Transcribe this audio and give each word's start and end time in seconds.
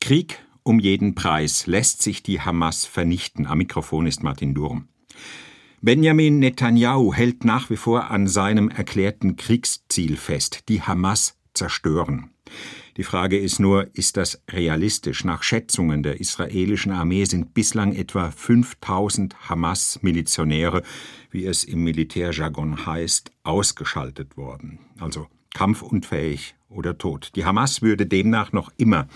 Krieg 0.00 0.38
um 0.62 0.78
jeden 0.80 1.14
Preis 1.14 1.66
lässt 1.66 2.02
sich 2.02 2.22
die 2.22 2.40
Hamas 2.40 2.86
vernichten. 2.86 3.46
Am 3.46 3.58
Mikrofon 3.58 4.06
ist 4.06 4.22
Martin 4.22 4.54
Durm. 4.54 4.88
Benjamin 5.80 6.38
Netanyahu 6.38 7.12
hält 7.12 7.44
nach 7.44 7.70
wie 7.70 7.76
vor 7.76 8.10
an 8.10 8.26
seinem 8.26 8.68
erklärten 8.68 9.36
Kriegsziel 9.36 10.16
fest, 10.16 10.68
die 10.68 10.82
Hamas 10.82 11.38
zerstören. 11.54 12.30
Die 12.96 13.04
Frage 13.04 13.38
ist 13.38 13.60
nur, 13.60 13.94
ist 13.94 14.16
das 14.16 14.42
realistisch? 14.50 15.22
Nach 15.22 15.42
Schätzungen 15.42 16.02
der 16.02 16.18
israelischen 16.18 16.92
Armee 16.92 17.24
sind 17.26 17.52
bislang 17.52 17.94
etwa 17.94 18.30
5000 18.30 19.50
Hamas-Milizionäre, 19.50 20.82
wie 21.30 21.44
es 21.44 21.62
im 21.64 21.84
Militärjargon 21.84 22.86
heißt, 22.86 23.32
ausgeschaltet 23.42 24.38
worden. 24.38 24.78
Also 24.98 25.26
kampfunfähig 25.52 26.54
oder 26.70 26.96
tot. 26.96 27.32
Die 27.36 27.44
Hamas 27.44 27.82
würde 27.82 28.06
demnach 28.06 28.52
noch 28.52 28.72
immer 28.78 29.08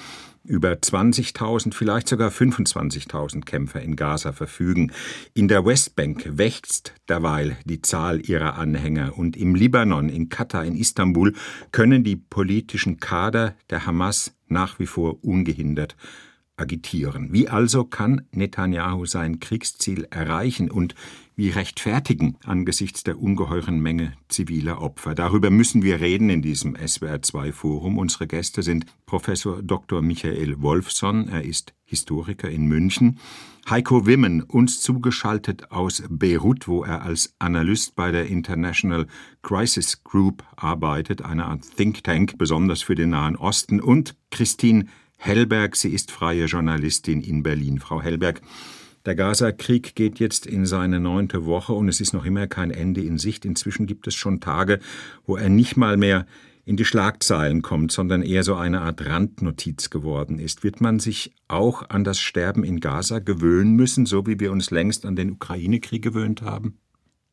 über 0.45 0.73
20.000, 0.73 1.75
vielleicht 1.75 2.09
sogar 2.09 2.31
25.000 2.31 3.45
Kämpfer 3.45 3.81
in 3.81 3.97
Gaza 3.97 4.33
verfügen. 4.33 4.93
In 5.35 5.49
der 5.49 5.65
Westbank 5.65 6.39
wächst 6.39 6.95
derweil 7.09 7.57
die 7.65 7.83
Zahl 7.83 8.21
ihrer 8.29 8.57
Anhänger 8.57 9.17
und 9.19 9.37
im 9.37 9.55
Libanon, 9.55 10.09
in 10.09 10.29
Katar, 10.29 10.65
in 10.65 10.77
Istanbul 10.77 11.35
können 11.73 12.05
die 12.05 12.17
politischen 12.17 12.99
Kader 12.99 13.55
der 13.69 13.87
Hamas 13.87 14.35
nach 14.49 14.79
wie 14.79 14.87
vor 14.87 15.23
ungehindert 15.23 15.97
agitieren. 16.57 17.33
Wie 17.33 17.49
also 17.49 17.85
kann 17.85 18.27
Netanyahu 18.33 19.07
sein 19.07 19.41
Kriegsziel 19.41 20.07
erreichen 20.11 20.71
und 20.71 20.95
wie 21.41 21.49
rechtfertigen 21.49 22.37
angesichts 22.45 23.03
der 23.03 23.19
ungeheuren 23.19 23.81
Menge 23.81 24.13
ziviler 24.29 24.83
Opfer? 24.83 25.15
Darüber 25.15 25.49
müssen 25.49 25.83
wir 25.83 25.99
reden 25.99 26.29
in 26.29 26.43
diesem 26.43 26.77
SWR2-Forum. 26.77 27.97
Unsere 27.97 28.27
Gäste 28.27 28.63
sind 28.63 28.85
Professor 29.07 29.63
Dr. 29.63 30.03
Michael 30.03 30.61
Wolfson, 30.61 31.29
er 31.29 31.43
ist 31.43 31.73
Historiker 31.87 32.51
in 32.51 32.67
München, 32.67 33.21
Heiko 33.71 34.05
Wimmen, 34.05 34.43
uns 34.43 34.83
zugeschaltet 34.83 35.73
aus 35.73 36.03
Beirut, 36.11 36.69
wo 36.69 36.85
er 36.85 37.01
als 37.01 37.33
Analyst 37.39 37.97
bei 37.97 38.11
der 38.11 38.27
International 38.27 39.07
Crisis 39.41 40.05
Group 40.05 40.45
arbeitet, 40.57 41.23
eine 41.23 41.47
Art 41.47 41.63
Think 41.75 42.05
Tank, 42.05 42.37
besonders 42.37 42.83
für 42.83 42.97
den 42.97 43.11
Nahen 43.11 43.37
Osten, 43.37 43.81
und 43.81 44.15
Christine 44.31 44.85
Hellberg. 45.17 45.75
Sie 45.77 45.95
ist 45.95 46.11
freie 46.11 46.45
Journalistin 46.45 47.23
in 47.23 47.43
Berlin. 47.43 47.81
Frau 47.81 48.03
Hellberg, 48.03 48.43
der 49.07 49.15
Gaza-Krieg 49.15 49.95
geht 49.95 50.19
jetzt 50.19 50.47
in 50.47 50.67
seine 50.67 51.01
neunte 51.01 51.47
Woche 51.47 51.73
und 51.73 51.89
es 51.89 52.01
ist 52.01 52.13
noch 52.13 52.25
immer 52.25 52.47
kein 52.47 52.71
Ende 52.71 53.03
in 53.03 53.19
Sicht. 53.19 53.45
Inzwischen 53.45 53.87
gibt 53.87 54.07
es 54.07 54.15
schon 54.15 54.41
Tage, 54.41 54.79
wo 55.25 55.37
er 55.37 55.49
nicht 55.49 55.77
mal 55.77 55.97
mehr 55.97 56.27
in 56.67 56.77
die 56.77 56.85
Schlagzeilen 56.85 57.63
kommt, 57.63 57.91
sondern 57.93 58.23
eher 58.23 58.45
so 58.45 58.55
eine 58.55 58.83
Art 58.83 59.05
Randnotiz 59.05 59.91
geworden 59.91 60.39
ist. 60.39 60.63
Wird 60.63 60.81
man 60.81 61.01
sich 61.01 61.33
auch 61.49 61.89
an 61.89 62.05
das 62.05 62.21
Sterben 62.21 62.63
in 62.63 62.81
Gaza 62.81 63.19
gewöhnen 63.19 63.75
müssen, 63.75 64.07
so 64.07 64.27
wie 64.27 64.39
wir 64.39 64.53
uns 64.53 64.71
längst 64.71 65.07
an 65.07 65.17
den 65.17 65.33
Ukraine-Krieg 65.33 66.03
gewöhnt 66.03 66.43
haben? 66.43 66.79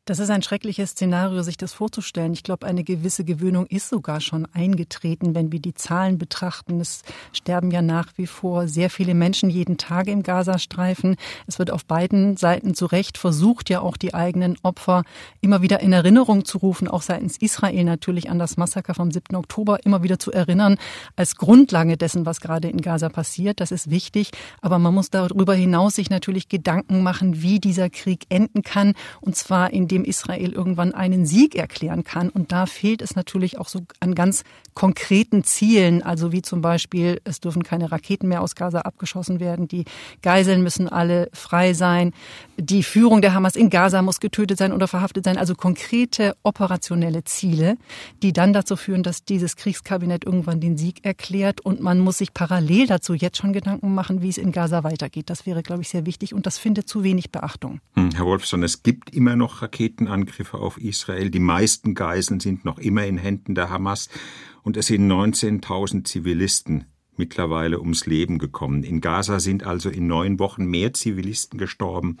Das 0.08 0.20
ist 0.20 0.30
ein 0.30 0.40
schreckliches 0.40 0.92
Szenario, 0.92 1.42
sich 1.42 1.58
das 1.58 1.74
vorzustellen. 1.74 2.32
Ich 2.32 2.42
glaube, 2.42 2.66
eine 2.66 2.82
gewisse 2.82 3.24
Gewöhnung 3.24 3.66
ist 3.66 3.90
sogar 3.90 4.22
schon 4.22 4.48
eingetreten, 4.54 5.34
wenn 5.34 5.52
wir 5.52 5.60
die 5.60 5.74
Zahlen 5.74 6.16
betrachten. 6.16 6.80
Es 6.80 7.02
sterben 7.34 7.70
ja 7.70 7.82
nach 7.82 8.16
wie 8.16 8.26
vor 8.26 8.68
sehr 8.68 8.88
viele 8.88 9.12
Menschen 9.12 9.50
jeden 9.50 9.76
Tag 9.76 10.06
im 10.06 10.22
Gazastreifen. 10.22 11.16
Es 11.46 11.58
wird 11.58 11.70
auf 11.70 11.84
beiden 11.84 12.38
Seiten 12.38 12.72
zu 12.72 12.86
Recht 12.86 13.18
versucht, 13.18 13.68
ja 13.68 13.82
auch 13.82 13.98
die 13.98 14.14
eigenen 14.14 14.56
Opfer 14.62 15.02
immer 15.42 15.60
wieder 15.60 15.80
in 15.80 15.92
Erinnerung 15.92 16.46
zu 16.46 16.56
rufen, 16.56 16.88
auch 16.88 17.02
seitens 17.02 17.36
Israel 17.36 17.84
natürlich 17.84 18.30
an 18.30 18.38
das 18.38 18.56
Massaker 18.56 18.94
vom 18.94 19.10
7. 19.10 19.36
Oktober 19.36 19.84
immer 19.84 20.02
wieder 20.02 20.18
zu 20.18 20.32
erinnern, 20.32 20.78
als 21.16 21.36
Grundlage 21.36 21.98
dessen, 21.98 22.24
was 22.24 22.40
gerade 22.40 22.70
in 22.70 22.80
Gaza 22.80 23.10
passiert. 23.10 23.60
Das 23.60 23.72
ist 23.72 23.90
wichtig. 23.90 24.30
Aber 24.62 24.78
man 24.78 24.94
muss 24.94 25.10
darüber 25.10 25.52
hinaus 25.52 25.96
sich 25.96 26.08
natürlich 26.08 26.48
Gedanken 26.48 27.02
machen, 27.02 27.42
wie 27.42 27.60
dieser 27.60 27.90
Krieg 27.90 28.24
enden 28.30 28.62
kann. 28.62 28.94
Und 29.20 29.36
zwar 29.36 29.70
indem 29.74 29.97
dem 29.98 30.04
Israel 30.04 30.52
irgendwann 30.52 30.94
einen 30.94 31.26
Sieg 31.26 31.56
erklären 31.56 32.04
kann. 32.04 32.30
Und 32.30 32.52
da 32.52 32.66
fehlt 32.66 33.02
es 33.02 33.16
natürlich 33.16 33.58
auch 33.58 33.68
so 33.68 33.80
an 34.00 34.14
ganz 34.14 34.44
konkreten 34.74 35.42
Zielen, 35.42 36.02
also 36.04 36.30
wie 36.30 36.40
zum 36.40 36.60
Beispiel, 36.60 37.20
es 37.24 37.40
dürfen 37.40 37.64
keine 37.64 37.90
Raketen 37.90 38.28
mehr 38.28 38.42
aus 38.42 38.54
Gaza 38.54 38.82
abgeschossen 38.82 39.40
werden, 39.40 39.66
die 39.66 39.84
Geiseln 40.22 40.62
müssen 40.62 40.88
alle 40.88 41.28
frei 41.32 41.72
sein, 41.72 42.12
die 42.56 42.84
Führung 42.84 43.20
der 43.20 43.34
Hamas 43.34 43.56
in 43.56 43.70
Gaza 43.70 44.02
muss 44.02 44.20
getötet 44.20 44.56
sein 44.58 44.72
oder 44.72 44.86
verhaftet 44.86 45.24
sein, 45.24 45.36
also 45.36 45.56
konkrete 45.56 46.36
operationelle 46.44 47.24
Ziele, 47.24 47.76
die 48.22 48.32
dann 48.32 48.52
dazu 48.52 48.76
führen, 48.76 49.02
dass 49.02 49.24
dieses 49.24 49.56
Kriegskabinett 49.56 50.24
irgendwann 50.24 50.60
den 50.60 50.76
Sieg 50.76 51.04
erklärt 51.04 51.60
und 51.60 51.80
man 51.80 51.98
muss 51.98 52.18
sich 52.18 52.32
parallel 52.32 52.86
dazu 52.86 53.14
jetzt 53.14 53.38
schon 53.38 53.52
Gedanken 53.52 53.94
machen, 53.94 54.22
wie 54.22 54.28
es 54.28 54.38
in 54.38 54.52
Gaza 54.52 54.84
weitergeht. 54.84 55.28
Das 55.28 55.44
wäre, 55.44 55.64
glaube 55.64 55.82
ich, 55.82 55.88
sehr 55.88 56.06
wichtig 56.06 56.34
und 56.34 56.46
das 56.46 56.56
findet 56.56 56.88
zu 56.88 57.02
wenig 57.02 57.32
Beachtung. 57.32 57.80
Hm, 57.94 58.10
Herr 58.14 58.26
Wolfson, 58.26 58.62
es 58.62 58.84
gibt 58.84 59.10
immer 59.10 59.34
noch 59.34 59.60
Raketen 59.60 59.87
Raketenangriffe 59.88 60.58
auf 60.58 60.78
Israel. 60.78 61.30
Die 61.30 61.38
meisten 61.38 61.94
Geiseln 61.94 62.40
sind 62.40 62.64
noch 62.64 62.78
immer 62.78 63.06
in 63.06 63.16
Händen 63.16 63.54
der 63.54 63.70
Hamas 63.70 64.08
und 64.62 64.76
es 64.76 64.86
sind 64.86 65.10
19.000 65.10 66.04
Zivilisten 66.04 66.84
mittlerweile 67.16 67.80
ums 67.80 68.06
Leben 68.06 68.38
gekommen. 68.38 68.84
In 68.84 69.00
Gaza 69.00 69.40
sind 69.40 69.64
also 69.64 69.88
in 69.88 70.06
neun 70.06 70.38
Wochen 70.38 70.66
mehr 70.66 70.92
Zivilisten 70.92 71.58
gestorben 71.58 72.18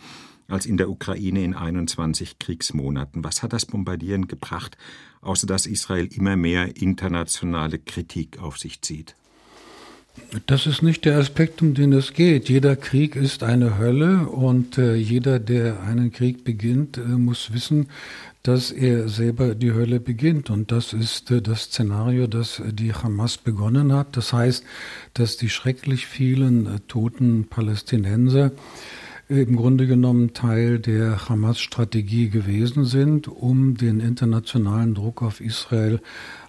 als 0.48 0.64
in 0.64 0.78
der 0.78 0.88
Ukraine 0.88 1.44
in 1.44 1.54
21 1.54 2.38
Kriegsmonaten. 2.38 3.22
Was 3.22 3.42
hat 3.42 3.52
das 3.52 3.66
Bombardieren 3.66 4.28
gebracht, 4.28 4.78
außer 5.20 5.46
dass 5.46 5.66
Israel 5.66 6.06
immer 6.06 6.36
mehr 6.36 6.76
internationale 6.76 7.78
Kritik 7.78 8.38
auf 8.38 8.58
sich 8.58 8.80
zieht? 8.80 9.14
Das 10.46 10.66
ist 10.66 10.82
nicht 10.82 11.04
der 11.04 11.18
Aspekt, 11.18 11.62
um 11.62 11.74
den 11.74 11.92
es 11.92 12.12
geht. 12.12 12.48
Jeder 12.48 12.76
Krieg 12.76 13.16
ist 13.16 13.42
eine 13.42 13.78
Hölle 13.78 14.28
und 14.28 14.78
äh, 14.78 14.94
jeder, 14.94 15.38
der 15.38 15.82
einen 15.82 16.12
Krieg 16.12 16.44
beginnt, 16.44 16.98
äh, 16.98 17.00
muss 17.00 17.52
wissen, 17.52 17.88
dass 18.42 18.70
er 18.70 19.08
selber 19.08 19.54
die 19.54 19.72
Hölle 19.72 20.00
beginnt. 20.00 20.50
Und 20.50 20.72
das 20.72 20.92
ist 20.92 21.30
äh, 21.30 21.42
das 21.42 21.64
Szenario, 21.64 22.26
das 22.26 22.62
die 22.70 22.92
Hamas 22.92 23.38
begonnen 23.38 23.92
hat. 23.92 24.16
Das 24.16 24.32
heißt, 24.32 24.64
dass 25.14 25.36
die 25.36 25.50
schrecklich 25.50 26.06
vielen 26.06 26.66
äh, 26.66 26.80
toten 26.88 27.46
Palästinenser 27.48 28.52
im 29.28 29.56
Grunde 29.56 29.86
genommen 29.86 30.32
Teil 30.32 30.78
der 30.78 31.28
Hamas-Strategie 31.28 32.30
gewesen 32.30 32.86
sind, 32.86 33.28
um 33.28 33.76
den 33.76 34.00
internationalen 34.00 34.94
Druck 34.94 35.22
auf 35.22 35.42
Israel 35.42 36.00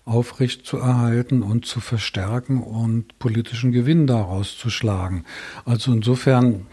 aufrecht 0.05 0.65
zu 0.65 0.77
erhalten 0.77 1.41
und 1.43 1.65
zu 1.65 1.79
verstärken 1.79 2.61
und 2.61 3.19
politischen 3.19 3.71
Gewinn 3.71 4.07
daraus 4.07 4.57
zu 4.57 4.69
schlagen. 4.69 5.23
Also 5.65 5.91
insofern 5.91 6.65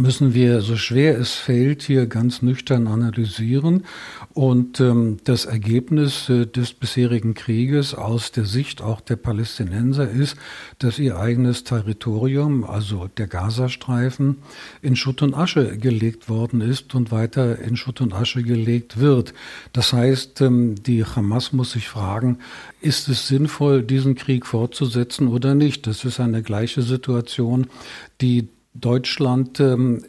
müssen 0.00 0.34
wir, 0.34 0.60
so 0.60 0.76
schwer 0.76 1.18
es 1.18 1.34
fällt, 1.34 1.82
hier 1.82 2.06
ganz 2.06 2.42
nüchtern 2.42 2.86
analysieren. 2.86 3.84
Und 4.36 4.80
ähm, 4.80 5.16
das 5.24 5.46
Ergebnis 5.46 6.28
äh, 6.28 6.44
des 6.44 6.74
bisherigen 6.74 7.32
Krieges 7.32 7.94
aus 7.94 8.32
der 8.32 8.44
Sicht 8.44 8.82
auch 8.82 9.00
der 9.00 9.16
Palästinenser 9.16 10.10
ist, 10.10 10.36
dass 10.78 10.98
ihr 10.98 11.18
eigenes 11.18 11.64
Territorium, 11.64 12.62
also 12.62 13.08
der 13.16 13.28
Gazastreifen, 13.28 14.42
in 14.82 14.94
Schutt 14.94 15.22
und 15.22 15.32
Asche 15.32 15.78
gelegt 15.78 16.28
worden 16.28 16.60
ist 16.60 16.94
und 16.94 17.10
weiter 17.12 17.60
in 17.60 17.78
Schutt 17.78 18.02
und 18.02 18.12
Asche 18.12 18.42
gelegt 18.42 19.00
wird. 19.00 19.32
Das 19.72 19.94
heißt, 19.94 20.42
ähm, 20.42 20.74
die 20.82 21.02
Hamas 21.02 21.54
muss 21.54 21.72
sich 21.72 21.88
fragen, 21.88 22.40
ist 22.82 23.08
es 23.08 23.28
sinnvoll, 23.28 23.82
diesen 23.82 24.16
Krieg 24.16 24.44
fortzusetzen 24.44 25.28
oder 25.28 25.54
nicht? 25.54 25.86
Das 25.86 26.04
ist 26.04 26.20
eine 26.20 26.42
gleiche 26.42 26.82
Situation, 26.82 27.68
die 28.20 28.50
Deutschland 28.74 29.60
ähm, 29.60 30.04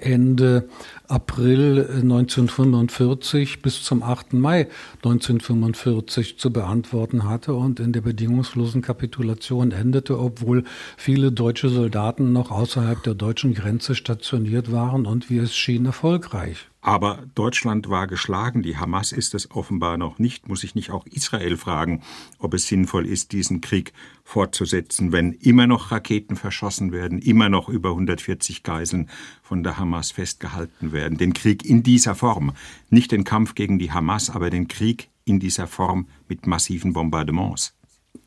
Ende 0.00 0.68
April 1.10 1.88
1945 2.02 3.62
bis 3.62 3.82
zum 3.82 4.02
8. 4.02 4.34
Mai 4.34 4.68
1945 5.02 6.38
zu 6.38 6.52
beantworten 6.52 7.28
hatte 7.28 7.54
und 7.54 7.80
in 7.80 7.92
der 7.92 8.00
bedingungslosen 8.00 8.80
Kapitulation 8.80 9.72
endete, 9.72 10.18
obwohl 10.18 10.64
viele 10.96 11.32
deutsche 11.32 11.68
Soldaten 11.68 12.32
noch 12.32 12.52
außerhalb 12.52 13.02
der 13.02 13.14
deutschen 13.14 13.54
Grenze 13.54 13.96
stationiert 13.96 14.70
waren 14.70 15.04
und 15.04 15.30
wie 15.30 15.38
es 15.38 15.54
schien 15.54 15.84
erfolgreich. 15.84 16.69
Aber 16.82 17.26
Deutschland 17.34 17.90
war 17.90 18.06
geschlagen, 18.06 18.62
die 18.62 18.78
Hamas 18.78 19.12
ist 19.12 19.34
es 19.34 19.50
offenbar 19.50 19.98
noch 19.98 20.18
nicht. 20.18 20.48
Muss 20.48 20.64
ich 20.64 20.74
nicht 20.74 20.90
auch 20.90 21.04
Israel 21.06 21.58
fragen, 21.58 22.02
ob 22.38 22.54
es 22.54 22.66
sinnvoll 22.66 23.06
ist, 23.06 23.32
diesen 23.32 23.60
Krieg 23.60 23.92
fortzusetzen, 24.24 25.12
wenn 25.12 25.32
immer 25.32 25.66
noch 25.66 25.90
Raketen 25.90 26.36
verschossen 26.36 26.90
werden, 26.90 27.18
immer 27.18 27.50
noch 27.50 27.68
über 27.68 27.90
140 27.90 28.62
Geiseln 28.62 29.10
von 29.42 29.62
der 29.62 29.76
Hamas 29.76 30.10
festgehalten 30.10 30.92
werden. 30.92 31.18
Den 31.18 31.34
Krieg 31.34 31.66
in 31.66 31.82
dieser 31.82 32.14
Form, 32.14 32.52
nicht 32.88 33.12
den 33.12 33.24
Kampf 33.24 33.54
gegen 33.54 33.78
die 33.78 33.92
Hamas, 33.92 34.30
aber 34.30 34.48
den 34.48 34.66
Krieg 34.68 35.10
in 35.26 35.38
dieser 35.38 35.66
Form 35.66 36.06
mit 36.28 36.46
massiven 36.46 36.94
Bombardements. 36.94 37.74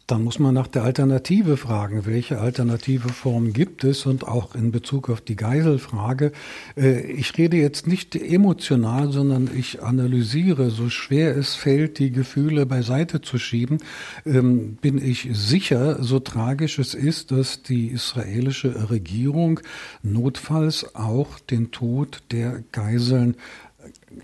Dann 0.08 0.24
muss 0.24 0.38
man 0.38 0.54
nach 0.54 0.68
der 0.68 0.84
Alternative 0.84 1.56
fragen. 1.56 2.06
Welche 2.06 2.40
alternative 2.40 3.10
Form 3.10 3.54
gibt 3.54 3.86
es? 3.86 4.06
Und 4.06 4.28
auch 4.28 4.54
in 4.54 4.72
Bezug 4.72 5.10
auf 5.10 5.22
die 5.22 5.38
Geiselfrage. 5.38 6.34
Äh, 6.76 7.02
ich 7.12 7.38
rede 7.38 7.56
jetzt 7.56 7.88
nicht 7.88 8.16
emotional, 8.16 9.12
sondern 9.12 9.50
ich 9.56 9.82
analysiere, 9.82 10.72
so 10.72 10.90
schwer 10.90 11.38
es 11.38 11.56
fällt, 11.56 12.00
die 12.00 12.12
Gefühle 12.12 12.66
beiseite 12.66 13.22
zu 13.22 13.38
schieben, 13.38 13.78
ähm, 14.26 14.76
bin 14.82 14.98
ich 14.98 15.30
sicher, 15.32 16.04
so 16.04 16.20
tragisch 16.20 16.80
es 16.80 16.94
ist, 16.94 17.32
dass 17.32 17.64
die 17.64 17.88
israelische 17.88 18.90
Regierung 18.90 19.62
notfalls 20.02 20.96
auch 20.96 21.40
den 21.40 21.72
Tod 21.72 22.24
der 22.32 22.62
Geiseln 22.74 23.38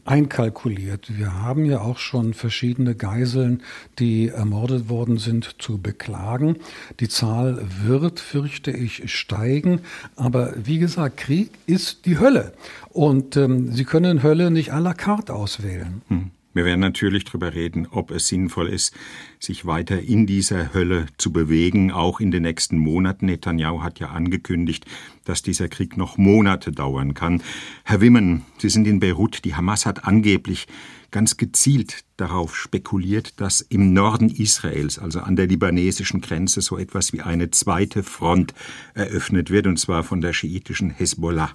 einkalkuliert. 0.06 1.18
Wir 1.18 1.42
haben 1.42 1.66
ja 1.66 1.82
auch 1.82 1.98
schon 1.98 2.34
verschiedene 2.34 2.96
Geiseln, 2.96 3.64
die 4.00 4.30
ermordet 4.30 4.90
worden 4.90 5.18
sind, 5.18 5.56
zu 5.60 5.78
beklagen. 5.78 6.58
Die 7.00 7.10
Zahl 7.10 7.62
wird, 7.84 8.20
fürchte 8.20 8.72
ich, 8.72 9.12
steigen. 9.14 9.82
Aber 10.16 10.54
wie 10.56 10.80
gesagt, 10.80 11.18
Krieg 11.18 11.52
ist 11.66 12.06
die 12.06 12.20
Hölle. 12.20 12.54
Und 12.90 13.38
ähm, 13.38 13.72
Sie 13.72 13.86
können 13.86 14.24
Hölle 14.24 14.52
nicht 14.52 14.74
à 14.74 14.80
la 14.80 14.94
carte 14.94 15.34
auswählen. 15.34 16.02
Hm. 16.08 16.32
Wir 16.54 16.66
werden 16.66 16.80
natürlich 16.80 17.26
darüber 17.26 17.54
reden, 17.54 17.88
ob 17.92 18.10
es 18.10 18.28
sinnvoll 18.28 18.70
ist, 18.70 18.96
sich 19.40 19.66
weiter 19.66 20.02
in 20.02 20.26
dieser 20.26 20.74
Hölle 20.74 21.06
zu 21.18 21.32
bewegen, 21.32 21.92
auch 21.92 22.20
in 22.20 22.32
den 22.32 22.44
nächsten 22.44 22.78
Monaten. 22.78 23.28
Netanyahu 23.28 23.84
hat 23.84 24.00
ja 24.00 24.10
angekündigt, 24.10 24.86
dass 25.26 25.44
dieser 25.44 25.68
Krieg 25.68 25.96
noch 25.96 26.18
Monate 26.18 26.72
dauern 26.72 27.14
kann. 27.14 27.44
Herr 27.84 28.02
Wimmen, 28.02 28.46
Sie 28.58 28.70
sind 28.70 28.88
in 28.88 29.00
Beirut. 29.00 29.46
Die 29.46 29.56
Hamas 29.56 29.86
hat 29.86 30.06
angeblich 30.06 30.68
ganz 31.12 31.38
gezielt 31.38 32.04
darauf 32.18 32.56
spekuliert, 32.56 33.40
dass 33.40 33.62
im 33.62 33.94
Norden 33.94 34.30
Israels, 34.30 34.98
also 34.98 35.20
an 35.20 35.36
der 35.36 35.48
libanesischen 35.48 36.22
Grenze, 36.22 36.62
so 36.62 36.78
etwas 36.78 37.14
wie 37.14 37.22
eine 37.22 37.52
zweite 37.52 38.04
Front 38.04 38.54
eröffnet 38.96 39.52
wird, 39.52 39.68
und 39.68 39.78
zwar 39.78 40.04
von 40.04 40.22
der 40.22 40.34
schiitischen 40.34 40.90
Hezbollah. 40.90 41.52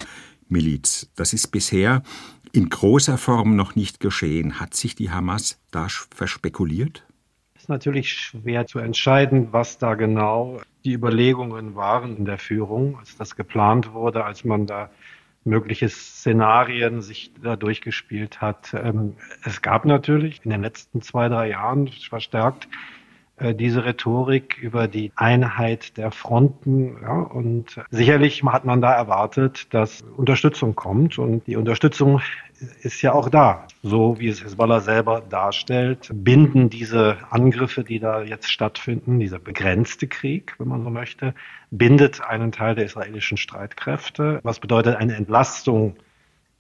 Miliz. 0.49 1.09
Das 1.17 1.33
ist 1.33 1.49
bisher 1.49 2.03
in 2.55 2.69
großer 2.69 3.19
Form 3.19 3.57
noch 3.57 3.75
nicht 3.75 3.99
geschehen. 3.99 4.61
Hat 4.61 4.75
sich 4.75 4.95
die 4.95 5.11
Hamas 5.11 5.61
da 5.73 5.89
verspekuliert? 5.89 7.05
Es 7.57 7.63
ist 7.63 7.69
natürlich 7.69 8.13
schwer 8.13 8.67
zu 8.67 8.79
entscheiden, 8.79 9.49
was 9.51 9.79
da 9.79 9.95
genau 9.95 10.61
die 10.85 10.93
Überlegungen 10.93 11.75
waren 11.75 12.17
in 12.17 12.25
der 12.27 12.39
Führung, 12.39 12.97
als 12.99 13.17
das 13.17 13.35
geplant 13.35 13.93
wurde, 13.93 14.25
als 14.25 14.45
man 14.45 14.67
da 14.67 14.91
mögliche 15.43 15.89
Szenarien 15.89 17.03
sich 17.03 17.33
da 17.43 17.57
durchgespielt 17.57 18.41
hat. 18.41 18.73
Ähm, 18.73 19.17
es 19.45 19.61
gab 19.61 19.85
natürlich 19.85 20.41
in 20.45 20.51
den 20.51 20.63
letzten 20.63 21.03
zwei, 21.03 21.29
drei 21.29 21.51
Jahren 21.51 21.89
verstärkt 21.89 22.69
diese 23.41 23.85
Rhetorik 23.85 24.59
über 24.59 24.87
die 24.87 25.11
Einheit 25.17 25.97
der 25.97 26.13
Fronten. 26.13 26.97
Ja, 27.03 27.21
und 27.21 27.81
sicherlich 27.91 28.45
hat 28.45 28.65
man 28.65 28.81
da 28.81 28.93
erwartet, 28.93 29.73
dass 29.75 30.03
Unterstützung 30.17 30.75
kommt. 30.75 31.19
Und 31.19 31.47
die 31.47 31.57
Unterstützung 31.57 32.21
ist 32.83 33.03
ja 33.03 33.13
auch 33.13 33.29
da. 33.29 33.67
So 33.83 34.19
wie 34.19 34.29
es 34.29 34.43
Hezbollah 34.43 34.81
selber 34.81 35.21
darstellt, 35.21 36.11
binden 36.13 36.71
diese 36.71 37.19
Angriffe, 37.31 37.85
die 37.85 37.99
da 37.99 38.23
jetzt 38.23 38.51
stattfinden, 38.51 39.19
dieser 39.19 39.39
begrenzte 39.39 40.07
Krieg, 40.07 40.55
wenn 40.59 40.69
man 40.69 40.85
so 40.85 40.91
möchte, 40.91 41.35
bindet 41.71 42.23
einen 42.23 42.53
Teil 42.53 42.75
der 42.77 42.85
israelischen 42.85 43.37
Streitkräfte. 43.37 44.41
Was 44.43 44.61
bedeutet 44.61 44.97
eine 44.97 45.15
Entlastung 45.17 45.97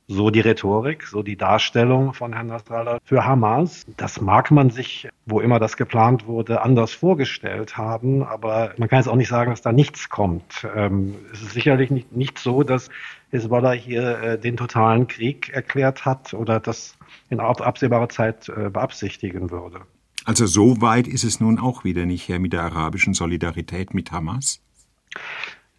so 0.07 0.31
die 0.31 0.41
Rhetorik, 0.41 1.05
so 1.05 1.23
die 1.23 1.37
Darstellung 1.37 2.13
von 2.13 2.35
Herrn 2.35 2.49
Nasrallah 2.49 2.99
für 3.05 3.25
Hamas. 3.25 3.87
Das 3.97 4.21
mag 4.21 4.51
man 4.51 4.71
sich, 4.71 5.09
wo 5.25 5.41
immer 5.41 5.59
das 5.59 5.77
geplant 5.77 6.27
wurde, 6.27 6.63
anders 6.63 6.93
vorgestellt 6.93 7.77
haben, 7.77 8.23
aber 8.23 8.75
man 8.77 8.89
kann 8.89 8.99
jetzt 8.99 9.09
auch 9.09 9.17
nicht 9.17 9.29
sagen, 9.29 9.51
dass 9.51 9.63
da 9.63 9.73
nichts 9.73 10.11
kommt. 10.11 10.67
Ähm, 10.75 11.15
es 11.33 11.43
ist 11.43 11.53
sicherlich 11.53 11.91
nicht, 11.91 12.13
nicht 12.13 12.39
so, 12.39 12.63
dass 12.63 12.91
Hezbollah 13.31 13.73
hier 13.73 14.19
äh, 14.21 14.39
den 14.39 14.57
totalen 14.57 15.07
Krieg 15.07 15.51
erklärt 15.51 16.05
hat 16.05 16.35
oder 16.35 16.61
das 16.61 16.97
in 17.31 17.41
absehbarer 17.41 18.09
Zeit 18.09 18.49
äh, 18.49 18.71
beabsichtigen 18.71 19.51
würde. 19.51 19.81
Also 20.25 20.47
so 20.47 20.81
weit 20.81 21.07
ist 21.07 21.25
es 21.25 21.41
nun 21.41 21.59
auch 21.59 21.85
wieder 21.85 22.07
nicht 22.07 22.29
her 22.29 22.39
mit 22.39 22.53
der 22.53 22.63
arabischen 22.63 23.15
Solidarität 23.15 23.93
mit 23.93 24.13
Hamas? 24.13 24.61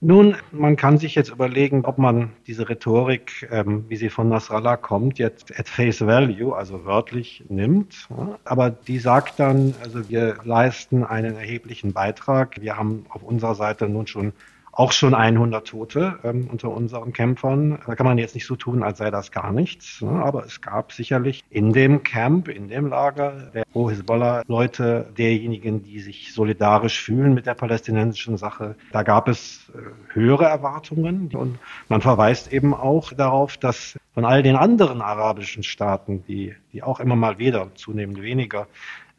Nun, 0.08 0.36
man 0.52 0.76
kann 0.76 1.00
sich 1.00 1.16
jetzt 1.16 1.32
überlegen, 1.32 1.84
ob 1.84 1.98
man 1.98 2.32
diese 2.46 2.70
Rhetorik, 2.70 3.50
ähm, 3.52 3.86
wie 3.88 3.96
sie 3.96 4.10
von 4.10 4.30
Nasrallah 4.30 4.78
kommt, 4.78 5.18
jetzt 5.18 5.60
at 5.60 5.68
face 5.68 6.06
value, 6.06 6.56
also 6.56 6.86
wörtlich 6.86 7.44
nimmt. 7.50 8.08
Aber 8.44 8.70
die 8.70 9.00
sagt 9.00 9.40
dann, 9.40 9.74
also 9.82 10.08
wir 10.08 10.36
leisten 10.44 11.04
einen 11.04 11.36
erheblichen 11.38 11.92
Beitrag. 11.92 12.62
Wir 12.62 12.78
haben 12.78 13.08
auf 13.10 13.24
unserer 13.24 13.56
Seite 13.56 13.90
nun 13.90 14.06
schon 14.06 14.34
auch 14.76 14.92
schon 14.92 15.14
100 15.14 15.68
Tote 15.68 16.20
ähm, 16.24 16.48
unter 16.52 16.70
unseren 16.70 17.14
Kämpfern. 17.14 17.80
Da 17.86 17.96
kann 17.96 18.06
man 18.06 18.18
jetzt 18.18 18.36
nicht 18.36 18.46
so 18.46 18.56
tun, 18.56 18.84
als 18.84 18.98
sei 18.98 19.10
das 19.10 19.32
gar 19.32 19.52
nichts. 19.52 20.02
Ne? 20.02 20.10
Aber 20.10 20.46
es 20.46 20.62
gab 20.62 20.92
sicherlich 20.92 21.44
in 21.50 21.72
dem 21.72 22.04
Camp, 22.04 22.50
in 22.50 22.68
dem 22.68 22.88
Lager 22.88 23.52
der 23.54 23.64
Pro 23.72 23.90
Hisbollah 23.90 24.44
Leute, 24.48 25.08
derjenigen, 25.18 25.82
die 25.84 26.02
sich 26.02 26.34
solidarisch 26.34 27.02
fühlen 27.02 27.34
mit 27.34 27.46
der 27.46 27.54
palästinensischen 27.54 28.38
Sache, 28.38 28.76
da 28.92 29.04
gab 29.04 29.30
es 29.30 29.72
äh, 29.74 30.14
höhere 30.14 30.46
Erwartungen. 30.46 31.32
Und 31.34 31.58
man 31.88 32.02
verweist 32.02 32.52
eben 32.52 32.74
auch 32.74 33.14
darauf, 33.14 33.58
dass 33.58 33.98
von 34.14 34.26
all 34.26 34.44
den 34.44 34.58
anderen 34.58 35.02
arabischen 35.02 35.64
Staaten, 35.64 36.24
die, 36.28 36.54
die 36.74 36.84
auch 36.84 37.00
immer 37.00 37.16
mal 37.16 37.40
wieder, 37.40 37.70
zunehmend 37.76 38.22
weniger, 38.22 38.68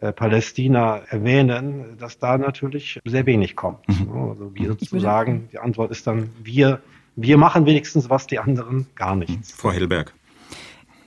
äh, 0.01 0.13
Palästina 0.13 0.99
erwähnen, 1.09 1.97
dass 1.99 2.19
da 2.19 2.37
natürlich 2.37 3.01
sehr 3.05 3.25
wenig 3.27 3.57
kommt. 3.57 3.89
Mhm. 3.89 4.29
Also 4.31 4.55
wir 4.55 4.69
sozusagen, 4.69 5.49
die 5.53 5.59
Antwort 5.59 5.91
ist 5.91 6.07
dann, 6.07 6.31
wir, 6.43 6.81
wir 7.15 7.39
machen 7.39 7.65
wenigstens 7.65 8.11
was, 8.11 8.27
die 8.27 8.39
anderen 8.39 8.87
gar 8.95 9.17
nichts. 9.17 9.53
Frau 9.53 9.73
Hellberg. 9.73 10.13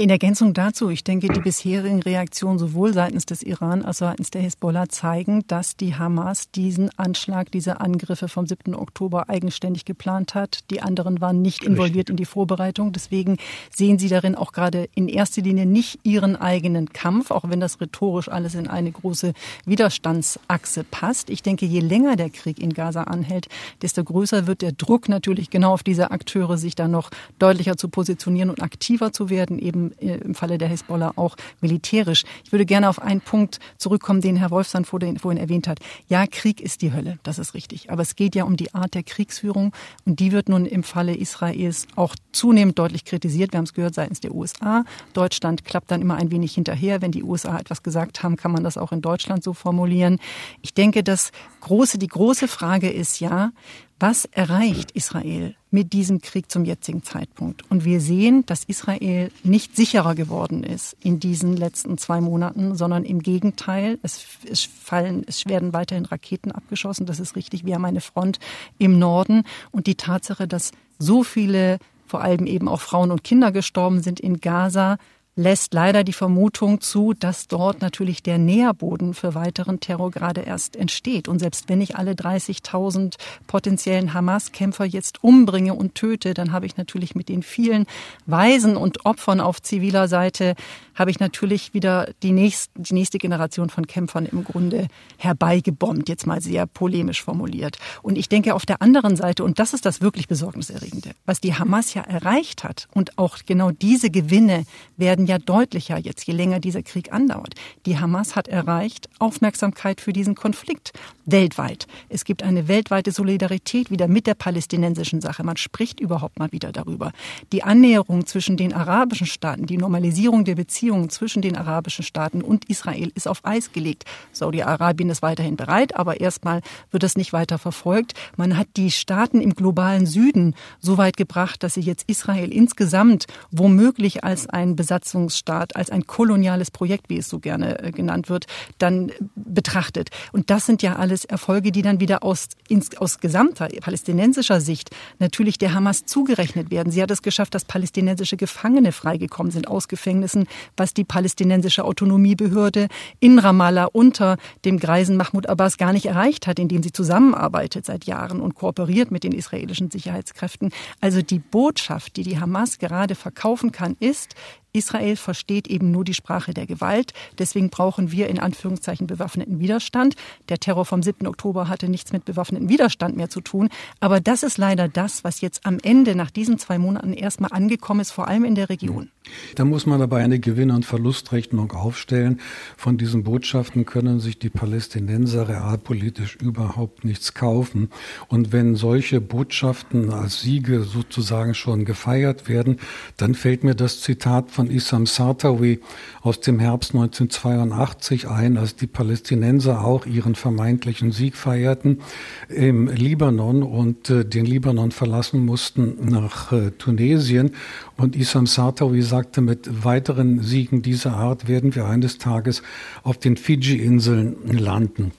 In 0.02 0.10
Ergänzung 0.10 0.54
dazu, 0.54 0.88
ich 0.88 1.04
denke, 1.04 1.28
die 1.28 1.42
bisherigen 1.42 2.02
Reaktionen 2.02 2.58
sowohl 2.58 2.94
seitens 2.94 3.26
des 3.26 3.44
Iran 3.44 3.84
als 3.84 4.02
auch 4.02 4.08
seitens 4.08 4.32
der 4.32 4.42
Hisbollah 4.42 4.88
zeigen, 4.88 5.44
dass 5.48 5.76
die 5.76 5.94
Hamas 5.94 6.50
diesen 6.52 6.90
Anschlag, 6.98 7.52
diese 7.52 7.82
Angriffe 7.82 8.30
vom 8.30 8.48
7. 8.48 8.76
Oktober 8.76 9.30
eigenständig 9.30 9.84
geplant 9.84 10.36
hat. 10.36 10.62
Die 10.72 10.82
anderen 10.82 11.20
waren 11.20 11.42
nicht 11.42 11.66
involviert 11.66 12.10
in 12.10 12.16
die 12.16 12.24
Vorbereitung. 12.24 12.94
Deswegen 12.94 13.36
sehen 13.76 14.00
sie 14.00 14.08
darin 14.08 14.36
auch 14.36 14.54
gerade 14.54 14.88
in 14.96 15.10
erster 15.10 15.42
Linie 15.42 15.66
nicht 15.66 16.00
ihren 16.04 16.38
eigenen 16.38 16.94
Kampf, 16.94 17.30
auch 17.30 17.50
wenn 17.50 17.60
das 17.60 17.82
rhetorisch 17.82 18.30
alles 18.30 18.56
in 18.56 18.70
eine 18.70 18.94
große 18.94 19.34
Widerstandsachse 19.66 20.86
passt. 20.86 21.30
Ich 21.30 21.44
denke, 21.44 21.66
je 21.66 21.82
länger 21.82 22.16
der 22.16 22.30
Krieg 22.30 22.60
in 22.60 22.72
Gaza 22.72 23.04
anhält, 23.04 23.50
desto 23.82 24.06
größer 24.06 24.48
wird 24.48 24.62
der 24.62 24.72
Druck 24.72 25.10
natürlich 25.10 25.50
genau 25.50 25.74
auf 25.74 25.84
diese 25.84 26.12
Akteure, 26.12 26.58
sich 26.58 26.76
da 26.76 26.88
noch 26.88 27.10
deutlicher 27.38 27.76
zu 27.76 27.90
positionieren 27.90 28.50
und 28.50 28.64
aktiver 28.64 29.12
zu 29.12 29.30
werden, 29.30 29.60
eben 29.60 29.89
äh, 30.00 30.18
im 30.18 30.36
Falle 30.36 30.58
der 30.58 30.68
Hisbollah 30.68 31.14
auch 31.16 31.36
militärisch. 31.62 32.24
Ich 32.44 32.52
würde 32.52 32.66
gerne 32.66 32.90
auf 32.90 33.02
einen 33.02 33.22
Punkt 33.22 33.60
zurückkommen, 33.78 34.22
den 34.22 34.36
Herr 34.36 34.52
Wolfsand 34.52 34.88
vorhin 34.88 35.18
erwähnt 35.38 35.68
hat. 35.68 35.80
Ja, 36.08 36.26
Krieg 36.28 36.62
ist 36.62 36.82
die 36.82 36.94
Hölle, 36.94 37.20
das 37.24 37.40
ist 37.40 37.54
richtig. 37.54 37.92
Aber 37.92 38.02
es 38.02 38.16
geht 38.16 38.36
ja 38.36 38.44
um 38.44 38.58
die 38.58 38.74
Art 38.74 38.94
der 38.96 39.04
Kriegsführung 39.04 39.74
und 40.06 40.20
die 40.20 40.32
wird 40.32 40.50
nun 40.50 40.66
im 40.66 40.84
Falle 40.84 41.16
Israels 41.16 41.88
auch 41.96 42.16
zunehmend 42.32 42.78
deutlich 42.80 43.06
kritisiert. 43.06 43.54
Wir 43.54 43.58
haben 43.58 43.66
es 43.66 43.74
gehört 43.74 43.96
seitens 43.96 44.20
der 44.20 44.34
USA. 44.34 44.84
Deutschland 45.14 45.66
klappt 45.66 45.92
dann 45.92 46.02
immer 46.02 46.16
ein 46.16 46.32
wenig 46.32 46.54
hinterher. 46.54 47.02
Wenn 47.02 47.12
die 47.12 47.24
USA 47.24 47.58
etwas 47.60 47.84
gesagt 47.84 48.24
haben, 48.24 48.38
kann 48.38 48.52
man 48.52 48.64
das 48.64 48.78
auch 48.78 48.92
in 48.92 49.02
Deutschland 49.02 49.44
so 49.44 49.54
formulieren. 49.54 50.20
Ich 50.62 50.74
denke, 50.74 51.04
das 51.04 51.32
große, 51.62 51.98
die 51.98 52.08
große 52.08 52.48
Frage 52.48 52.90
ist 52.90 53.20
ja, 53.20 53.52
was 54.00 54.26
erreicht 54.26 54.92
Israel 54.92 55.56
mit 55.72 55.92
diesem 55.94 56.22
Krieg 56.22 56.50
zum 56.50 56.64
jetzigen 56.64 57.04
Zeitpunkt? 57.04 57.70
Und 57.70 57.84
wir 57.84 58.00
sehen, 58.00 58.46
dass 58.46 58.64
Israel 58.64 59.30
nicht 59.44 59.76
sicherer 59.76 60.16
geworden 60.16 60.64
ist 60.64 60.96
in 61.02 61.20
diesen 61.20 61.58
letzten 61.58 61.98
zwei 61.98 62.22
Monaten, 62.22 62.76
sondern 62.76 63.04
im 63.04 63.22
Gegenteil, 63.22 64.00
es, 64.02 64.26
es 64.50 64.64
fallen, 64.64 65.24
es 65.28 65.46
werden 65.46 65.74
weiterhin 65.74 66.06
Raketen 66.06 66.52
abgeschossen. 66.52 67.06
Das 67.06 67.20
ist 67.20 67.36
richtig. 67.36 67.66
Wir 67.66 67.76
haben 67.76 67.86
eine 67.86 68.02
Front 68.02 68.40
im 68.78 69.00
Norden 69.00 69.44
und 69.72 69.86
die 69.86 69.96
Tatsache, 69.96 70.48
dass 70.48 70.72
so 70.98 71.24
viele, 71.24 71.78
vor 72.08 72.22
allem 72.22 72.46
eben 72.46 72.68
auch 72.68 72.82
Frauen 72.82 73.12
und 73.12 73.24
Kinder 73.24 73.52
gestorben 73.52 74.02
sind 74.02 74.20
in 74.20 74.40
Gaza, 74.40 74.98
lässt 75.40 75.74
leider 75.74 76.04
die 76.04 76.14
Vermutung 76.14 76.82
zu, 76.82 77.14
dass 77.14 77.48
dort 77.48 77.82
natürlich 77.82 78.22
der 78.22 78.38
Nährboden 78.38 79.14
für 79.14 79.36
weiteren 79.36 79.80
Terror 79.80 80.12
gerade 80.12 80.42
erst 80.42 80.76
entsteht. 80.76 81.30
Und 81.30 81.40
selbst 81.40 81.70
wenn 81.70 81.80
ich 81.80 81.96
alle 81.96 82.12
30.000 82.12 83.16
potenziellen 83.48 84.14
Hamas-Kämpfer 84.14 84.84
jetzt 84.84 85.24
umbringe 85.24 85.74
und 85.74 85.96
töte, 85.96 86.34
dann 86.34 86.52
habe 86.52 86.66
ich 86.66 86.76
natürlich 86.76 87.16
mit 87.16 87.30
den 87.30 87.42
vielen 87.42 87.86
Waisen 88.26 88.76
und 88.76 89.06
Opfern 89.06 89.40
auf 89.40 89.62
ziviler 89.62 90.10
Seite, 90.10 90.56
habe 91.00 91.12
ich 91.12 91.20
natürlich 91.20 91.74
wieder 91.74 92.12
die 92.22 92.32
nächste, 92.32 92.70
die 92.76 92.94
nächste 92.94 93.18
Generation 93.18 93.70
von 93.70 93.88
Kämpfern 93.88 94.26
im 94.26 94.44
Grunde 94.44 94.88
herbeigebombt, 95.18 96.10
jetzt 96.10 96.28
mal 96.28 96.42
sehr 96.42 96.68
polemisch 96.68 97.24
formuliert. 97.24 97.78
Und 98.02 98.18
ich 98.18 98.28
denke 98.28 98.54
auf 98.54 98.66
der 98.66 98.82
anderen 98.82 99.16
Seite, 99.16 99.44
und 99.44 99.60
das 99.60 99.74
ist 99.74 99.86
das 99.86 100.02
wirklich 100.02 100.28
Besorgniserregende, 100.28 101.12
was 101.26 101.40
die 101.40 101.56
Hamas 101.56 101.94
ja 101.94 102.02
erreicht 102.02 102.64
hat, 102.64 102.88
und 102.94 103.18
auch 103.18 103.38
genau 103.46 103.72
diese 103.72 104.10
Gewinne 104.10 104.66
werden 104.98 105.26
ja 105.26 105.40
deutlicher 105.40 105.98
jetzt, 105.98 106.28
je 106.28 106.34
länger 106.34 106.60
dieser 106.60 106.84
Krieg 106.84 107.14
andauert. 107.14 107.56
Die 107.86 107.98
Hamas 107.98 108.36
hat 108.36 108.50
erreicht 108.50 109.10
Aufmerksamkeit 109.20 110.02
für 110.02 110.12
diesen 110.12 110.36
Konflikt 110.36 110.92
weltweit. 111.26 111.88
Es 112.10 112.26
gibt 112.26 112.44
eine 112.44 112.68
weltweite 112.68 113.12
Solidarität 113.12 113.90
wieder 113.90 114.08
mit 114.08 114.28
der 114.28 114.34
palästinensischen 114.34 115.22
Sache. 115.22 115.44
Man 115.44 115.58
spricht 115.58 116.00
überhaupt 116.00 116.40
mal 116.40 116.52
wieder 116.52 116.74
darüber. 116.74 117.14
Die 117.54 117.64
Annäherung 117.64 118.26
zwischen 118.26 118.58
den 118.58 118.74
arabischen 118.74 119.28
Staaten, 119.28 119.66
die 119.66 119.78
Normalisierung 119.78 120.44
der 120.44 120.56
Beziehungen 120.56 120.89
zwischen 121.10 121.42
den 121.42 121.56
arabischen 121.56 122.04
Staaten 122.04 122.42
und 122.42 122.66
Israel 122.70 123.12
ist 123.16 123.28
auf 123.28 123.46
Eis 123.46 123.72
gelegt. 123.72 124.06
Saudi-Arabien 124.32 125.10
ist 125.10 125.22
weiterhin 125.22 125.56
bereit, 125.56 125.96
aber 125.96 126.20
erstmal 126.20 126.62
wird 126.92 127.04
es 127.04 127.16
nicht 127.16 127.34
weiter 127.34 127.58
verfolgt. 127.58 128.14
Man 128.38 128.58
hat 128.58 128.68
die 128.76 128.92
Staaten 128.92 129.42
im 129.42 129.54
globalen 129.54 130.06
Süden 130.06 130.56
so 130.80 130.98
weit 130.98 131.18
gebracht, 131.18 131.64
dass 131.64 131.76
sie 131.76 131.82
jetzt 131.82 132.10
Israel 132.10 132.52
insgesamt 132.52 133.26
womöglich 133.52 134.24
als 134.24 134.50
ein 134.50 134.76
Besatzungsstaat, 134.76 135.76
als 135.76 135.90
ein 135.90 136.08
koloniales 136.08 136.72
Projekt, 136.72 137.10
wie 137.10 137.18
es 137.18 137.30
so 137.30 137.40
gerne 137.40 137.80
äh, 137.84 137.92
genannt 137.92 138.30
wird, 138.30 138.48
dann 138.78 139.12
betrachtet. 139.36 140.10
Und 140.32 140.50
das 140.50 140.66
sind 140.66 140.82
ja 140.82 140.96
alles 140.96 141.26
Erfolge, 141.26 141.72
die 141.72 141.82
dann 141.82 142.00
wieder 142.00 142.24
aus, 142.24 142.48
ins, 142.68 142.98
aus 142.98 143.20
gesamter 143.20 143.70
palästinensischer 143.82 144.62
Sicht 144.62 144.90
natürlich 145.20 145.58
der 145.58 145.74
Hamas 145.74 146.06
zugerechnet 146.06 146.72
werden. 146.72 146.92
Sie 146.92 147.02
hat 147.02 147.12
es 147.12 147.22
geschafft, 147.22 147.54
dass 147.54 147.66
palästinensische 147.66 148.38
Gefangene 148.38 148.92
freigekommen 148.92 149.52
sind 149.52 149.68
aus 149.68 149.88
Gefängnissen, 149.88 150.48
was 150.80 150.94
die 150.94 151.04
palästinensische 151.04 151.84
Autonomiebehörde 151.84 152.88
in 153.20 153.38
Ramallah 153.38 153.90
unter 153.92 154.38
dem 154.66 154.80
Greisen 154.80 155.18
Mahmoud 155.18 155.48
Abbas 155.48 155.78
gar 155.78 155.94
nicht 155.94 156.06
erreicht 156.06 156.48
hat, 156.48 156.58
indem 156.58 156.82
sie 156.82 156.92
zusammenarbeitet 156.92 157.86
seit 157.86 158.06
Jahren 158.06 158.42
und 158.42 158.56
kooperiert 158.56 159.12
mit 159.12 159.24
den 159.24 159.34
israelischen 159.34 159.92
Sicherheitskräften. 159.92 160.72
Also 161.02 161.22
die 161.22 161.40
Botschaft, 161.40 162.16
die 162.16 162.24
die 162.24 162.40
Hamas 162.40 162.80
gerade 162.80 163.16
verkaufen 163.16 163.72
kann, 163.72 163.96
ist, 164.00 164.36
Israel 164.74 165.16
versteht 165.16 165.68
eben 165.68 165.92
nur 165.92 166.04
die 166.04 166.14
Sprache 166.14 166.54
der 166.54 166.68
Gewalt. 166.68 167.14
Deswegen 167.38 167.70
brauchen 167.70 168.12
wir 168.12 168.28
in 168.28 168.40
Anführungszeichen 168.40 169.08
bewaffneten 169.08 169.60
Widerstand. 169.60 170.16
Der 170.50 170.60
Terror 170.60 170.86
vom 170.86 171.02
7. 171.02 171.28
Oktober 171.28 171.68
hatte 171.68 171.90
nichts 171.90 172.12
mit 172.12 172.26
bewaffneten 172.26 172.70
Widerstand 172.70 173.18
mehr 173.18 173.30
zu 173.30 173.42
tun. 173.42 173.70
Aber 174.00 174.20
das 174.20 174.44
ist 174.44 174.58
leider 174.58 174.88
das, 174.88 175.24
was 175.24 175.42
jetzt 175.42 175.66
am 175.66 175.78
Ende 175.82 176.16
nach 176.16 176.32
diesen 176.32 176.60
zwei 176.60 176.78
Monaten 176.78 177.14
erstmal 177.14 177.52
angekommen 177.52 178.02
ist, 178.02 178.12
vor 178.12 178.28
allem 178.28 178.46
in 178.46 178.56
der 178.56 178.70
Region. 178.70 179.10
Da 179.56 179.66
muss 179.66 179.86
man 179.86 180.00
dabei 180.00 180.24
eine 180.24 180.40
Gewinn- 180.40 180.72
und 180.72 180.86
Verlustrechnung 180.86 181.72
aufstellen. 181.72 182.40
Von 182.78 182.98
diesen 182.98 183.24
Botschaften 183.24 183.86
können 183.86 184.20
sich 184.20 184.40
die 184.40 184.50
Palästinenser 184.50 185.48
realpolitisch 185.48 186.36
überhaupt 186.36 187.06
nichts 187.06 187.34
kaufen. 187.34 187.90
Und 188.28 188.52
wenn 188.52 188.76
solche 188.76 189.22
Botschaften 189.22 190.12
als 190.12 190.42
Siege 190.42 190.84
sozusagen 190.84 191.54
schon 191.54 191.86
gefeiert 191.86 192.48
werden, 192.48 192.80
dann 193.18 193.36
fällt 193.36 193.64
mir 193.64 193.76
das 193.76 194.02
Zitat 194.02 194.52
von 194.52 194.59
Issam 194.68 195.06
Sartawi 195.06 195.80
aus 196.22 196.40
dem 196.40 196.60
Herbst 196.60 196.94
1982 196.94 198.28
ein, 198.28 198.58
als 198.58 198.76
die 198.76 198.88
Palästinenser 198.88 199.86
auch 199.86 200.06
ihren 200.06 200.36
vermeintlichen 200.36 201.12
Sieg 201.12 201.36
feierten 201.36 202.02
im 202.50 202.88
Libanon 202.88 203.64
und 203.64 204.10
äh, 204.10 204.26
den 204.26 204.46
Libanon 204.46 204.92
verlassen 204.92 205.46
mussten 205.46 206.10
nach 206.10 206.52
äh, 206.52 206.72
Tunesien. 206.72 207.52
Und 207.98 208.16
Issam 208.16 208.48
Sartawi 208.48 209.02
sagte, 209.02 209.42
mit 209.42 209.84
weiteren 209.84 210.42
Siegen 210.42 210.82
dieser 210.82 211.14
Art 211.14 211.48
werden 211.48 211.76
wir 211.76 211.86
eines 211.86 212.18
Tages 212.18 212.64
auf 213.04 213.18
den 213.18 213.38
Fiji-Inseln 213.38 214.36
landen. 214.58 215.12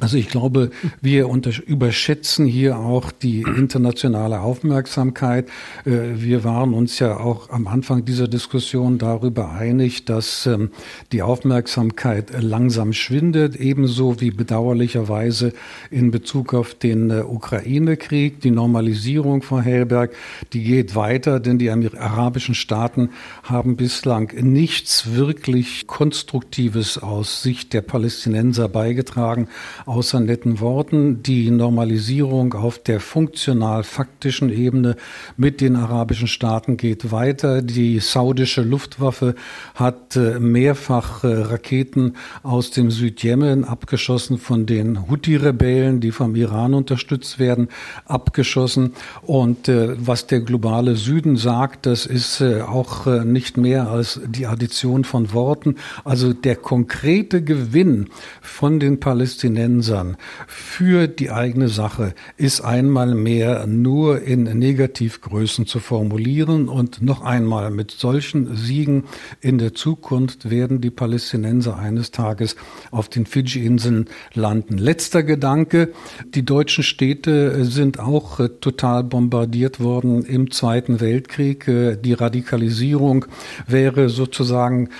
Also 0.00 0.16
ich 0.16 0.28
glaube, 0.28 0.70
wir 1.00 1.28
überschätzen 1.66 2.46
hier 2.46 2.78
auch 2.78 3.10
die 3.10 3.42
internationale 3.42 4.40
Aufmerksamkeit. 4.40 5.48
Äh, 5.84 5.90
wir 6.14 6.44
waren 6.44 6.72
uns 6.72 7.00
ja 7.00 7.16
auch 7.16 7.50
am 7.50 7.66
Anfang 7.66 8.04
dieser 8.04 8.28
Diskussion 8.28 8.98
darüber 8.98 9.50
einig, 9.50 10.04
dass 10.04 10.46
ähm, 10.46 10.70
die 11.10 11.22
Aufmerksamkeit 11.22 12.30
langsam 12.40 12.92
schwindet, 12.92 13.56
ebenso 13.56 14.20
wie 14.20 14.30
bedauerlicherweise 14.30 15.52
in 15.90 16.12
Bezug 16.12 16.54
auf 16.54 16.74
den 16.74 17.10
äh, 17.10 17.22
Ukraine-Krieg. 17.22 18.40
Die 18.40 18.52
Normalisierung 18.52 19.42
von 19.42 19.62
Hellberg, 19.62 20.14
die 20.52 20.62
geht 20.62 20.94
weiter, 20.94 21.40
denn 21.40 21.58
die 21.58 21.70
arabischen 21.70 22.54
Staaten 22.54 23.10
haben 23.42 23.76
bislang 23.76 24.32
nichts 24.40 25.12
wirklich 25.12 25.88
Konstruktives 25.88 26.98
aus 26.98 27.42
Sicht 27.42 27.72
der 27.72 27.80
Palästinenser 27.80 28.68
beigetragen 28.68 29.48
außer 29.88 30.20
netten 30.20 30.60
Worten. 30.60 31.22
Die 31.22 31.50
Normalisierung 31.50 32.52
auf 32.52 32.78
der 32.78 33.00
funktional-faktischen 33.00 34.50
Ebene 34.50 34.96
mit 35.36 35.60
den 35.60 35.76
arabischen 35.76 36.28
Staaten 36.28 36.76
geht 36.76 37.10
weiter. 37.10 37.62
Die 37.62 37.98
saudische 37.98 38.62
Luftwaffe 38.62 39.34
hat 39.74 40.14
äh, 40.16 40.38
mehrfach 40.38 41.24
äh, 41.24 41.28
Raketen 41.28 42.16
aus 42.42 42.70
dem 42.70 42.90
Südjemen 42.90 43.64
abgeschossen 43.64 44.38
von 44.38 44.66
den 44.66 45.08
Houthi-Rebellen, 45.08 46.00
die 46.00 46.12
vom 46.12 46.36
Iran 46.36 46.74
unterstützt 46.74 47.38
werden, 47.38 47.68
abgeschossen. 48.04 48.92
Und 49.22 49.68
äh, 49.68 49.96
was 49.98 50.26
der 50.26 50.40
globale 50.40 50.96
Süden 50.96 51.36
sagt, 51.36 51.86
das 51.86 52.04
ist 52.04 52.42
auch 52.42 53.06
nicht 53.24 53.56
mehr 53.56 53.88
als 53.88 54.20
die 54.26 54.46
Addition 54.46 55.04
von 55.04 55.32
Worten. 55.32 55.76
Also 56.04 56.32
der 56.32 56.56
konkrete 56.56 57.42
Gewinn 57.42 58.08
von 58.40 58.80
den 58.80 59.00
Palästinensern 59.00 59.77
Usern 59.78 60.16
für 60.46 61.08
die 61.08 61.30
eigene 61.30 61.68
Sache 61.68 62.14
ist 62.36 62.60
einmal 62.60 63.14
mehr 63.14 63.66
nur 63.66 64.22
in 64.22 64.44
Negativgrößen 64.44 65.66
zu 65.66 65.80
formulieren 65.80 66.68
und 66.68 67.02
noch 67.02 67.22
einmal 67.22 67.70
mit 67.70 67.90
solchen 67.90 68.56
Siegen 68.56 69.04
in 69.40 69.58
der 69.58 69.74
Zukunft 69.74 70.50
werden 70.50 70.80
die 70.80 70.90
Palästinenser 70.90 71.78
eines 71.78 72.10
Tages 72.10 72.56
auf 72.90 73.08
den 73.08 73.26
Fidschi-Inseln 73.26 74.06
landen. 74.34 74.78
Letzter 74.78 75.22
Gedanke. 75.22 75.92
Die 76.34 76.44
deutschen 76.44 76.84
Städte 76.84 77.64
sind 77.64 78.00
auch 78.00 78.40
äh, 78.40 78.48
total 78.48 79.04
bombardiert 79.04 79.80
worden 79.80 80.24
im 80.24 80.50
Zweiten 80.50 81.00
Weltkrieg. 81.00 81.68
Äh, 81.68 81.96
die 81.96 82.14
Radikalisierung 82.14 83.26
wäre 83.66 84.08
sozusagen 84.08 84.90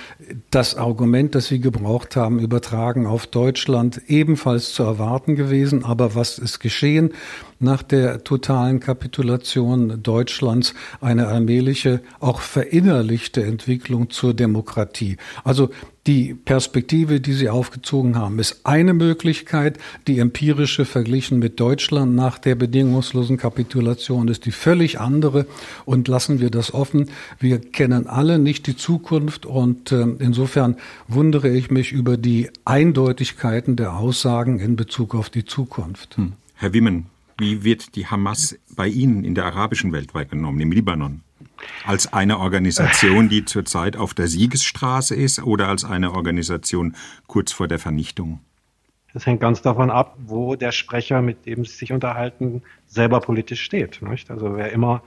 das 0.51 0.75
Argument, 0.75 1.35
das 1.35 1.47
Sie 1.47 1.59
gebraucht 1.59 2.15
haben, 2.15 2.39
übertragen 2.39 3.07
auf 3.07 3.27
Deutschland 3.27 4.01
ebenfalls 4.07 4.68
zu 4.73 4.83
erwarten 4.83 5.35
gewesen. 5.35 5.85
Aber 5.85 6.15
was 6.15 6.37
ist 6.37 6.59
geschehen? 6.59 7.13
Nach 7.59 7.83
der 7.83 8.23
totalen 8.23 8.79
Kapitulation 8.79 10.01
Deutschlands 10.01 10.73
eine 11.01 11.27
allmähliche, 11.27 12.01
auch 12.19 12.41
verinnerlichte 12.41 13.43
Entwicklung 13.43 14.09
zur 14.09 14.33
Demokratie. 14.33 15.17
Also 15.43 15.69
die 16.09 16.33
Perspektive, 16.33 17.19
die 17.19 17.33
Sie 17.33 17.49
aufgezogen 17.49 18.15
haben, 18.15 18.39
ist 18.39 18.61
eine 18.65 18.95
Möglichkeit. 18.95 19.77
Die 20.07 20.17
empirische 20.17 20.85
verglichen 20.85 21.37
mit 21.37 21.59
Deutschland 21.59 22.15
nach 22.15 22.39
der 22.39 22.55
bedingungslosen 22.55 23.37
Kapitulation 23.37 24.27
ist 24.27 24.47
die 24.47 24.51
völlig 24.51 24.99
andere. 24.99 25.45
Und 25.85 26.07
lassen 26.07 26.39
wir 26.39 26.49
das 26.49 26.73
offen. 26.73 27.11
Wir 27.39 27.59
kennen 27.59 28.07
alle 28.07 28.39
nicht 28.39 28.65
die 28.65 28.75
Zukunft 28.75 29.45
und 29.45 29.91
äh, 29.91 30.01
insofern 30.17 30.77
wundere 31.07 31.49
ich 31.49 31.69
mich 31.69 31.91
über 31.91 32.17
die 32.17 32.49
Eindeutigkeiten 32.65 33.75
der 33.75 33.95
Aussagen 33.95 34.57
in 34.59 34.75
Bezug 34.75 35.13
auf 35.13 35.29
die 35.29 35.45
Zukunft. 35.45 36.17
Hm. 36.17 36.33
Herr 36.55 36.73
Wimmen, 36.73 37.05
wie 37.37 37.63
wird 37.63 37.95
die 37.95 38.07
Hamas 38.07 38.57
bei 38.75 38.87
Ihnen 38.87 39.23
in 39.23 39.35
der 39.35 39.45
arabischen 39.45 39.91
Welt 39.91 40.15
wahrgenommen, 40.15 40.59
im 40.59 40.71
Libanon? 40.71 41.21
Als 41.85 42.11
eine 42.13 42.39
Organisation, 42.39 43.29
die 43.29 43.45
zurzeit 43.45 43.97
auf 43.97 44.13
der 44.13 44.27
Siegesstraße 44.27 45.15
ist 45.15 45.41
oder 45.43 45.67
als 45.67 45.85
eine 45.85 46.13
Organisation 46.13 46.95
kurz 47.27 47.51
vor 47.51 47.67
der 47.67 47.79
Vernichtung? 47.79 48.39
Das 49.13 49.25
hängt 49.25 49.41
ganz 49.41 49.61
davon 49.61 49.89
ab, 49.89 50.17
wo 50.19 50.55
der 50.55 50.71
Sprecher, 50.71 51.21
mit 51.21 51.45
dem 51.45 51.65
Sie 51.65 51.75
sich 51.75 51.91
unterhalten, 51.91 52.61
selber 52.85 53.19
politisch 53.21 53.61
steht. 53.61 54.01
Nicht? 54.01 54.29
Also 54.29 54.55
wer 54.55 54.71
immer, 54.71 55.01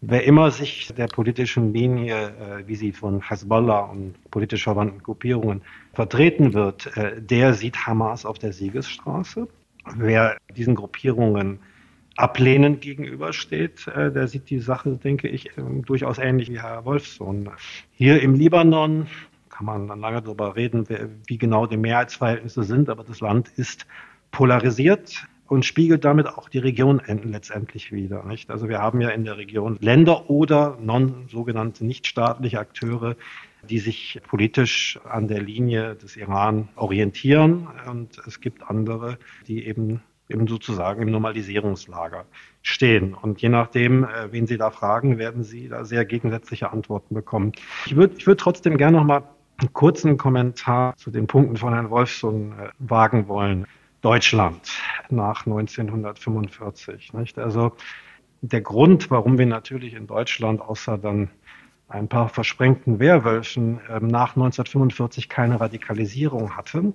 wer 0.00 0.24
immer 0.24 0.50
sich 0.50 0.92
der 0.96 1.06
politischen 1.06 1.72
Linie, 1.72 2.28
äh, 2.28 2.66
wie 2.66 2.74
sie 2.74 2.92
von 2.92 3.20
Hezbollah 3.28 3.80
und 3.80 4.14
politisch 4.30 4.64
verwandten 4.64 5.02
Gruppierungen 5.02 5.62
vertreten 5.92 6.54
wird, 6.54 6.96
äh, 6.96 7.22
der 7.22 7.54
sieht 7.54 7.86
Hamas 7.86 8.26
auf 8.26 8.38
der 8.38 8.52
Siegesstraße. 8.52 9.46
Wer 9.94 10.36
diesen 10.56 10.74
Gruppierungen 10.74 11.60
ablehnend 12.16 12.80
gegenübersteht, 12.80 13.86
äh, 13.88 14.10
der 14.10 14.28
sieht 14.28 14.50
die 14.50 14.58
Sache, 14.58 14.96
denke 14.96 15.28
ich, 15.28 15.56
ähm, 15.58 15.84
durchaus 15.84 16.18
ähnlich 16.18 16.50
wie 16.50 16.60
Herr 16.60 16.84
Wolfsohn. 16.84 17.50
Hier 17.92 18.22
im 18.22 18.34
Libanon 18.34 19.06
kann 19.50 19.66
man 19.66 19.88
dann 19.88 20.00
lange 20.00 20.22
darüber 20.22 20.56
reden, 20.56 20.86
wie 21.26 21.38
genau 21.38 21.66
die 21.66 21.78
Mehrheitsverhältnisse 21.78 22.62
sind, 22.64 22.90
aber 22.90 23.04
das 23.04 23.20
Land 23.20 23.48
ist 23.56 23.86
polarisiert 24.30 25.26
und 25.48 25.64
spiegelt 25.64 26.04
damit 26.04 26.26
auch 26.26 26.48
die 26.48 26.58
Region 26.58 27.00
letztendlich 27.24 27.92
wieder. 27.92 28.24
Nicht? 28.24 28.50
Also 28.50 28.68
wir 28.68 28.80
haben 28.80 29.00
ja 29.00 29.10
in 29.10 29.24
der 29.24 29.38
Region 29.38 29.78
Länder 29.80 30.28
oder 30.28 30.76
non 30.80 31.26
sogenannte 31.28 31.86
nichtstaatliche 31.86 32.58
Akteure, 32.58 33.16
die 33.68 33.78
sich 33.78 34.20
politisch 34.28 34.98
an 35.08 35.28
der 35.28 35.40
Linie 35.40 35.94
des 35.96 36.16
Iran 36.16 36.68
orientieren. 36.76 37.68
Und 37.88 38.18
es 38.26 38.40
gibt 38.40 38.62
andere, 38.68 39.18
die 39.46 39.66
eben 39.66 40.02
eben 40.28 40.46
sozusagen 40.46 41.02
im 41.02 41.10
Normalisierungslager 41.10 42.24
stehen. 42.62 43.14
Und 43.14 43.40
je 43.42 43.48
nachdem, 43.48 44.04
äh, 44.04 44.32
wen 44.32 44.46
Sie 44.46 44.56
da 44.56 44.70
fragen, 44.70 45.18
werden 45.18 45.44
Sie 45.44 45.68
da 45.68 45.84
sehr 45.84 46.04
gegensätzliche 46.04 46.70
Antworten 46.72 47.14
bekommen. 47.14 47.52
Ich 47.86 47.96
würde 47.96 48.14
ich 48.16 48.26
würde 48.26 48.38
trotzdem 48.38 48.76
gerne 48.76 48.98
noch 48.98 49.04
mal 49.04 49.22
einen 49.58 49.72
kurzen 49.72 50.16
Kommentar 50.18 50.96
zu 50.96 51.10
den 51.10 51.26
Punkten 51.26 51.56
von 51.56 51.72
Herrn 51.72 51.90
Wolfson 51.90 52.52
äh, 52.52 52.68
wagen 52.78 53.28
wollen. 53.28 53.66
Deutschland 54.02 54.78
nach 55.08 55.46
1945. 55.46 57.12
Nicht? 57.14 57.38
Also 57.38 57.72
der 58.42 58.60
Grund, 58.60 59.10
warum 59.10 59.38
wir 59.38 59.46
natürlich 59.46 59.94
in 59.94 60.06
Deutschland 60.06 60.60
außer 60.60 60.98
dann 60.98 61.30
ein 61.88 62.08
paar 62.08 62.28
versprengten 62.28 62.98
Wehrwölfen 62.98 63.80
ähm, 63.88 64.08
nach 64.08 64.36
1945 64.36 65.28
keine 65.28 65.60
Radikalisierung 65.60 66.56
hatten, 66.56 66.94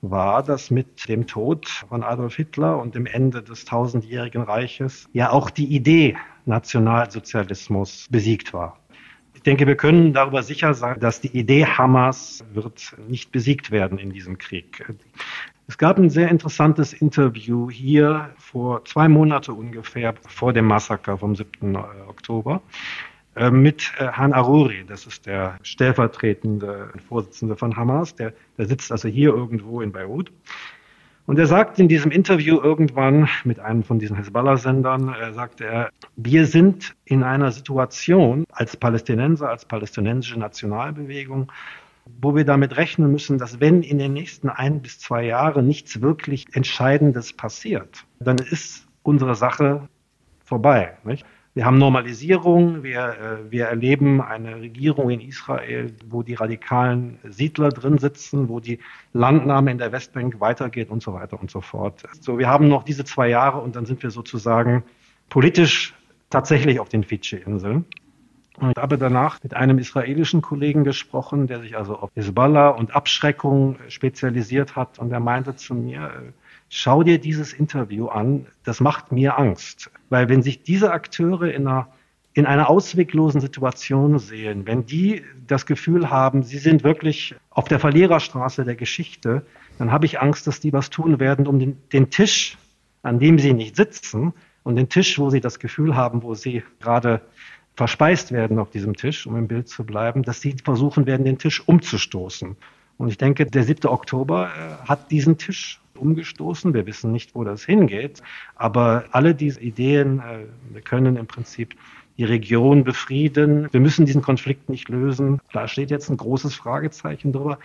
war, 0.00 0.42
dass 0.42 0.70
mit 0.70 1.08
dem 1.08 1.26
Tod 1.26 1.68
von 1.88 2.04
Adolf 2.04 2.36
Hitler 2.36 2.78
und 2.78 2.94
dem 2.94 3.06
Ende 3.06 3.42
des 3.42 3.64
tausendjährigen 3.64 4.42
Reiches 4.42 5.08
ja 5.12 5.30
auch 5.30 5.50
die 5.50 5.66
Idee 5.66 6.16
Nationalsozialismus 6.46 8.06
besiegt 8.10 8.54
war. 8.54 8.78
Ich 9.34 9.42
denke, 9.42 9.66
wir 9.66 9.76
können 9.76 10.12
darüber 10.12 10.42
sicher 10.42 10.74
sein, 10.74 10.98
dass 11.00 11.20
die 11.20 11.36
Idee 11.36 11.66
Hamas 11.66 12.44
wird 12.52 12.96
nicht 13.08 13.30
besiegt 13.32 13.70
werden 13.70 13.98
in 13.98 14.10
diesem 14.10 14.38
Krieg. 14.38 14.92
Es 15.68 15.78
gab 15.78 15.98
ein 15.98 16.10
sehr 16.10 16.28
interessantes 16.28 16.92
Interview 16.92 17.70
hier 17.70 18.30
vor 18.38 18.84
zwei 18.84 19.08
Monaten 19.08 19.52
ungefähr 19.52 20.14
vor 20.26 20.52
dem 20.52 20.64
Massaker 20.64 21.18
vom 21.18 21.36
7. 21.36 21.76
Oktober 22.08 22.62
mit 23.50 23.92
äh, 23.98 24.08
Han 24.08 24.32
Aruri, 24.32 24.84
das 24.86 25.06
ist 25.06 25.26
der 25.26 25.58
stellvertretende 25.62 26.90
Vorsitzende 27.08 27.56
von 27.56 27.76
Hamas, 27.76 28.14
der, 28.14 28.32
der 28.56 28.66
sitzt 28.66 28.90
also 28.92 29.08
hier 29.08 29.30
irgendwo 29.30 29.80
in 29.80 29.92
Beirut. 29.92 30.32
Und 31.26 31.38
er 31.38 31.46
sagt 31.46 31.78
in 31.78 31.88
diesem 31.88 32.10
Interview 32.10 32.58
irgendwann 32.58 33.28
mit 33.44 33.60
einem 33.60 33.82
von 33.82 33.98
diesen 33.98 34.16
Hezbollah-Sendern, 34.16 35.10
er 35.10 35.34
sagte 35.34 35.66
er, 35.66 35.90
wir 36.16 36.46
sind 36.46 36.94
in 37.04 37.22
einer 37.22 37.52
Situation 37.52 38.44
als 38.50 38.78
Palästinenser, 38.78 39.50
als 39.50 39.66
palästinensische 39.66 40.38
Nationalbewegung, 40.38 41.52
wo 42.22 42.34
wir 42.34 42.46
damit 42.46 42.78
rechnen 42.78 43.12
müssen, 43.12 43.36
dass 43.36 43.60
wenn 43.60 43.82
in 43.82 43.98
den 43.98 44.14
nächsten 44.14 44.48
ein 44.48 44.80
bis 44.80 45.00
zwei 45.00 45.26
Jahren 45.26 45.66
nichts 45.66 46.00
wirklich 46.00 46.46
Entscheidendes 46.52 47.34
passiert, 47.34 48.06
dann 48.20 48.38
ist 48.38 48.86
unsere 49.02 49.34
Sache 49.34 49.86
vorbei. 50.44 50.96
Nicht? 51.04 51.26
Wir 51.58 51.64
haben 51.64 51.78
Normalisierung, 51.78 52.84
wir, 52.84 53.00
äh, 53.00 53.50
wir 53.50 53.64
erleben 53.64 54.20
eine 54.20 54.60
Regierung 54.60 55.10
in 55.10 55.20
Israel, 55.20 55.92
wo 56.08 56.22
die 56.22 56.34
radikalen 56.34 57.18
Siedler 57.24 57.70
drin 57.70 57.98
sitzen, 57.98 58.48
wo 58.48 58.60
die 58.60 58.78
Landnahme 59.12 59.72
in 59.72 59.78
der 59.78 59.90
Westbank 59.90 60.38
weitergeht 60.38 60.88
und 60.88 61.02
so 61.02 61.14
weiter 61.14 61.40
und 61.40 61.50
so 61.50 61.60
fort. 61.60 62.04
So, 62.20 62.38
wir 62.38 62.46
haben 62.46 62.68
noch 62.68 62.84
diese 62.84 63.04
zwei 63.04 63.28
Jahre 63.28 63.58
und 63.58 63.74
dann 63.74 63.86
sind 63.86 64.04
wir 64.04 64.12
sozusagen 64.12 64.84
politisch 65.30 65.96
tatsächlich 66.30 66.78
auf 66.78 66.90
den 66.90 67.02
Fidschi-Inseln. 67.02 67.86
Und 68.60 68.70
ich 68.76 68.80
habe 68.80 68.96
danach 68.96 69.42
mit 69.42 69.54
einem 69.54 69.80
israelischen 69.80 70.42
Kollegen 70.42 70.84
gesprochen, 70.84 71.48
der 71.48 71.58
sich 71.58 71.76
also 71.76 71.96
auf 71.96 72.10
Hezbollah 72.14 72.68
und 72.68 72.94
Abschreckung 72.94 73.80
spezialisiert 73.88 74.76
hat. 74.76 75.00
Und 75.00 75.10
er 75.10 75.18
meinte 75.18 75.56
zu 75.56 75.74
mir, 75.74 76.04
äh, 76.04 76.32
schau 76.68 77.02
dir 77.02 77.18
dieses 77.18 77.52
Interview 77.52 78.08
an, 78.08 78.46
das 78.64 78.80
macht 78.80 79.12
mir 79.12 79.38
Angst. 79.38 79.90
Weil 80.10 80.28
wenn 80.28 80.42
sich 80.42 80.62
diese 80.62 80.92
Akteure 80.92 81.52
in 81.52 81.66
einer, 81.66 81.88
in 82.34 82.46
einer 82.46 82.68
ausweglosen 82.68 83.40
Situation 83.40 84.18
sehen, 84.18 84.66
wenn 84.66 84.86
die 84.86 85.22
das 85.46 85.66
Gefühl 85.66 86.10
haben, 86.10 86.42
sie 86.42 86.58
sind 86.58 86.84
wirklich 86.84 87.34
auf 87.50 87.68
der 87.68 87.80
Verliererstraße 87.80 88.64
der 88.64 88.76
Geschichte, 88.76 89.44
dann 89.78 89.92
habe 89.92 90.06
ich 90.06 90.20
Angst, 90.20 90.46
dass 90.46 90.60
die 90.60 90.72
was 90.72 90.90
tun 90.90 91.20
werden, 91.20 91.46
um 91.46 91.58
den, 91.58 91.78
den 91.92 92.10
Tisch, 92.10 92.58
an 93.02 93.18
dem 93.18 93.38
sie 93.38 93.52
nicht 93.52 93.76
sitzen, 93.76 94.32
und 94.64 94.76
den 94.76 94.90
Tisch, 94.90 95.18
wo 95.18 95.30
sie 95.30 95.40
das 95.40 95.60
Gefühl 95.60 95.96
haben, 95.96 96.22
wo 96.22 96.34
sie 96.34 96.62
gerade 96.80 97.22
verspeist 97.74 98.32
werden 98.32 98.58
auf 98.58 98.70
diesem 98.70 98.96
Tisch, 98.96 99.26
um 99.26 99.36
im 99.36 99.48
Bild 99.48 99.68
zu 99.68 99.84
bleiben, 99.84 100.24
dass 100.24 100.42
sie 100.42 100.56
versuchen 100.62 101.06
werden, 101.06 101.24
den 101.24 101.38
Tisch 101.38 101.66
umzustoßen. 101.66 102.56
Und 102.98 103.08
ich 103.08 103.16
denke, 103.16 103.46
der 103.46 103.62
7. 103.62 103.88
Oktober 103.88 104.50
äh, 104.50 104.88
hat 104.88 105.10
diesen 105.10 105.38
Tisch 105.38 105.80
umgestoßen. 105.98 106.74
Wir 106.74 106.86
wissen 106.86 107.12
nicht, 107.12 107.34
wo 107.34 107.44
das 107.44 107.64
hingeht. 107.64 108.22
Aber 108.54 109.04
alle 109.12 109.34
diese 109.34 109.60
Ideen, 109.60 110.20
äh, 110.20 110.46
wir 110.72 110.80
können 110.80 111.16
im 111.16 111.26
Prinzip 111.26 111.74
die 112.16 112.24
Region 112.24 112.84
befrieden. 112.84 113.68
Wir 113.70 113.80
müssen 113.80 114.04
diesen 114.04 114.22
Konflikt 114.22 114.68
nicht 114.68 114.88
lösen. 114.88 115.40
Da 115.52 115.68
steht 115.68 115.90
jetzt 115.90 116.10
ein 116.10 116.16
großes 116.16 116.54
Fragezeichen 116.54 117.32
drüber. 117.32 117.58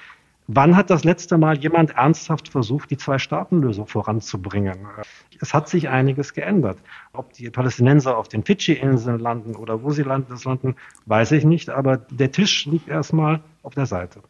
Wann 0.48 0.76
hat 0.76 0.90
das 0.90 1.06
letzte 1.06 1.38
Mal 1.38 1.58
jemand 1.58 1.92
ernsthaft 1.92 2.50
versucht, 2.50 2.92
die 2.92 2.98
Zwei-Staaten-Lösung 2.98 3.88
voranzubringen? 3.88 4.78
Es 5.40 5.54
hat 5.54 5.70
sich 5.70 5.88
einiges 5.88 6.34
geändert. 6.34 6.78
Ob 7.14 7.32
die 7.34 7.50
Palästinenser 7.50 8.18
auf 8.18 8.28
den 8.28 8.44
Fidschi-Inseln 8.44 9.20
landen 9.20 9.56
oder 9.56 9.84
wo 9.84 9.92
sie 9.92 10.04
landen, 10.04 10.36
landen, 10.44 10.76
weiß 11.06 11.32
ich 11.32 11.46
nicht. 11.46 11.70
Aber 11.70 11.98
der 11.98 12.32
Tisch 12.32 12.66
liegt 12.66 12.90
erstmal 12.90 13.42
auf 13.64 13.74
der 13.74 13.86
Seite. 13.86 14.22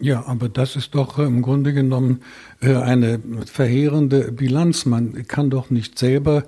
Ja, 0.00 0.26
aber 0.26 0.48
das 0.48 0.76
ist 0.76 0.94
doch 0.94 1.18
im 1.18 1.42
Grunde 1.42 1.72
genommen 1.72 2.20
äh, 2.60 2.76
eine 2.76 3.20
verheerende 3.46 4.30
Bilanz. 4.30 4.86
Man 4.86 5.26
kann 5.26 5.50
doch 5.50 5.70
nicht 5.70 5.98
selber 5.98 6.44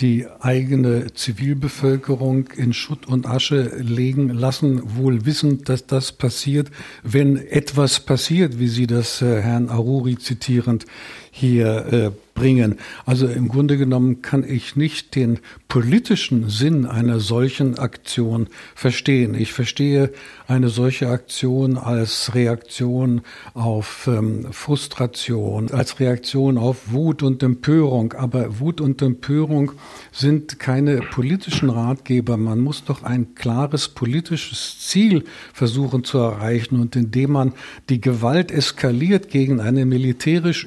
die 0.00 0.26
eigene 0.40 1.12
Zivilbevölkerung 1.12 2.48
in 2.56 2.72
Schutt 2.72 3.06
und 3.06 3.26
Asche 3.26 3.76
legen 3.78 4.30
lassen, 4.30 4.96
wohl 4.96 5.26
wissend, 5.26 5.68
dass 5.68 5.86
das 5.86 6.12
passiert, 6.12 6.70
wenn 7.02 7.36
etwas 7.36 8.00
passiert, 8.00 8.58
wie 8.58 8.68
Sie 8.68 8.86
das 8.86 9.20
äh, 9.20 9.40
Herrn 9.42 9.68
Aruri 9.68 10.16
zitierend 10.16 10.86
hier 11.30 11.86
äh, 11.92 12.10
bringen. 12.40 12.76
Also 13.04 13.26
im 13.26 13.48
Grunde 13.48 13.76
genommen 13.76 14.22
kann 14.22 14.44
ich 14.48 14.74
nicht 14.74 15.14
den 15.14 15.40
politischen 15.68 16.48
Sinn 16.48 16.86
einer 16.86 17.20
solchen 17.20 17.78
Aktion 17.78 18.48
verstehen. 18.74 19.34
Ich 19.34 19.52
verstehe 19.52 20.10
eine 20.48 20.68
solche 20.70 21.08
Aktion 21.08 21.76
als 21.76 22.34
Reaktion 22.34 23.20
auf 23.52 24.08
ähm, 24.10 24.46
Frustration, 24.52 25.70
als 25.70 26.00
Reaktion 26.00 26.56
auf 26.56 26.92
Wut 26.92 27.22
und 27.22 27.42
Empörung. 27.42 28.14
Aber 28.14 28.58
Wut 28.58 28.80
und 28.80 29.02
Empörung 29.02 29.72
sind 30.10 30.58
keine 30.58 31.00
politischen 31.00 31.68
Ratgeber. 31.68 32.36
Man 32.36 32.60
muss 32.60 32.84
doch 32.84 33.02
ein 33.02 33.34
klares 33.34 33.88
politisches 33.88 34.80
Ziel 34.80 35.24
versuchen 35.52 36.04
zu 36.04 36.18
erreichen. 36.18 36.80
Und 36.80 36.96
indem 36.96 37.32
man 37.32 37.52
die 37.90 38.00
Gewalt 38.00 38.50
eskaliert 38.50 39.28
gegen 39.28 39.60
eine 39.60 39.84
militärisch 39.84 40.64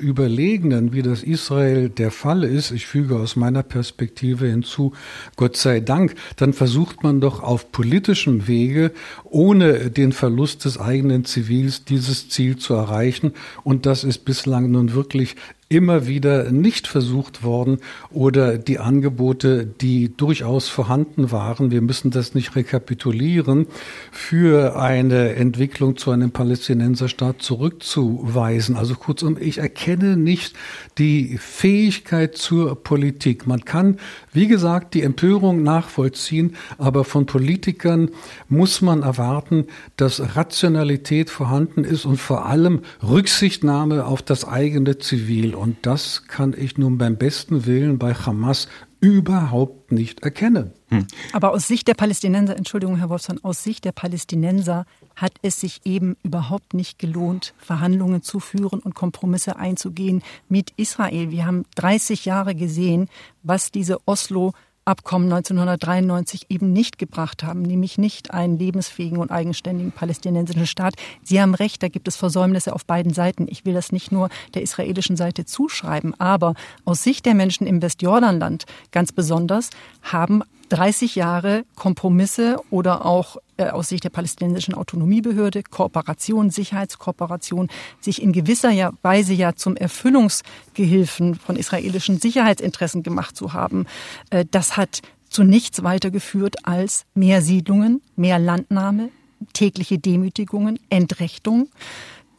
überlegenen, 0.53 0.93
wie 0.93 1.01
das 1.01 1.23
Israel 1.23 1.89
der 1.89 2.11
Fall 2.11 2.43
ist, 2.43 2.71
ich 2.71 2.85
füge 2.85 3.15
aus 3.15 3.35
meiner 3.35 3.63
Perspektive 3.63 4.45
hinzu, 4.45 4.93
Gott 5.35 5.57
sei 5.57 5.79
Dank, 5.79 6.15
dann 6.37 6.53
versucht 6.53 7.01
man 7.03 7.19
doch 7.19 7.41
auf 7.41 7.71
politischem 7.71 8.47
Wege, 8.47 8.91
ohne 9.23 9.89
den 9.89 10.11
Verlust 10.11 10.65
des 10.65 10.79
eigenen 10.79 11.25
Zivils, 11.25 11.85
dieses 11.85 12.29
Ziel 12.29 12.57
zu 12.57 12.75
erreichen. 12.75 13.33
Und 13.63 13.87
das 13.87 14.03
ist 14.03 14.25
bislang 14.25 14.69
nun 14.69 14.93
wirklich 14.93 15.35
immer 15.73 16.07
wieder 16.07 16.51
nicht 16.51 16.87
versucht 16.87 17.43
worden 17.43 17.79
oder 18.11 18.57
die 18.57 18.79
Angebote, 18.79 19.65
die 19.65 20.15
durchaus 20.15 20.69
vorhanden 20.69 21.31
waren, 21.31 21.71
wir 21.71 21.81
müssen 21.81 22.11
das 22.11 22.35
nicht 22.35 22.55
rekapitulieren, 22.55 23.67
für 24.11 24.79
eine 24.79 25.35
Entwicklung 25.35 25.97
zu 25.97 26.11
einem 26.11 26.31
Palästinenserstaat 26.31 27.41
zurückzuweisen. 27.41 28.75
Also 28.77 28.95
kurzum, 28.95 29.37
ich 29.39 29.57
erkenne 29.57 30.15
nicht 30.15 30.55
die 30.97 31.37
Fähigkeit 31.39 32.37
zur 32.37 32.81
Politik. 32.83 33.47
Man 33.47 33.65
kann, 33.65 33.97
wie 34.31 34.47
gesagt, 34.47 34.93
die 34.93 35.01
Empörung 35.01 35.63
nachvollziehen, 35.63 36.55
aber 36.77 37.03
von 37.03 37.25
Politikern 37.25 38.09
muss 38.47 38.81
man 38.81 39.01
erwarten, 39.01 39.65
dass 39.97 40.35
Rationalität 40.35 41.29
vorhanden 41.29 41.83
ist 41.83 42.05
und 42.05 42.17
vor 42.17 42.45
allem 42.45 42.81
Rücksichtnahme 43.01 44.05
auf 44.05 44.21
das 44.21 44.47
eigene 44.47 44.99
Zivil. 44.99 45.55
Und 45.63 45.77
das 45.85 46.27
kann 46.27 46.53
ich 46.57 46.77
nun 46.77 46.97
beim 46.97 47.15
besten 47.15 47.65
Willen 47.65 47.97
bei 47.97 48.13
Hamas 48.13 48.67
überhaupt 48.99 49.93
nicht 49.93 50.21
erkennen. 50.21 50.73
Hm. 50.89 51.07
Aber 51.31 51.51
aus 51.51 51.69
Sicht 51.69 51.87
der 51.87 51.93
Palästinenser, 51.93 52.57
Entschuldigung, 52.57 52.97
Herr 52.97 53.09
Wolfson, 53.09 53.39
aus 53.45 53.63
Sicht 53.63 53.85
der 53.85 53.93
Palästinenser 53.93 54.85
hat 55.15 55.31
es 55.41 55.61
sich 55.61 55.79
eben 55.85 56.17
überhaupt 56.21 56.73
nicht 56.73 56.99
gelohnt, 56.99 57.53
Verhandlungen 57.59 58.21
zu 58.23 58.41
führen 58.41 58.81
und 58.81 58.93
Kompromisse 58.93 59.55
einzugehen 59.55 60.21
mit 60.49 60.71
Israel. 60.75 61.31
Wir 61.31 61.45
haben 61.45 61.63
30 61.75 62.25
Jahre 62.25 62.55
gesehen, 62.55 63.07
was 63.41 63.71
diese 63.71 64.05
Oslo 64.05 64.51
Abkommen 64.85 65.31
1993 65.31 66.47
eben 66.49 66.73
nicht 66.73 66.97
gebracht 66.97 67.43
haben, 67.43 67.61
nämlich 67.61 67.97
nicht 67.97 68.31
einen 68.31 68.57
lebensfähigen 68.57 69.17
und 69.17 69.31
eigenständigen 69.31 69.91
palästinensischen 69.91 70.67
Staat. 70.67 70.95
Sie 71.23 71.41
haben 71.41 71.55
recht, 71.55 71.81
da 71.81 71.87
gibt 71.87 72.07
es 72.07 72.17
Versäumnisse 72.17 72.73
auf 72.73 72.85
beiden 72.85 73.13
Seiten. 73.13 73.47
Ich 73.49 73.65
will 73.65 73.73
das 73.73 73.91
nicht 73.91 74.11
nur 74.11 74.29
der 74.53 74.61
israelischen 74.61 75.15
Seite 75.15 75.45
zuschreiben, 75.45 76.13
aber 76.19 76.53
aus 76.83 77.03
Sicht 77.03 77.25
der 77.25 77.33
Menschen 77.33 77.65
im 77.65 77.81
Westjordanland 77.81 78.65
ganz 78.91 79.11
besonders 79.11 79.69
haben 80.01 80.43
30 80.69 81.15
Jahre 81.15 81.65
Kompromisse 81.75 82.57
oder 82.69 83.05
auch 83.05 83.37
aus 83.57 83.89
Sicht 83.89 84.03
der 84.03 84.09
palästinensischen 84.09 84.73
Autonomiebehörde, 84.73 85.63
Kooperation, 85.63 86.49
Sicherheitskooperation, 86.49 87.69
sich 87.99 88.21
in 88.21 88.31
gewisser 88.31 88.93
Weise 89.01 89.33
ja 89.33 89.55
zum 89.55 89.75
Erfüllungsgehilfen 89.75 91.35
von 91.35 91.55
israelischen 91.55 92.19
Sicherheitsinteressen 92.19 93.03
gemacht 93.03 93.35
zu 93.35 93.53
haben, 93.53 93.85
äh, 94.29 94.45
das 94.49 94.77
hat 94.77 95.01
zu 95.29 95.43
nichts 95.43 95.83
weitergeführt 95.83 96.65
als 96.65 97.05
mehr 97.15 97.41
Siedlungen, 97.41 98.01
mehr 98.15 98.39
Landnahme, 98.39 99.09
tägliche 99.53 99.97
Demütigungen, 99.97 100.79
Entrechtung. 100.89 101.69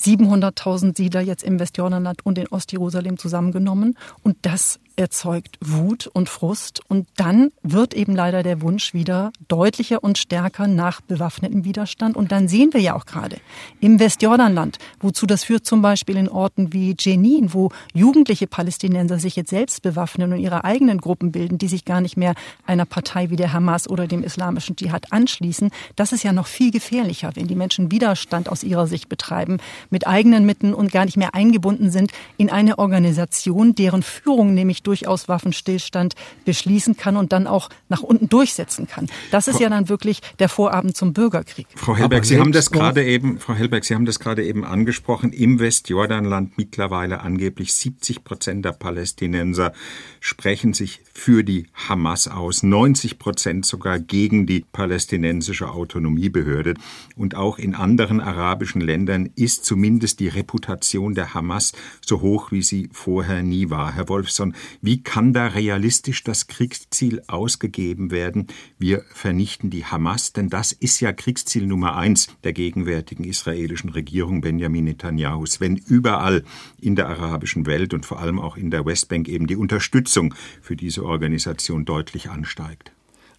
700.000 0.00 0.96
Siedler 0.96 1.22
jetzt 1.22 1.42
im 1.42 1.58
Westjordanland 1.58 2.24
und 2.26 2.38
in 2.38 2.46
Ostjerusalem 2.48 3.16
zusammengenommen. 3.16 3.96
Und 4.22 4.36
das 4.42 4.78
erzeugt 4.96 5.58
Wut 5.60 6.06
und 6.06 6.28
Frust. 6.28 6.80
Und 6.88 7.08
dann 7.16 7.50
wird 7.62 7.94
eben 7.94 8.14
leider 8.14 8.42
der 8.42 8.62
Wunsch 8.62 8.94
wieder 8.94 9.32
deutlicher 9.48 10.02
und 10.02 10.18
stärker 10.18 10.66
nach 10.66 11.00
bewaffnetem 11.00 11.64
Widerstand. 11.64 12.16
Und 12.16 12.32
dann 12.32 12.48
sehen 12.48 12.72
wir 12.72 12.80
ja 12.80 12.94
auch 12.94 13.06
gerade 13.06 13.38
im 13.80 13.98
Westjordanland, 13.98 14.78
wozu 15.00 15.26
das 15.26 15.44
führt 15.44 15.66
zum 15.66 15.82
Beispiel 15.82 16.16
in 16.16 16.28
Orten 16.28 16.72
wie 16.72 16.94
Jenin, 16.98 17.52
wo 17.52 17.70
jugendliche 17.92 18.46
Palästinenser 18.46 19.18
sich 19.18 19.36
jetzt 19.36 19.50
selbst 19.50 19.82
bewaffnen 19.82 20.32
und 20.32 20.38
ihre 20.38 20.64
eigenen 20.64 20.98
Gruppen 20.98 21.32
bilden, 21.32 21.58
die 21.58 21.68
sich 21.68 21.84
gar 21.84 22.00
nicht 22.00 22.16
mehr 22.16 22.34
einer 22.66 22.84
Partei 22.84 23.30
wie 23.30 23.36
der 23.36 23.52
Hamas 23.52 23.88
oder 23.88 24.06
dem 24.06 24.22
islamischen 24.22 24.76
Dschihad 24.76 25.12
anschließen. 25.12 25.70
Das 25.96 26.12
ist 26.12 26.22
ja 26.22 26.32
noch 26.32 26.46
viel 26.46 26.70
gefährlicher, 26.70 27.32
wenn 27.34 27.48
die 27.48 27.56
Menschen 27.56 27.90
Widerstand 27.90 28.48
aus 28.48 28.62
ihrer 28.62 28.86
Sicht 28.86 29.08
betreiben, 29.08 29.58
mit 29.90 30.06
eigenen 30.06 30.46
Mitteln 30.46 30.74
und 30.74 30.92
gar 30.92 31.04
nicht 31.04 31.16
mehr 31.16 31.34
eingebunden 31.34 31.90
sind 31.90 32.12
in 32.36 32.50
eine 32.50 32.78
Organisation, 32.78 33.74
deren 33.74 34.02
Führung 34.02 34.54
nämlich 34.54 34.83
durchaus 34.86 35.28
Waffenstillstand 35.28 36.14
beschließen 36.44 36.96
kann 36.96 37.16
und 37.16 37.32
dann 37.32 37.46
auch 37.46 37.68
nach 37.88 38.02
unten 38.02 38.28
durchsetzen 38.28 38.86
kann. 38.86 39.08
Das 39.30 39.48
ist 39.48 39.56
Frau, 39.56 39.64
ja 39.64 39.68
dann 39.70 39.88
wirklich 39.88 40.20
der 40.38 40.48
Vorabend 40.48 40.96
zum 40.96 41.12
Bürgerkrieg. 41.12 41.66
Frau 41.74 41.96
Hellberg, 41.96 42.24
Sie 42.24 42.38
haben 42.38 42.52
das 42.52 42.70
gerade 42.70 43.04
eben, 43.04 43.38
Frau 43.38 43.54
Hellberg, 43.54 43.84
Sie 43.84 43.94
haben 43.94 44.06
das 44.06 44.18
gerade 44.18 44.44
eben 44.44 44.64
angesprochen. 44.64 45.32
Im 45.32 45.58
Westjordanland 45.58 46.56
mittlerweile 46.56 47.20
angeblich 47.20 47.74
70 47.74 48.24
Prozent 48.24 48.64
der 48.64 48.72
Palästinenser 48.72 49.72
sprechen 50.20 50.72
sich 50.72 51.00
für 51.12 51.44
die 51.44 51.66
Hamas 51.74 52.28
aus, 52.28 52.62
90 52.62 53.18
Prozent 53.18 53.66
sogar 53.66 53.98
gegen 53.98 54.46
die 54.46 54.64
palästinensische 54.72 55.70
Autonomiebehörde. 55.70 56.74
Und 57.16 57.34
auch 57.34 57.58
in 57.58 57.74
anderen 57.74 58.20
arabischen 58.20 58.80
Ländern 58.80 59.30
ist 59.36 59.64
zumindest 59.64 60.20
die 60.20 60.28
Reputation 60.28 61.14
der 61.14 61.34
Hamas 61.34 61.72
so 62.04 62.20
hoch, 62.20 62.52
wie 62.52 62.62
sie 62.62 62.88
vorher 62.92 63.42
nie 63.42 63.70
war. 63.70 63.92
Herr 63.92 64.08
Wolfson, 64.08 64.54
wie 64.80 65.02
kann 65.02 65.32
da 65.32 65.48
realistisch 65.48 66.24
das 66.24 66.46
Kriegsziel 66.46 67.22
ausgegeben 67.26 68.10
werden? 68.10 68.46
Wir 68.78 69.04
vernichten 69.12 69.70
die 69.70 69.84
Hamas, 69.84 70.32
denn 70.32 70.48
das 70.48 70.72
ist 70.72 71.00
ja 71.00 71.12
Kriegsziel 71.12 71.66
Nummer 71.66 71.96
eins 71.96 72.28
der 72.44 72.52
gegenwärtigen 72.52 73.24
israelischen 73.24 73.90
Regierung 73.90 74.40
Benjamin 74.40 74.84
Netanyahus. 74.84 75.60
Wenn 75.60 75.76
überall 75.76 76.44
in 76.80 76.96
der 76.96 77.08
arabischen 77.08 77.66
Welt 77.66 77.94
und 77.94 78.06
vor 78.06 78.20
allem 78.20 78.38
auch 78.38 78.56
in 78.56 78.70
der 78.70 78.84
Westbank 78.84 79.28
eben 79.28 79.46
die 79.46 79.56
Unterstützung 79.56 80.34
für 80.60 80.76
diese 80.76 81.04
Organisation 81.04 81.84
deutlich 81.84 82.30
ansteigt. 82.30 82.92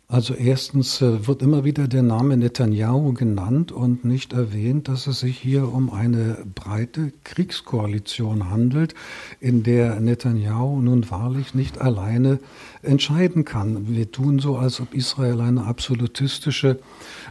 Also 0.07 0.35
erstens 0.35 1.01
äh, 1.01 1.25
wird 1.25 1.41
immer 1.41 1.63
wieder 1.63 1.87
der 1.87 2.03
Name 2.03 2.37
Netanyahu 2.37 3.13
genannt 3.13 3.71
und 3.71 4.05
nicht 4.05 4.33
erwähnt, 4.33 4.87
dass 4.87 5.07
es 5.07 5.21
sich 5.21 5.39
hier 5.39 5.73
um 5.73 5.91
eine 5.91 6.45
breite 6.53 7.11
Kriegskoalition 7.23 8.51
handelt, 8.51 8.93
in 9.39 9.63
der 9.63 9.99
Netanyahu 9.99 10.79
nun 10.79 11.09
wahrlich 11.09 11.55
nicht 11.55 11.81
alleine 11.81 12.37
entscheiden 12.83 13.45
kann. 13.45 13.87
Wir 13.87 14.11
tun 14.11 14.37
so, 14.37 14.57
als 14.57 14.79
ob 14.79 14.93
Israel 14.93 15.41
eine 15.41 15.65
absolutistische 15.65 16.79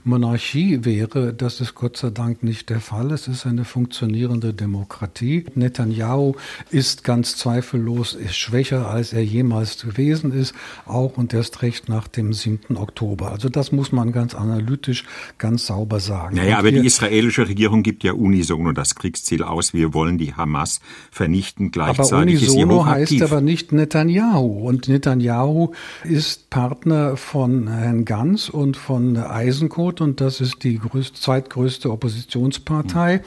Monarchie 0.05 0.85
wäre. 0.85 1.33
Das 1.33 1.61
ist 1.63 1.75
Gott 1.75 1.97
sei 1.97 2.11
Dank 2.11 2.43
nicht 2.43 2.69
der 2.69 2.81
Fall. 2.81 3.11
Es 3.11 3.27
ist 3.27 3.47
eine 3.47 3.65
funktionierende 3.65 4.53
Demokratie. 4.53 5.47
Netanyahu 5.55 6.35
ist 6.71 7.05
ganz 7.05 7.37
zweifellos 7.37 8.19
schwächer, 8.31 8.91
als 8.91 9.15
er 9.15 9.25
jemals 9.25 9.81
gewesen 9.81 10.33
ist, 10.33 10.55
auch 10.85 11.17
und 11.17 11.33
erst 11.33 11.63
recht 11.63 11.89
nach 11.89 12.07
dem 12.07 12.35
7. 12.35 12.77
Oktober. 12.77 13.33
Also 13.33 13.49
das 13.49 13.73
muss 13.73 13.93
man 13.93 14.13
ganz 14.13 14.35
analytisch, 14.35 15.05
ganz 15.39 15.67
sauber 15.67 16.01
sagen. 16.01 16.37
Naja, 16.37 16.59
aber 16.59 16.71
die 16.71 16.85
israelische 16.85 17.49
Regierung 17.49 17.83
gibt 17.83 18.05
ja 18.05 18.13
unisono 18.13 18.73
das 18.73 18.95
Kriegsziel 18.95 19.43
aus. 19.43 19.73
Wir 19.73 19.95
wollen 19.95 20.19
die 20.19 20.35
Hamas 20.35 20.81
vernichten. 21.11 21.71
Gleichzeitig 21.71 22.13
aber 22.13 22.23
unisono 22.23 22.87
heißt 22.87 23.23
aber 23.23 23.41
nicht 23.41 23.73
Netanyahu. 23.73 24.69
Und 24.69 24.89
Netanyahu 24.89 25.73
ist 26.05 26.51
Partner 26.51 27.17
von 27.17 27.69
Herrn 27.69 28.05
Ganz 28.05 28.51
und 28.51 28.77
von 28.77 29.17
Eisenkot 29.17 29.94
und 30.01 30.21
das 30.21 30.41
ist 30.41 30.65
die 30.65 30.79
größte, 30.79 31.19
zweitgrößte 31.19 31.91
Oppositionspartei, 31.91 33.23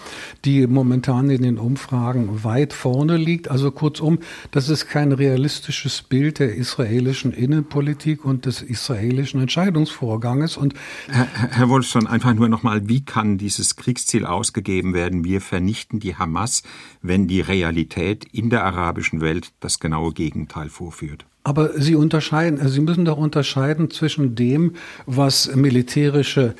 die 0.46 0.68
momentan 0.68 1.30
in 1.30 1.44
den 1.44 1.58
Umfragen 1.58 2.44
weit 2.44 2.74
vorne 2.74 3.18
liegt. 3.18 3.50
Also 3.50 3.72
kurzum, 3.72 4.20
das 4.52 4.70
ist 4.70 4.88
kein 4.88 5.12
realistisches 5.12 6.02
Bild 6.02 6.40
der 6.40 6.56
israelischen 6.56 7.32
Innenpolitik 7.34 8.26
und 8.26 8.46
des 8.46 8.62
israelischen 8.62 9.42
Entscheidungsvorganges. 9.42 10.58
Und 10.58 10.74
Herr, 11.08 11.28
Herr 11.34 11.70
Wolfson, 11.70 12.08
einfach 12.08 12.34
nur 12.34 12.50
nochmal, 12.50 12.88
wie 12.90 13.04
kann 13.04 13.38
dieses 13.38 13.76
Kriegsziel 13.76 14.26
ausgegeben 14.26 14.94
werden? 14.94 15.24
Wir 15.24 15.42
vernichten 15.42 16.00
die 16.00 16.16
Hamas, 16.16 16.64
wenn 17.02 17.28
die 17.28 17.42
Realität 17.42 18.26
in 18.26 18.50
der 18.50 18.64
arabischen 18.64 19.22
Welt 19.22 19.54
das 19.60 19.80
genaue 19.80 20.14
Gegenteil 20.14 20.70
vorführt. 20.70 21.26
Aber 21.48 21.80
Sie 21.80 21.96
unterscheiden, 21.96 22.68
Sie 22.68 22.82
müssen 22.82 23.06
doch 23.06 23.16
unterscheiden 23.16 23.90
zwischen 23.90 24.36
dem, 24.36 24.74
was 25.06 25.56
militärische 25.56 26.56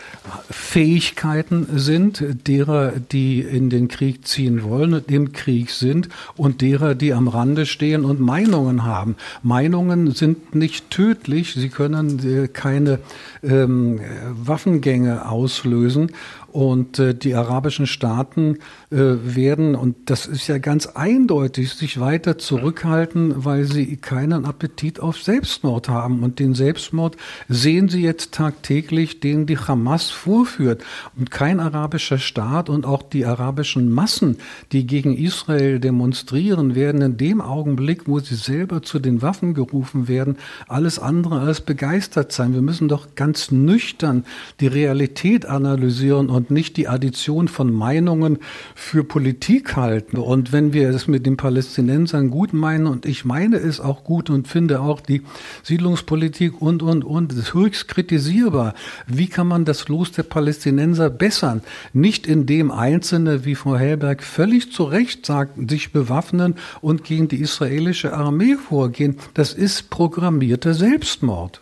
Fähigkeiten 0.50 1.68
sind, 1.78 2.24
derer, 2.48 2.94
die 3.12 3.42
in 3.42 3.70
den 3.70 3.90
Krieg 3.90 4.26
ziehen 4.26 4.64
wollen 4.64 4.94
und 4.94 5.12
im 5.12 5.34
Krieg 5.34 5.72
sind, 5.72 6.08
und 6.38 6.62
derer, 6.62 6.96
die 6.96 7.12
am 7.12 7.28
Rande 7.28 7.66
stehen 7.66 8.06
und 8.06 8.22
Meinungen 8.22 8.86
haben. 8.86 9.18
Meinungen 9.44 10.12
sind 10.12 10.56
nicht 10.56 10.90
tödlich, 10.90 11.54
sie 11.54 11.68
können 11.68 12.20
äh, 12.26 12.48
keine 12.48 13.00
ähm, 13.44 14.00
Waffengänge 14.42 15.28
auslösen. 15.28 16.14
Und 16.52 17.00
äh, 17.00 17.14
die 17.14 17.36
arabischen 17.36 17.88
Staaten 17.88 18.60
äh, 18.90 18.98
werden, 18.98 19.76
und 19.76 20.10
das 20.10 20.26
ist 20.26 20.48
ja 20.48 20.58
ganz 20.58 20.88
eindeutig, 20.88 21.74
sich 21.74 22.00
weiter 22.00 22.38
zurückhalten, 22.38 23.46
weil 23.46 23.66
sie 23.66 23.98
keinen 23.98 24.46
Appetit 24.46 25.00
auf 25.00 25.22
Selbstmord 25.22 25.90
haben. 25.90 26.24
Und 26.24 26.40
den 26.40 26.54
Selbstmord 26.54 27.18
sehen 27.50 27.90
sie 27.90 28.02
jetzt 28.02 28.34
tagtäglich, 28.34 29.20
den 29.20 29.46
die 29.46 29.58
Hamas 29.58 30.10
vorführt. 30.10 30.84
Und 31.18 31.32
kein 31.32 31.60
arabischer 31.60 32.18
Staat 32.18 32.70
und 32.70 32.86
auch 32.86 33.04
die 33.04 33.26
arabischen 33.26 33.92
Massen, 33.92 34.38
die 34.72 34.88
gegen 34.88 35.18
Israel 35.18 35.80
demonstrieren, 35.80 36.76
werden 36.76 37.02
in 37.02 37.18
dem 37.18 37.42
Augenblick, 37.42 38.08
wo 38.08 38.20
sie 38.20 38.36
selber 38.36 38.82
zu 38.82 39.00
den 39.00 39.22
Waffen 39.22 39.54
gerufen 39.54 40.08
werden, 40.08 40.38
alles 40.68 41.00
andere 41.00 41.40
als 41.40 41.62
begeistert 41.62 42.32
sein. 42.32 42.54
Wir 42.54 42.62
müssen 42.62 42.88
doch 42.88 43.16
ganz 43.16 43.52
nüchtern 43.52 44.26
die 44.60 44.68
Realität 44.68 45.46
analysieren 45.46 46.30
und 46.38 46.52
nicht 46.52 46.78
die 46.78 46.88
Addition 46.88 47.48
von 47.48 47.74
Meinungen 47.74 48.38
für 48.76 49.04
Politik 49.04 49.76
halten. 49.76 50.18
Und 50.18 50.54
wenn 50.54 50.72
wir 50.72 50.90
es 50.90 51.08
mit 51.08 51.26
den 51.26 51.36
Palästinensern 51.36 52.30
gut 52.30 52.54
meinen, 52.54 52.86
und 52.86 53.06
ich 53.08 53.26
meine 53.26 53.58
es 53.58 53.80
auch 53.80 54.04
gut 54.04 54.30
und 54.30 54.48
finde 54.48 54.80
auch 54.82 55.02
die 55.02 55.24
Siedlungspolitik 55.64 56.62
und, 56.62 56.84
und, 56.84 57.04
und, 57.04 57.34
ist 57.34 57.56
höchst 57.56 57.88
kritisierbar. 57.88 58.76
Wie 59.08 59.28
kann 59.28 59.48
man 59.48 59.66
das 59.66 59.88
Los 59.88 60.12
der 60.12 60.24
Palästinenser 60.24 61.10
bessern? 61.10 61.62
Nicht 61.92 62.28
indem 62.28 62.70
Einzelne, 62.70 63.44
wie 63.44 63.56
Frau 63.56 63.76
Hellberg 63.76 64.24
völlig 64.24 64.72
zu 64.72 64.84
Recht 64.84 65.26
sagt, 65.26 65.70
sich 65.70 65.92
bewaffnen 65.92 66.54
und 66.82 67.04
gegen 67.04 67.28
die 67.28 67.42
israelische 67.42 68.14
Armee 68.14 68.56
vorgehen. 68.56 69.18
Das 69.34 69.54
ist 69.54 69.90
programmierter 69.90 70.76
Selbstmord. 70.76 71.62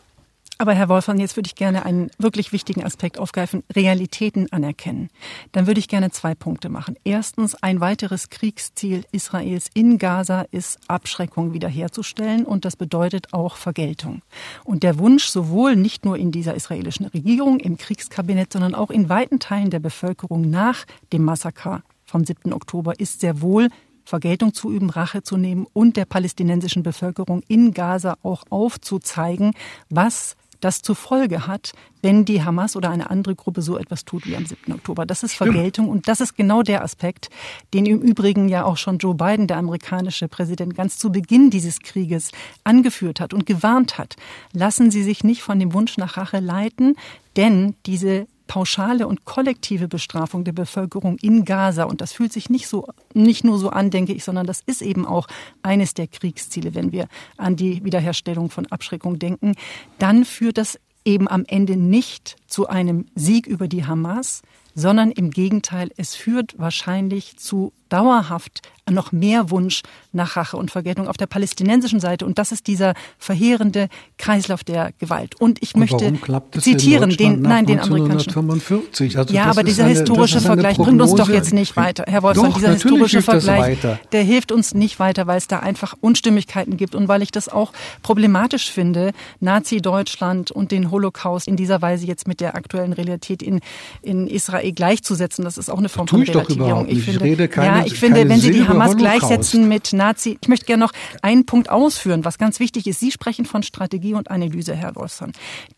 Aber 0.57 0.73
Herr 0.73 0.87
Wolfgang, 0.87 1.19
jetzt 1.19 1.35
würde 1.35 1.47
ich 1.47 1.55
gerne 1.55 1.85
einen 1.85 2.09
wirklich 2.17 2.53
wichtigen 2.53 2.85
Aspekt 2.85 3.19
aufgreifen, 3.19 3.63
Realitäten 3.75 4.49
anerkennen. 4.53 5.09
Dann 5.51 5.67
würde 5.67 5.79
ich 5.81 5.89
gerne 5.89 6.11
zwei 6.11 6.33
Punkte 6.33 6.69
machen. 6.69 6.95
Erstens, 7.03 7.55
ein 7.55 7.81
weiteres 7.81 8.29
Kriegsziel 8.29 9.03
Israels 9.11 9.67
in 9.73 9.97
Gaza 9.97 10.45
ist 10.51 10.79
Abschreckung 10.87 11.51
wiederherzustellen 11.51 12.45
und 12.45 12.63
das 12.63 12.77
bedeutet 12.77 13.33
auch 13.33 13.57
Vergeltung. 13.57 14.21
Und 14.63 14.83
der 14.83 14.97
Wunsch 14.97 15.25
sowohl 15.25 15.75
nicht 15.75 16.05
nur 16.05 16.17
in 16.17 16.31
dieser 16.31 16.55
israelischen 16.55 17.07
Regierung, 17.07 17.59
im 17.59 17.75
Kriegskabinett, 17.75 18.53
sondern 18.53 18.75
auch 18.75 18.91
in 18.91 19.09
weiten 19.09 19.39
Teilen 19.39 19.71
der 19.71 19.79
Bevölkerung 19.79 20.49
nach 20.49 20.85
dem 21.11 21.25
Massaker 21.25 21.83
vom 22.05 22.23
7. 22.23 22.53
Oktober 22.53 22.97
ist 22.97 23.19
sehr 23.19 23.41
wohl 23.41 23.67
Vergeltung 24.05 24.53
zu 24.53 24.71
üben, 24.71 24.89
Rache 24.89 25.23
zu 25.23 25.35
nehmen 25.35 25.65
und 25.73 25.97
der 25.97 26.05
palästinensischen 26.05 26.83
Bevölkerung 26.83 27.41
in 27.47 27.73
Gaza 27.73 28.17
auch 28.23 28.43
aufzuzeigen, 28.49 29.53
was 29.89 30.35
das 30.59 30.81
zur 30.81 30.95
Folge 30.95 31.47
hat, 31.47 31.73
wenn 32.01 32.25
die 32.25 32.43
Hamas 32.43 32.75
oder 32.75 32.89
eine 32.89 33.09
andere 33.09 33.35
Gruppe 33.35 33.61
so 33.61 33.77
etwas 33.77 34.05
tut 34.05 34.25
wie 34.25 34.35
am 34.35 34.45
7. 34.45 34.73
Oktober. 34.73 35.05
Das 35.05 35.23
ist 35.23 35.33
Vergeltung 35.33 35.89
und 35.89 36.07
das 36.07 36.21
ist 36.21 36.35
genau 36.35 36.61
der 36.61 36.83
Aspekt, 36.83 37.29
den 37.73 37.85
im 37.85 38.01
Übrigen 38.01 38.47
ja 38.47 38.65
auch 38.65 38.77
schon 38.77 38.97
Joe 38.97 39.15
Biden, 39.15 39.47
der 39.47 39.57
amerikanische 39.57 40.27
Präsident, 40.27 40.75
ganz 40.75 40.97
zu 40.97 41.11
Beginn 41.11 41.49
dieses 41.49 41.79
Krieges 41.79 42.31
angeführt 42.63 43.19
hat 43.19 43.33
und 43.33 43.45
gewarnt 43.45 43.97
hat. 43.97 44.15
Lassen 44.53 44.91
Sie 44.91 45.03
sich 45.03 45.23
nicht 45.23 45.41
von 45.41 45.59
dem 45.59 45.73
Wunsch 45.73 45.97
nach 45.97 46.17
Rache 46.17 46.39
leiten, 46.39 46.95
denn 47.35 47.75
diese 47.85 48.27
pauschale 48.47 49.07
und 49.07 49.25
kollektive 49.25 49.87
Bestrafung 49.87 50.43
der 50.43 50.51
Bevölkerung 50.51 51.17
in 51.17 51.45
Gaza, 51.45 51.83
und 51.83 52.01
das 52.01 52.13
fühlt 52.13 52.33
sich 52.33 52.49
nicht 52.49 52.67
so, 52.67 52.87
nicht 53.13 53.43
nur 53.43 53.57
so 53.57 53.69
an, 53.69 53.89
denke 53.89 54.13
ich, 54.13 54.23
sondern 54.23 54.45
das 54.45 54.61
ist 54.65 54.81
eben 54.81 55.05
auch 55.05 55.27
eines 55.63 55.93
der 55.93 56.07
Kriegsziele, 56.07 56.75
wenn 56.75 56.91
wir 56.91 57.07
an 57.37 57.55
die 57.55 57.83
Wiederherstellung 57.83 58.49
von 58.49 58.65
Abschreckung 58.67 59.19
denken, 59.19 59.55
dann 59.99 60.25
führt 60.25 60.57
das 60.57 60.79
eben 61.05 61.27
am 61.27 61.45
Ende 61.47 61.77
nicht 61.77 62.35
zu 62.47 62.67
einem 62.67 63.05
Sieg 63.15 63.47
über 63.47 63.67
die 63.67 63.85
Hamas, 63.85 64.41
sondern 64.73 65.11
im 65.11 65.31
Gegenteil, 65.31 65.91
es 65.95 66.15
führt 66.15 66.55
wahrscheinlich 66.57 67.37
zu 67.37 67.71
dauerhaft 67.95 68.61
noch 68.91 69.11
mehr 69.11 69.49
Wunsch 69.49 69.81
nach 70.11 70.35
Rache 70.35 70.57
und 70.57 70.69
Vergeltung 70.69 71.07
auf 71.07 71.17
der 71.17 71.25
palästinensischen 71.25 71.99
Seite. 71.99 72.25
Und 72.25 72.37
das 72.37 72.51
ist 72.51 72.67
dieser 72.67 72.93
verheerende 73.17 73.89
Kreislauf 74.17 74.63
der 74.63 74.91
Gewalt. 74.99 75.39
Und 75.41 75.61
ich 75.61 75.75
möchte 75.75 76.13
zitieren 76.59 77.09
den, 77.09 77.41
nein, 77.41 77.65
den 77.65 77.79
amerikanischen. 77.79 78.33
Also 78.37 79.33
ja, 79.33 79.45
aber 79.45 79.63
dieser 79.63 79.85
eine, 79.85 79.93
historische 79.93 80.39
Vergleich 80.39 80.77
bringt 80.77 81.01
uns 81.01 81.15
doch 81.15 81.29
jetzt 81.29 81.53
nicht 81.53 81.75
weiter. 81.75 82.05
Herr 82.07 82.21
Wolfson, 82.21 82.45
doch, 82.45 82.55
dieser 82.55 82.73
historische 82.73 83.21
Vergleich, 83.21 83.79
der 84.11 84.23
hilft 84.23 84.51
uns 84.51 84.73
nicht 84.73 84.99
weiter, 84.99 85.25
weil 85.25 85.37
es 85.37 85.47
da 85.47 85.59
einfach 85.59 85.95
Unstimmigkeiten 85.99 86.77
gibt 86.77 86.95
und 86.95 87.07
weil 87.07 87.21
ich 87.21 87.31
das 87.31 87.49
auch 87.49 87.73
problematisch 88.03 88.71
finde, 88.71 89.13
Nazi-Deutschland 89.39 90.51
und 90.51 90.71
den 90.71 90.91
Holocaust 90.91 91.47
in 91.47 91.55
dieser 91.55 91.81
Weise 91.81 92.05
jetzt 92.05 92.27
mit 92.27 92.39
der 92.39 92.55
aktuellen 92.55 92.93
Realität 92.93 93.41
in, 93.41 93.61
in 94.03 94.27
Israel 94.27 94.71
gleichzusetzen. 94.71 95.43
Das 95.43 95.57
ist 95.57 95.69
auch 95.69 95.79
eine 95.79 95.89
Form 95.89 96.07
von 96.07 96.21
Relativierung. 96.21 96.87
Ich, 96.87 97.07
ich 97.07 97.19
rede 97.19 97.47
keine, 97.47 97.79
ja, 97.79 97.84
ich 97.85 97.99
finde, 97.99 98.27
wenn 98.27 98.39
Sie 98.39 98.51
die 98.51 98.67
Hamas 98.67 98.93
Holocaust. 98.93 98.97
gleichsetzen 98.97 99.67
mit 99.67 99.93
Nazi, 99.93 100.37
ich 100.41 100.47
möchte 100.47 100.65
gerne 100.65 100.83
noch 100.83 100.91
einen 101.21 101.45
Punkt 101.45 101.69
ausführen, 101.69 102.25
was 102.25 102.37
ganz 102.37 102.59
wichtig 102.59 102.87
ist. 102.87 102.99
Sie 102.99 103.11
sprechen 103.11 103.45
von 103.45 103.63
Strategie 103.63 104.13
und 104.13 104.31
Analyse, 104.31 104.75
Herr 104.75 104.95
Wolfson. 104.95 105.31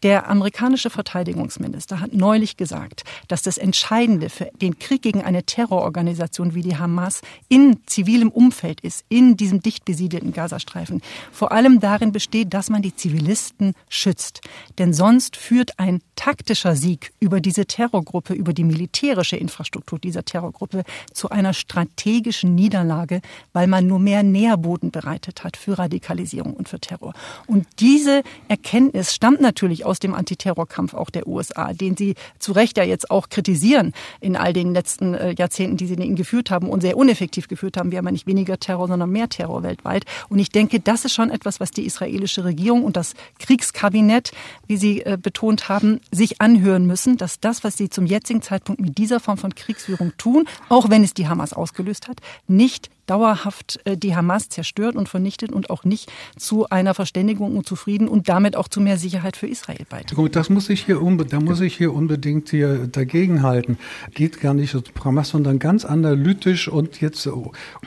Der 0.04 0.30
amerikanische 0.30 0.90
Verteidigungsminister 0.90 2.00
hat 2.00 2.14
neulich 2.14 2.58
gesagt, 2.58 3.04
dass 3.28 3.42
das 3.42 3.58
Entscheidende 3.58 4.30
für 4.30 4.50
den 4.62 4.80
Krieg 4.80 5.02
gegen 5.02 5.24
eine 5.24 5.44
Terrororganisation 5.44 6.54
wie 6.54 6.62
die 6.62 6.78
Hamas 6.78 7.22
in 7.50 7.78
zivilem 7.86 8.30
Umfeld 8.30 8.82
ist, 8.82 9.06
in 9.10 9.38
diesem 9.38 9.62
dicht 9.62 9.86
besiedelten 9.86 10.34
Gazastreifen. 10.34 11.02
Vor 11.32 11.52
allem 11.52 11.80
darin 11.80 12.12
besteht, 12.12 12.54
dass 12.54 12.70
man 12.70 12.82
die 12.82 12.96
Zivilisten 12.96 13.74
schützt. 13.90 14.42
Denn 14.78 14.94
sonst 14.94 15.36
führt 15.36 15.80
ein 15.80 16.02
taktischer 16.18 16.76
Sieg 16.76 17.14
über 17.22 17.40
diese 17.40 17.66
Terrorgruppe, 17.66 18.34
über 18.34 18.52
die 18.52 18.66
militärische 18.66 19.38
Infrastruktur 19.38 20.00
dieser 20.00 20.26
Terrorgruppe 20.26 20.84
zu 21.14 21.30
einer 21.30 21.54
strategischen 21.54 22.56
Niederlage, 22.56 23.22
weil 23.54 23.68
man 23.68 23.88
nur 23.88 24.00
mehr 24.00 24.24
Nährboden 24.24 24.92
bereitet 24.92 25.46
hat 25.46 25.56
für 25.56 25.78
Radikalisierung 25.78 26.54
und 26.54 26.68
für 26.68 26.80
Terror. 26.80 27.14
Und 27.46 27.66
diese 27.80 28.24
Erkenntnis 28.50 29.14
stammt 29.14 29.40
natürlich 29.40 29.86
aus 29.86 30.00
dem 30.00 30.14
Antiterrorkampf 30.14 30.94
auch 30.94 31.10
der 31.10 31.28
USA, 31.28 31.72
den 31.72 31.96
sie 31.96 32.16
zu 32.40 32.52
Recht 32.52 32.78
ja 32.78 32.84
jetzt 32.84 33.10
auch 33.12 33.30
kritisieren 33.30 33.94
in 34.20 34.36
all 34.36 34.52
den 34.52 34.74
letzten 34.74 35.14
äh, 35.14 35.36
Jahrzehnten, 35.38 35.78
die 35.78 35.86
sie 35.86 35.94
ihn 35.94 36.16
geführt 36.16 36.50
haben 36.52 36.70
und 36.70 36.82
sehr 36.82 36.98
uneffektiv 36.98 37.48
geführt 37.48 37.78
haben. 37.78 37.92
Wir 37.92 38.00
haben 38.00 38.06
ja 38.06 38.12
nicht 38.12 38.28
weniger 38.28 38.60
Terror, 38.60 38.88
sondern 38.88 39.12
mehr 39.12 39.30
Terror 39.30 39.64
weltweit. 39.64 40.04
Und 40.30 40.40
ich 40.40 40.50
denke, 40.50 40.80
das 40.80 41.06
ist 41.06 41.14
schon 41.14 41.30
etwas, 41.30 41.60
was 41.60 41.72
die 41.72 41.86
israelische 41.86 42.44
Regierung 42.44 42.84
und 42.84 42.98
das 42.98 43.14
Kriegskabinett, 43.40 44.32
wie 44.66 44.78
Sie 44.78 45.02
äh, 45.02 45.18
betont 45.22 45.70
haben, 45.70 46.02
sich 46.12 46.42
anhören 46.42 46.86
müssen, 46.86 47.18
dass 47.18 47.40
das, 47.40 47.64
was 47.64 47.78
sie 47.78 47.90
zum 47.90 48.06
jetzigen 48.06 48.42
Zeitpunkt 48.42 48.82
mit 48.82 48.98
dieser 48.98 49.20
Form 49.20 49.38
von 49.38 49.56
Kriegsführung 49.56 50.14
tun, 50.18 50.46
auch 50.70 50.90
wenn 50.90 51.04
es 51.04 51.14
die 51.14 51.28
Hamas 51.28 51.54
ausgelöst 51.54 52.08
hat, 52.08 52.20
nicht 52.48 52.90
dauerhaft 53.08 53.80
äh, 53.86 53.98
die 53.98 54.16
Hamas 54.16 54.50
zerstört 54.50 54.96
und 54.96 55.10
vernichtet 55.10 55.52
und 55.52 55.70
auch 55.70 55.84
nicht 55.84 56.12
zu 56.38 56.70
einer 56.70 56.94
Verständigung 56.94 57.56
und 57.56 57.68
zu 57.68 57.76
Frieden 57.76 58.08
und 58.08 58.30
damit 58.30 58.56
auch 58.56 58.68
zu 58.68 58.80
mehr 58.82 58.98
Sicherheit 58.98 59.38
für 59.38 59.48
Israel 59.48 59.86
beiträgt. 59.90 60.16
Gut, 60.16 60.36
das 60.36 60.50
muss 60.50 60.70
ich 60.70 60.86
hier 60.86 60.98
da 61.30 61.40
muss 61.40 61.62
ich 61.62 61.76
hier 61.76 61.94
unbedingt 61.94 62.50
hier 62.50 62.88
dagegenhalten. 62.88 63.78
Geht 64.14 64.42
gar 64.42 64.54
nicht 64.54 64.72
so 64.72 64.82
Hamas, 65.04 65.30
sondern 65.30 65.60
ganz 65.60 65.86
analytisch 65.86 66.68
und 66.68 67.02
jetzt 67.02 67.28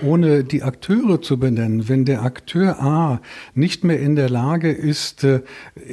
ohne 0.02 0.42
die 0.44 0.62
Akteure 0.62 1.20
zu 1.20 1.38
benennen. 1.38 1.88
Wenn 1.88 2.04
der 2.04 2.22
Akteur 2.22 2.80
A 2.80 3.20
nicht 3.54 3.84
mehr 3.84 4.00
in 4.00 4.16
der 4.16 4.30
Lage 4.30 4.70
ist, 4.70 5.24
äh, 5.24 5.42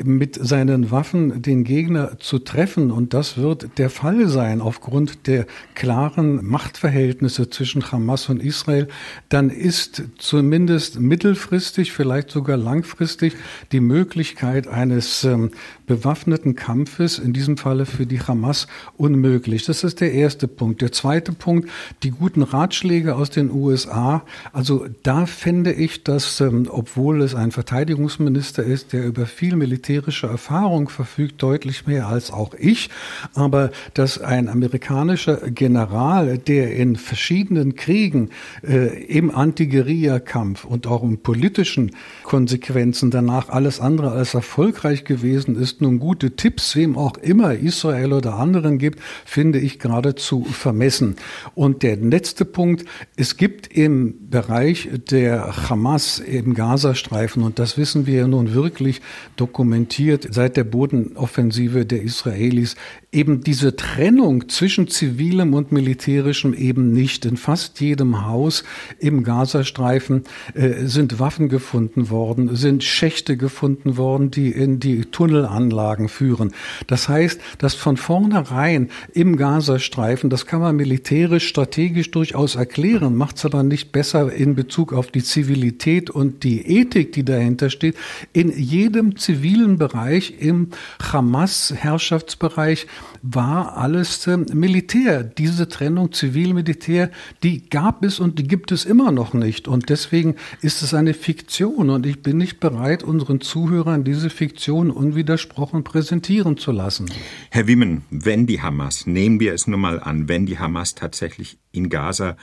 mit 0.04 0.36
seinen 0.36 0.90
Waffen 0.92 1.42
den 1.42 1.64
Gegner 1.64 2.18
zu 2.20 2.40
treffen, 2.40 2.92
und 2.92 3.14
das 3.14 3.38
wird 3.38 3.78
der 3.78 3.90
Fall 3.90 4.28
sein 4.28 4.62
aufgrund 4.62 5.28
der 5.28 5.46
klaren 5.76 6.46
Machtverhältnisse 6.46 7.50
zwischen 7.50 7.92
Hamas 7.92 8.30
und 8.30 8.42
Israel, 8.42 8.88
dann 9.30 9.50
ist 9.50 10.04
zumindest 10.18 11.00
mittelfristig, 11.00 11.92
vielleicht 11.92 12.32
sogar 12.32 12.58
langfristig 12.58 13.36
die 13.72 13.80
Möglichkeit 13.80 14.68
eines 14.68 15.24
ähm, 15.24 15.52
bewaffneten 15.88 16.56
Kampfes, 16.56 17.18
in 17.18 17.34
diesem 17.34 17.58
Falle 17.58 17.86
für 17.86 18.06
die 18.06 18.20
Hamas, 18.20 18.68
unmöglich. 18.98 19.66
Das 19.66 19.84
ist 19.84 20.02
der 20.02 20.12
erste 20.12 20.48
Punkt. 20.48 20.82
Der 20.82 20.92
zweite 20.92 21.32
Punkt, 21.32 21.70
die 22.04 22.12
guten 22.12 22.44
Ratschläge 22.44 23.16
aus 23.16 23.30
den 23.30 23.50
USA. 23.50 24.24
Also 24.52 24.86
da 25.04 25.26
fände 25.26 25.72
ich, 25.72 26.04
dass, 26.04 26.42
ähm, 26.42 26.68
obwohl 26.70 27.22
es 27.22 27.34
ein 27.34 27.52
Verteidigungsminister 27.52 28.64
ist, 28.64 28.92
der 28.92 29.06
über 29.06 29.26
viel 29.26 29.56
militärische 29.56 30.28
Erfahrung 30.28 30.90
verfügt, 30.90 31.42
deutlich 31.42 31.88
mehr 31.88 32.08
als 32.08 32.32
auch 32.32 32.54
ich, 32.54 32.90
aber 33.34 33.72
dass 33.94 34.20
ein 34.20 34.50
amerikanischer 34.50 35.38
General, 35.52 36.38
der 36.38 36.76
in 36.76 36.98
verschiedenen 36.98 37.76
Kriegen 37.76 38.30
äh, 38.62 39.06
im 39.06 39.34
Anti-Guerilla-Kampf 39.34 40.66
und 40.66 40.86
auch 40.86 41.04
im 41.04 41.20
politischen 41.20 41.92
Konsequenzen 42.24 43.10
danach 43.10 43.48
alles 43.48 43.80
andere 43.80 44.12
als 44.12 44.34
erfolgreich 44.34 45.06
gewesen 45.06 45.56
ist, 45.56 45.77
nun 45.82 46.00
gute 46.00 46.36
Tipps, 46.36 46.76
wem 46.76 46.98
auch 46.98 47.18
immer 47.18 47.54
Israel 47.56 48.14
oder 48.14 48.36
anderen 48.36 48.78
gibt, 48.78 49.00
finde 49.26 49.60
ich 49.60 49.80
geradezu 49.80 50.44
vermessen. 50.44 51.16
Und 51.56 51.84
der 51.84 51.98
letzte 51.98 52.46
Punkt, 52.46 52.86
es 53.16 53.38
gibt 53.38 53.68
im 53.68 54.30
Bereich 54.30 54.90
der 55.10 55.70
Hamas 55.70 56.20
im 56.20 56.54
Gazastreifen, 56.54 57.44
und 57.44 57.60
das 57.60 57.78
wissen 57.78 58.08
wir 58.08 58.16
ja 58.16 58.28
nun 58.28 58.54
wirklich 58.54 59.02
dokumentiert 59.36 60.28
seit 60.32 60.58
der 60.58 60.64
Bodenoffensive 60.64 61.86
der 61.86 62.02
Israelis, 62.02 62.76
eben 63.14 63.42
diese 63.42 63.76
Trennung 63.78 64.50
zwischen 64.50 64.90
zivilem 64.90 65.54
und 65.54 65.72
militärischem 65.72 66.54
eben 66.54 66.92
nicht. 66.92 67.26
In 67.26 67.38
fast 67.38 67.80
jedem 67.80 68.26
Haus 68.26 68.66
im 69.00 69.24
Gazastreifen 69.24 70.24
äh, 70.54 70.86
sind 70.86 71.18
Waffen 71.18 71.48
gefunden 71.48 72.10
worden, 72.10 72.54
sind 72.58 72.84
Schächte 72.84 73.38
gefunden 73.38 73.96
worden, 73.96 74.30
die 74.30 74.52
in 74.52 74.82
die 74.82 75.06
Tunnelanlagen 75.06 76.10
führen. 76.10 76.52
Das 76.88 77.08
heißt, 77.08 77.40
dass 77.60 77.76
von 77.76 77.96
vornherein 77.96 78.90
im 79.14 79.38
Gazastreifen, 79.38 80.30
das 80.30 80.46
kann 80.46 80.60
man 80.60 80.76
militärisch, 80.76 81.48
strategisch 81.48 82.12
durchaus 82.12 82.56
erklären, 82.56 83.16
macht 83.16 83.38
es 83.38 83.46
aber 83.46 83.64
nicht 83.64 83.94
besser 83.94 84.34
in 84.34 84.54
Bezug 84.54 84.92
auf 84.92 85.12
die 85.12 85.24
Zivilität 85.24 86.10
und 86.10 86.44
die 86.44 86.68
Ethik, 86.78 87.14
die 87.14 87.24
dahinter 87.24 87.70
steht, 87.70 87.96
in 88.34 88.52
jedem 88.52 89.16
zivilen 89.16 89.78
Bereich, 89.78 90.36
im 90.40 90.72
Hamas-Herrschaftsbereich, 91.02 92.86
war 93.22 93.78
alles 93.78 94.26
äh, 94.28 94.38
Militär. 94.38 95.24
Diese 95.24 95.68
Trennung 95.68 96.12
Zivil-Militär, 96.12 97.12
die 97.44 97.70
gab 97.70 98.04
es 98.04 98.20
und 98.20 98.40
die 98.40 98.48
gibt 98.48 98.72
es 98.72 98.86
immer 98.86 99.12
noch 99.12 99.34
nicht. 99.34 99.68
Und 99.68 99.90
deswegen 99.90 100.36
ist 100.62 100.82
es 100.82 100.94
eine 100.94 101.14
Fiktion. 101.14 101.90
Und 101.90 102.06
ich 102.06 102.22
bin 102.22 102.38
nicht 102.38 102.60
bereit, 102.60 103.04
unseren 103.04 103.42
Zuhörern 103.42 104.04
diese 104.04 104.30
Fiktion 104.30 104.92
unwidersprochen 104.92 105.84
präsentieren 105.84 106.58
zu 106.58 106.72
lassen. 106.72 107.08
Herr 107.52 107.68
Wimmen, 107.68 108.04
wenn 108.10 108.48
die 108.48 108.62
Hamas, 108.62 109.06
nehmen 109.08 109.40
wir 109.40 109.54
es 109.54 109.68
nun 109.68 109.82
mal 109.82 110.00
an, 110.00 110.28
wenn 110.28 110.46
die 110.46 110.60
Hamas 110.60 110.96
tatsächlich 110.96 111.58
in 111.72 111.90
Gaza 111.90 112.38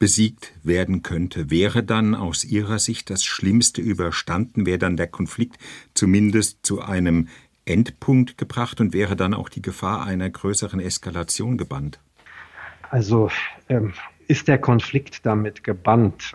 besiegt 0.00 0.52
werden 0.62 1.02
könnte, 1.02 1.50
wäre 1.50 1.82
dann 1.84 2.14
aus 2.14 2.42
Ihrer 2.44 2.78
Sicht 2.78 3.10
das 3.10 3.22
Schlimmste 3.22 3.82
überstanden, 3.82 4.64
wäre 4.64 4.78
dann 4.78 4.96
der 4.96 5.06
Konflikt 5.06 5.58
zumindest 5.94 6.60
zu 6.62 6.80
einem 6.80 7.28
Endpunkt 7.64 8.38
gebracht 8.38 8.80
und 8.80 8.92
wäre 8.92 9.16
dann 9.16 9.34
auch 9.34 9.48
die 9.48 9.62
Gefahr 9.62 10.04
einer 10.04 10.28
größeren 10.28 10.80
Eskalation 10.80 11.58
gebannt? 11.58 12.00
Also 12.90 13.30
ähm, 13.68 13.92
ist 14.26 14.48
der 14.48 14.58
Konflikt 14.58 15.24
damit 15.24 15.64
gebannt? 15.64 16.34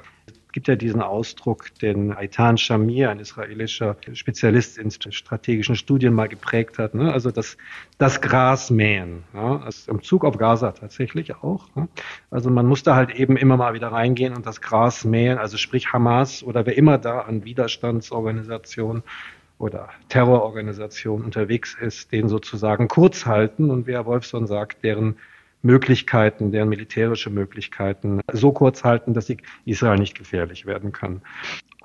Gibt 0.51 0.69
ja 0.69 0.77
diesen 0.77 1.01
Ausdruck, 1.01 1.73
den 1.81 2.15
Aitan 2.15 2.57
Shamir, 2.57 3.09
ein 3.09 3.19
israelischer 3.19 3.97
Spezialist 4.13 4.77
in 4.77 4.89
strategischen 4.89 5.75
Studien, 5.75 6.13
mal 6.13 6.29
geprägt 6.29 6.77
hat. 6.77 6.95
Ne? 6.95 7.11
Also 7.11 7.29
das, 7.29 7.57
das 7.97 8.21
Gras 8.21 8.69
mähen. 8.69 9.23
Ja? 9.33 9.57
Also 9.57 9.91
Im 9.91 10.01
Zug 10.01 10.23
auf 10.23 10.37
Gaza 10.37 10.71
tatsächlich 10.71 11.35
auch. 11.35 11.75
Ne? 11.75 11.89
Also 12.31 12.49
man 12.49 12.67
muss 12.67 12.83
da 12.83 12.95
halt 12.95 13.11
eben 13.11 13.35
immer 13.35 13.57
mal 13.57 13.73
wieder 13.73 13.91
reingehen 13.91 14.33
und 14.33 14.45
das 14.45 14.61
Gras 14.61 15.03
mähen. 15.03 15.37
Also 15.37 15.57
sprich 15.57 15.91
Hamas 15.91 16.41
oder 16.41 16.65
wer 16.65 16.77
immer 16.77 16.97
da 16.97 17.19
an 17.19 17.43
Widerstandsorganisationen 17.43 19.03
oder 19.57 19.89
Terrororganisation 20.09 21.23
unterwegs 21.23 21.75
ist, 21.79 22.11
den 22.11 22.27
sozusagen 22.27 22.87
kurz 22.87 23.25
halten 23.25 23.69
und 23.69 23.87
wie 23.87 23.93
Herr 23.93 24.05
Wolfson 24.05 24.47
sagt, 24.47 24.83
deren 24.83 25.15
Möglichkeiten, 25.61 26.51
deren 26.51 26.69
militärische 26.69 27.29
Möglichkeiten 27.29 28.21
so 28.31 28.51
kurz 28.51 28.83
halten, 28.83 29.13
dass 29.13 29.25
sie 29.27 29.37
Israel 29.65 29.97
nicht 29.97 30.17
gefährlich 30.17 30.65
werden 30.65 30.91
kann. 30.91 31.21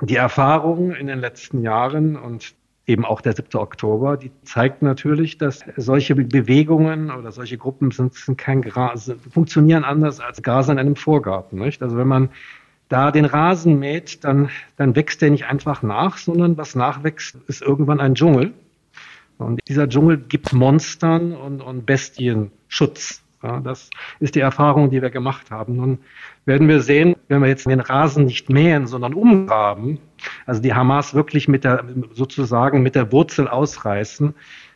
Die 0.02 0.16
Erfahrungen 0.16 0.92
in 0.92 1.06
den 1.06 1.18
letzten 1.18 1.62
Jahren 1.62 2.16
und 2.16 2.54
eben 2.86 3.04
auch 3.04 3.20
der 3.20 3.34
7. 3.34 3.58
Oktober, 3.58 4.16
die 4.16 4.32
zeigt 4.42 4.82
natürlich, 4.82 5.38
dass 5.38 5.64
solche 5.76 6.14
Bewegungen 6.14 7.10
oder 7.10 7.30
solche 7.30 7.56
Gruppen 7.56 7.90
sind, 7.90 8.14
sind 8.14 8.36
kein 8.36 8.62
Gras, 8.62 9.12
funktionieren 9.30 9.84
anders 9.84 10.20
als 10.20 10.42
Gras 10.42 10.68
in 10.68 10.78
einem 10.78 10.96
Vorgarten. 10.96 11.58
Nicht? 11.58 11.82
Also 11.82 11.96
wenn 11.96 12.08
man 12.08 12.30
da 12.90 13.12
den 13.12 13.24
Rasen 13.24 13.78
mäht, 13.78 14.24
dann, 14.24 14.50
dann 14.76 14.94
wächst 14.94 15.22
der 15.22 15.30
nicht 15.30 15.46
einfach 15.46 15.82
nach, 15.82 16.18
sondern 16.18 16.58
was 16.58 16.74
nachwächst, 16.74 17.36
ist 17.46 17.62
irgendwann 17.62 18.00
ein 18.00 18.14
Dschungel. 18.14 18.52
Und 19.38 19.60
dieser 19.68 19.88
Dschungel 19.88 20.18
gibt 20.18 20.52
Monstern 20.52 21.32
und, 21.32 21.62
und 21.62 21.86
Bestien 21.86 22.50
Schutz. 22.68 23.22
Ja, 23.42 23.60
das 23.60 23.88
ist 24.18 24.34
die 24.34 24.40
Erfahrung, 24.40 24.90
die 24.90 25.00
wir 25.00 25.08
gemacht 25.08 25.50
haben. 25.50 25.76
Nun 25.76 25.98
werden 26.44 26.68
wir 26.68 26.82
sehen, 26.82 27.16
wenn 27.28 27.40
wir 27.40 27.48
jetzt 27.48 27.64
den 27.64 27.80
Rasen 27.80 28.26
nicht 28.26 28.50
mähen, 28.50 28.86
sondern 28.86 29.14
umgraben, 29.14 29.98
also 30.44 30.60
die 30.60 30.74
Hamas 30.74 31.14
wirklich 31.14 31.48
mit 31.48 31.64
der, 31.64 31.84
sozusagen 32.12 32.82
mit 32.82 32.96
der 32.96 33.12
Wurzel 33.12 33.48
ausreißen, 33.48 34.34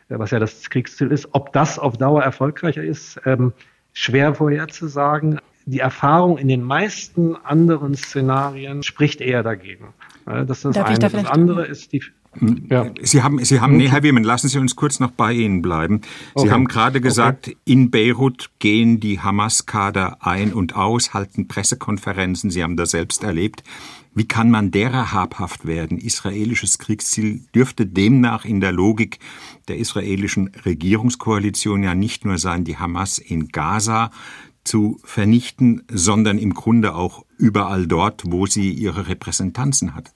äh, 0.09 0.17
was 0.17 0.31
ja 0.31 0.39
das 0.39 0.69
Kriegsziel 0.69 1.11
ist, 1.11 1.29
ob 1.33 1.53
das 1.53 1.77
auf 1.77 1.97
Dauer 1.97 2.23
erfolgreicher 2.23 2.83
ist, 2.83 3.21
ähm, 3.25 3.53
schwer 3.93 4.33
vorherzusagen. 4.33 5.39
Die 5.65 5.79
Erfahrung 5.79 6.37
in 6.37 6.47
den 6.47 6.63
meisten 6.63 7.35
anderen 7.35 7.95
Szenarien 7.95 8.83
spricht 8.83 9.21
eher 9.21 9.43
dagegen. 9.43 9.93
Das 10.25 10.57
ist 10.57 10.65
das 10.65 10.75
Darf 10.75 10.87
eine. 10.87 10.99
Das 10.99 11.25
andere 11.25 11.65
ist 11.65 11.91
die, 11.91 12.03
ja. 12.69 12.91
Sie 13.01 13.23
haben, 13.23 13.43
Sie 13.43 13.59
haben, 13.59 13.77
nee, 13.77 13.87
Herr 13.87 14.03
Wiemann, 14.03 14.23
lassen 14.23 14.47
Sie 14.47 14.59
uns 14.59 14.75
kurz 14.75 14.99
noch 14.99 15.11
bei 15.11 15.33
Ihnen 15.33 15.61
bleiben. 15.61 16.01
Sie 16.35 16.41
okay. 16.41 16.51
haben 16.51 16.67
gerade 16.67 17.01
gesagt, 17.01 17.47
okay. 17.47 17.57
in 17.65 17.91
Beirut 17.91 18.51
gehen 18.59 18.99
die 18.99 19.19
Hamas-Kader 19.19 20.17
ein 20.19 20.53
und 20.53 20.75
aus, 20.75 21.13
halten 21.13 21.47
Pressekonferenzen. 21.47 22.49
Sie 22.49 22.63
haben 22.63 22.77
das 22.77 22.91
selbst 22.91 23.23
erlebt. 23.23 23.63
Wie 24.13 24.27
kann 24.27 24.49
man 24.49 24.71
derer 24.71 25.11
habhaft 25.11 25.65
werden? 25.65 25.97
Israelisches 25.97 26.77
Kriegsziel 26.79 27.41
dürfte 27.53 27.85
demnach 27.85 28.45
in 28.45 28.61
der 28.61 28.71
Logik 28.71 29.19
der 29.67 29.77
israelischen 29.77 30.51
Regierungskoalition 30.65 31.83
ja 31.83 31.95
nicht 31.95 32.23
nur 32.23 32.37
sein, 32.37 32.63
die 32.63 32.77
Hamas 32.77 33.17
in 33.17 33.49
Gaza 33.49 34.11
zu 34.65 34.99
vernichten, 35.03 35.83
sondern 35.89 36.37
im 36.37 36.53
Grunde 36.53 36.95
auch 36.95 37.25
überall 37.37 37.87
dort, 37.87 38.23
wo 38.27 38.45
sie 38.45 38.71
ihre 38.71 39.07
Repräsentanzen 39.07 39.95
hat. 39.95 40.11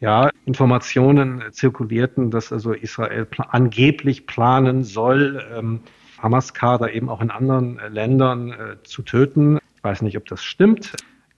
Ja, 0.00 0.30
Informationen 0.44 1.42
zirkulierten, 1.50 2.30
dass 2.30 2.52
also 2.52 2.72
Israel 2.72 3.24
pl 3.24 3.44
angeblich 3.48 4.26
planen 4.26 4.84
soll, 4.84 5.44
ähm, 5.56 5.80
Hamas-Kader 6.22 6.92
eben 6.92 7.08
auch 7.08 7.20
in 7.20 7.30
anderen 7.30 7.78
äh, 7.78 7.88
Ländern 7.88 8.52
äh, 8.52 8.82
zu 8.82 9.02
töten. 9.02 9.58
Ich 9.76 9.84
weiß 9.84 10.02
nicht, 10.02 10.16
ob 10.16 10.26
das 10.26 10.42
stimmt. 10.42 10.92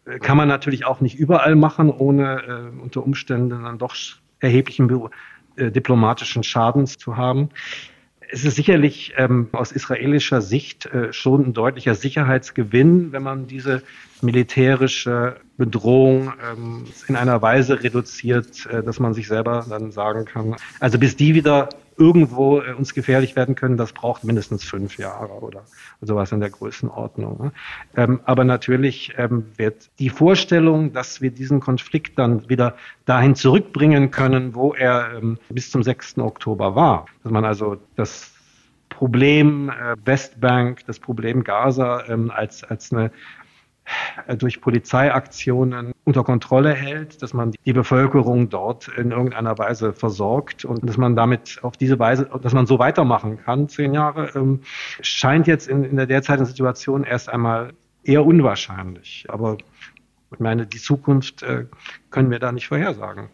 Äh, 0.05 0.19
kann 0.19 0.37
man 0.37 0.49
natürlich 0.49 0.85
auch 0.85 1.01
nicht 1.01 1.19
überall 1.19 1.57
machen, 1.57 1.91
ohne 1.91 2.43
äh, 2.77 2.83
unter 2.83 3.03
Umständen 3.03 3.63
dann 3.63 3.79
doch 3.79 3.95
erheblichen 4.41 5.09
äh, 5.57 5.71
diplomatischen 5.71 6.43
Schadens 6.43 6.99
zu 6.99 7.17
haben. 7.17 7.51
Es 8.33 8.45
ist 8.45 8.55
sicherlich 8.55 9.15
ähm, 9.17 9.49
aus 9.53 9.73
israelischer 9.73 10.41
Sicht 10.41 10.87
äh, 10.87 11.13
schon 11.13 11.47
ein 11.47 11.53
deutlicher 11.53 11.95
Sicherheitsgewinn, 11.95 13.13
wenn 13.13 13.23
man 13.23 13.47
diese 13.47 13.83
militärische 14.23 15.37
Bedrohung 15.57 16.33
ähm, 16.53 16.85
in 17.09 17.17
einer 17.17 17.43
Weise 17.43 17.83
reduziert, 17.83 18.67
äh, 18.67 18.83
dass 18.83 19.01
man 19.01 19.15
sich 19.15 19.27
selber 19.27 19.67
dann 19.69 19.91
sagen 19.91 20.27
kann, 20.27 20.57
also 20.79 20.99
bis 20.99 21.17
die 21.17 21.35
wieder 21.35 21.71
irgendwo 22.01 22.61
äh, 22.61 22.73
uns 22.73 22.95
gefährlich 22.95 23.37
werden 23.37 23.55
können, 23.55 23.77
das 23.77 23.93
braucht 23.93 24.25
mindestens 24.25 24.65
fünf 24.65 24.97
Jahre 24.99 25.35
oder 25.35 25.63
sowas 26.01 26.33
in 26.33 26.41
der 26.41 26.51
Größenordnung. 26.51 27.45
Ne? 27.45 27.53
Ähm, 27.95 28.21
aber 28.25 28.45
natürlich 28.45 29.13
ähm, 29.19 29.47
wird 29.57 29.91
die 29.99 30.09
Vorstellung, 30.09 30.93
dass 30.93 31.21
wir 31.21 31.31
diesen 31.31 31.61
Konflikt 31.61 32.19
dann 32.19 32.49
wieder 32.49 32.75
dahin 33.05 33.35
zurückbringen 33.35 34.11
können, 34.11 34.55
wo 34.55 34.73
er 34.73 35.13
ähm, 35.15 35.39
bis 35.51 35.71
zum 35.71 35.83
6. 35.83 36.19
Oktober 36.19 36.75
war, 36.75 37.07
dass 37.23 37.31
man 37.31 37.45
also 37.45 37.77
das 37.97 38.33
Problem 38.89 39.71
äh, 39.71 39.97
Westbank, 40.05 40.85
das 40.87 40.99
Problem 40.99 41.45
Gaza 41.45 42.05
ähm, 42.09 42.31
als, 42.31 42.65
als 42.65 42.93
eine 42.93 43.11
durch 44.39 44.61
Polizeiaktionen 44.61 45.93
unter 46.05 46.25
Kontrolle 46.25 46.75
hält, 46.75 47.23
dass 47.23 47.35
man 47.35 47.53
die 47.65 47.73
Bevölkerung 47.73 48.49
dort 48.49 48.89
in 48.89 49.11
irgendeiner 49.11 49.59
Weise 49.59 49.93
versorgt 49.93 50.65
und 50.65 50.89
dass 50.89 50.97
man 50.97 51.17
damit 51.17 51.61
auf 51.63 51.77
diese 51.77 51.99
Weise, 51.99 52.29
dass 52.43 52.53
man 52.53 52.67
so 52.67 52.79
weitermachen 52.79 53.39
kann, 53.43 53.69
zehn 53.69 53.95
Jahre, 53.95 54.31
ähm, 54.35 54.61
scheint 55.01 55.47
jetzt 55.47 55.69
in, 55.69 55.85
in 55.85 55.97
der 55.97 56.07
derzeitigen 56.07 56.47
Situation 56.47 57.05
erst 57.05 57.29
einmal 57.29 57.73
eher 58.05 58.25
unwahrscheinlich. 58.25 59.27
Aber 59.29 59.59
ich 60.33 60.41
meine, 60.41 60.67
die 60.67 60.79
Zukunft 60.79 61.43
äh, 61.43 61.67
können 62.11 62.31
wir 62.31 62.39
da 62.39 62.53
nicht 62.53 62.69
vorhersagen. 62.69 63.29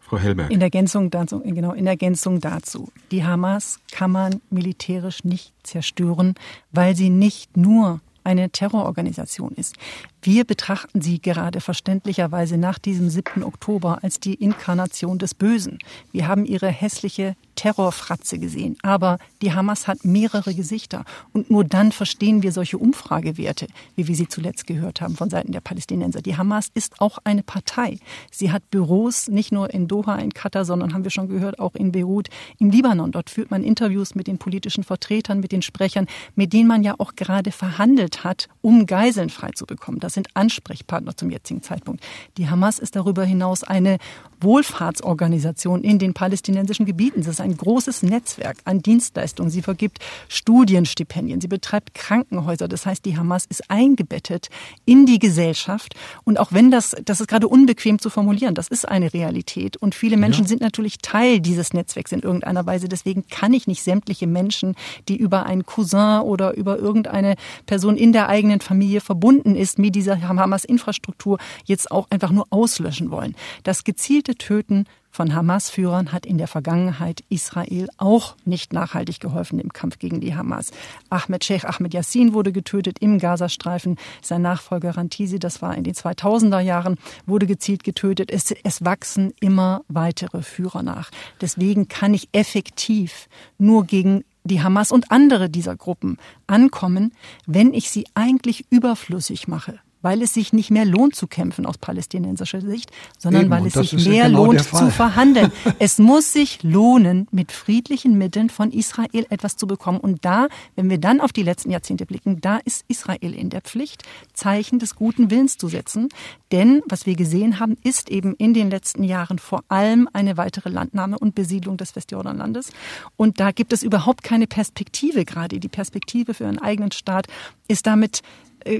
Frau 0.00 0.18
Hellberg. 0.18 0.50
In 0.50 0.60
Ergänzung 0.60 1.10
dazu, 1.10 1.40
genau, 1.40 1.72
in 1.72 1.86
Ergänzung 1.86 2.40
dazu. 2.40 2.90
Die 3.12 3.24
Hamas 3.24 3.78
kann 3.92 4.10
man 4.10 4.40
militärisch 4.50 5.22
nicht 5.22 5.52
zerstören, 5.62 6.34
weil 6.72 6.96
sie 6.96 7.10
nicht 7.10 7.56
nur 7.56 8.00
eine 8.30 8.50
Terrororganisation 8.50 9.52
ist. 9.56 9.74
Wir 10.22 10.44
betrachten 10.44 11.00
sie 11.00 11.20
gerade 11.20 11.60
verständlicherweise 11.60 12.58
nach 12.58 12.78
diesem 12.78 13.10
7. 13.10 13.42
Oktober 13.42 13.98
als 14.02 14.20
die 14.20 14.34
Inkarnation 14.34 15.18
des 15.18 15.34
Bösen. 15.34 15.78
Wir 16.12 16.28
haben 16.28 16.44
ihre 16.44 16.68
hässliche 16.68 17.34
Terrorfratze 17.60 18.38
gesehen. 18.38 18.78
Aber 18.80 19.18
die 19.42 19.52
Hamas 19.52 19.86
hat 19.86 20.02
mehrere 20.02 20.54
Gesichter. 20.54 21.04
Und 21.34 21.50
nur 21.50 21.62
dann 21.62 21.92
verstehen 21.92 22.42
wir 22.42 22.52
solche 22.52 22.78
Umfragewerte, 22.78 23.66
wie 23.96 24.08
wir 24.08 24.14
sie 24.14 24.28
zuletzt 24.28 24.66
gehört 24.66 25.02
haben 25.02 25.14
von 25.14 25.28
Seiten 25.28 25.52
der 25.52 25.60
Palästinenser. 25.60 26.22
Die 26.22 26.38
Hamas 26.38 26.70
ist 26.72 27.02
auch 27.02 27.18
eine 27.24 27.42
Partei. 27.42 27.98
Sie 28.30 28.50
hat 28.50 28.70
Büros 28.70 29.28
nicht 29.28 29.52
nur 29.52 29.74
in 29.74 29.88
Doha, 29.88 30.16
in 30.16 30.32
Katar, 30.32 30.64
sondern 30.64 30.94
haben 30.94 31.04
wir 31.04 31.10
schon 31.10 31.28
gehört, 31.28 31.58
auch 31.58 31.74
in 31.74 31.92
Beirut, 31.92 32.28
im 32.58 32.70
Libanon. 32.70 33.12
Dort 33.12 33.28
führt 33.28 33.50
man 33.50 33.62
Interviews 33.62 34.14
mit 34.14 34.26
den 34.26 34.38
politischen 34.38 34.82
Vertretern, 34.82 35.40
mit 35.40 35.52
den 35.52 35.60
Sprechern, 35.60 36.06
mit 36.34 36.54
denen 36.54 36.66
man 36.66 36.82
ja 36.82 36.94
auch 36.96 37.14
gerade 37.14 37.52
verhandelt 37.52 38.24
hat, 38.24 38.48
um 38.62 38.86
Geiseln 38.86 39.28
freizubekommen. 39.28 40.00
Das 40.00 40.14
sind 40.14 40.28
Ansprechpartner 40.32 41.14
zum 41.14 41.28
jetzigen 41.28 41.60
Zeitpunkt. 41.60 42.02
Die 42.38 42.48
Hamas 42.48 42.78
ist 42.78 42.96
darüber 42.96 43.24
hinaus 43.24 43.64
eine 43.64 43.98
Wohlfahrtsorganisation 44.40 45.84
in 45.84 45.98
den 45.98 46.14
palästinensischen 46.14 46.86
Gebieten. 46.86 47.20
Das 47.20 47.28
ist 47.34 47.40
ein 47.42 47.49
großes 47.56 48.02
Netzwerk 48.02 48.58
an 48.64 48.80
Dienstleistungen. 48.80 49.50
Sie 49.50 49.62
vergibt 49.62 49.98
Studienstipendien, 50.28 51.40
sie 51.40 51.48
betreibt 51.48 51.94
Krankenhäuser. 51.94 52.68
Das 52.68 52.86
heißt, 52.86 53.04
die 53.04 53.16
Hamas 53.16 53.46
ist 53.46 53.70
eingebettet 53.70 54.48
in 54.84 55.06
die 55.06 55.18
Gesellschaft. 55.18 55.94
Und 56.24 56.38
auch 56.38 56.52
wenn 56.52 56.70
das, 56.70 56.96
das 57.04 57.20
ist 57.20 57.28
gerade 57.28 57.48
unbequem 57.48 57.98
zu 57.98 58.10
formulieren, 58.10 58.54
das 58.54 58.68
ist 58.68 58.88
eine 58.88 59.12
Realität. 59.12 59.76
Und 59.76 59.94
viele 59.94 60.16
Menschen 60.16 60.44
ja. 60.44 60.48
sind 60.48 60.60
natürlich 60.60 60.98
Teil 60.98 61.40
dieses 61.40 61.72
Netzwerks 61.72 62.12
in 62.12 62.20
irgendeiner 62.20 62.66
Weise. 62.66 62.88
Deswegen 62.88 63.26
kann 63.28 63.52
ich 63.52 63.66
nicht 63.66 63.82
sämtliche 63.82 64.26
Menschen, 64.26 64.74
die 65.08 65.16
über 65.16 65.46
einen 65.46 65.64
Cousin 65.66 66.20
oder 66.20 66.54
über 66.56 66.78
irgendeine 66.78 67.34
Person 67.66 67.96
in 67.96 68.12
der 68.12 68.28
eigenen 68.28 68.60
Familie 68.60 69.00
verbunden 69.00 69.56
ist, 69.56 69.78
mit 69.78 69.94
dieser 69.94 70.20
Hamas-Infrastruktur 70.20 71.38
jetzt 71.64 71.90
auch 71.90 72.06
einfach 72.10 72.30
nur 72.30 72.46
auslöschen 72.50 73.10
wollen. 73.10 73.34
Das 73.62 73.84
gezielte 73.84 74.34
Töten 74.34 74.86
von 75.10 75.34
Hamas-Führern 75.34 76.12
hat 76.12 76.24
in 76.24 76.38
der 76.38 76.46
Vergangenheit 76.46 77.24
Israel 77.28 77.88
auch 77.98 78.36
nicht 78.44 78.72
nachhaltig 78.72 79.20
geholfen 79.20 79.58
im 79.58 79.72
Kampf 79.72 79.98
gegen 79.98 80.20
die 80.20 80.34
Hamas. 80.34 80.70
Ahmed 81.10 81.44
Sheikh 81.44 81.66
Ahmed 81.66 81.94
Yassin 81.94 82.32
wurde 82.32 82.52
getötet 82.52 82.98
im 83.00 83.18
Gazastreifen. 83.18 83.96
Sein 84.22 84.42
Nachfolger 84.42 84.96
Rantisi, 84.96 85.38
das 85.38 85.62
war 85.62 85.76
in 85.76 85.84
den 85.84 85.94
2000er 85.94 86.60
Jahren, 86.60 86.96
wurde 87.26 87.46
gezielt 87.46 87.82
getötet. 87.82 88.30
Es, 88.30 88.50
es 88.50 88.84
wachsen 88.84 89.32
immer 89.40 89.82
weitere 89.88 90.42
Führer 90.42 90.82
nach. 90.82 91.10
Deswegen 91.40 91.88
kann 91.88 92.14
ich 92.14 92.28
effektiv 92.32 93.28
nur 93.58 93.84
gegen 93.84 94.24
die 94.44 94.62
Hamas 94.62 94.92
und 94.92 95.10
andere 95.10 95.50
dieser 95.50 95.76
Gruppen 95.76 96.16
ankommen, 96.46 97.12
wenn 97.46 97.74
ich 97.74 97.90
sie 97.90 98.06
eigentlich 98.14 98.64
überflüssig 98.70 99.48
mache 99.48 99.80
weil 100.02 100.22
es 100.22 100.34
sich 100.34 100.52
nicht 100.52 100.70
mehr 100.70 100.84
lohnt 100.84 101.14
zu 101.14 101.26
kämpfen 101.26 101.66
aus 101.66 101.78
palästinensischer 101.78 102.60
Sicht, 102.60 102.90
sondern 103.18 103.42
Eben, 103.42 103.50
weil 103.50 103.66
es 103.66 103.74
sich 103.74 103.92
mehr 104.06 104.14
ja 104.14 104.26
genau 104.26 104.46
lohnt 104.46 104.64
zu 104.64 104.90
verhandeln. 104.90 105.52
es 105.78 105.98
muss 105.98 106.32
sich 106.32 106.62
lohnen, 106.62 107.26
mit 107.30 107.52
friedlichen 107.52 108.18
Mitteln 108.18 108.50
von 108.50 108.70
Israel 108.70 109.26
etwas 109.30 109.56
zu 109.56 109.66
bekommen. 109.66 109.98
Und 109.98 110.24
da, 110.24 110.48
wenn 110.76 110.90
wir 110.90 110.98
dann 110.98 111.20
auf 111.20 111.32
die 111.32 111.42
letzten 111.42 111.70
Jahrzehnte 111.70 112.06
blicken, 112.06 112.40
da 112.40 112.58
ist 112.64 112.84
Israel 112.88 113.34
in 113.34 113.50
der 113.50 113.60
Pflicht, 113.60 114.02
Zeichen 114.32 114.78
des 114.78 114.94
guten 114.94 115.30
Willens 115.30 115.58
zu 115.58 115.68
setzen. 115.68 116.08
Denn 116.52 116.82
was 116.86 117.06
wir 117.06 117.14
gesehen 117.14 117.60
haben, 117.60 117.76
ist 117.84 118.10
eben 118.10 118.34
in 118.34 118.54
den 118.54 118.70
letzten 118.70 119.04
Jahren 119.04 119.38
vor 119.38 119.62
allem 119.68 120.08
eine 120.12 120.36
weitere 120.36 120.68
Landnahme 120.68 121.18
und 121.18 121.34
Besiedlung 121.34 121.76
des 121.76 121.94
Westjordanlandes. 121.94 122.72
Und 123.16 123.40
da 123.40 123.52
gibt 123.52 123.72
es 123.72 123.82
überhaupt 123.82 124.22
keine 124.22 124.46
Perspektive 124.46 125.24
gerade. 125.24 125.60
Die 125.60 125.68
Perspektive 125.68 126.34
für 126.34 126.46
einen 126.46 126.58
eigenen 126.58 126.92
Staat 126.92 127.26
ist 127.68 127.86
damit 127.86 128.22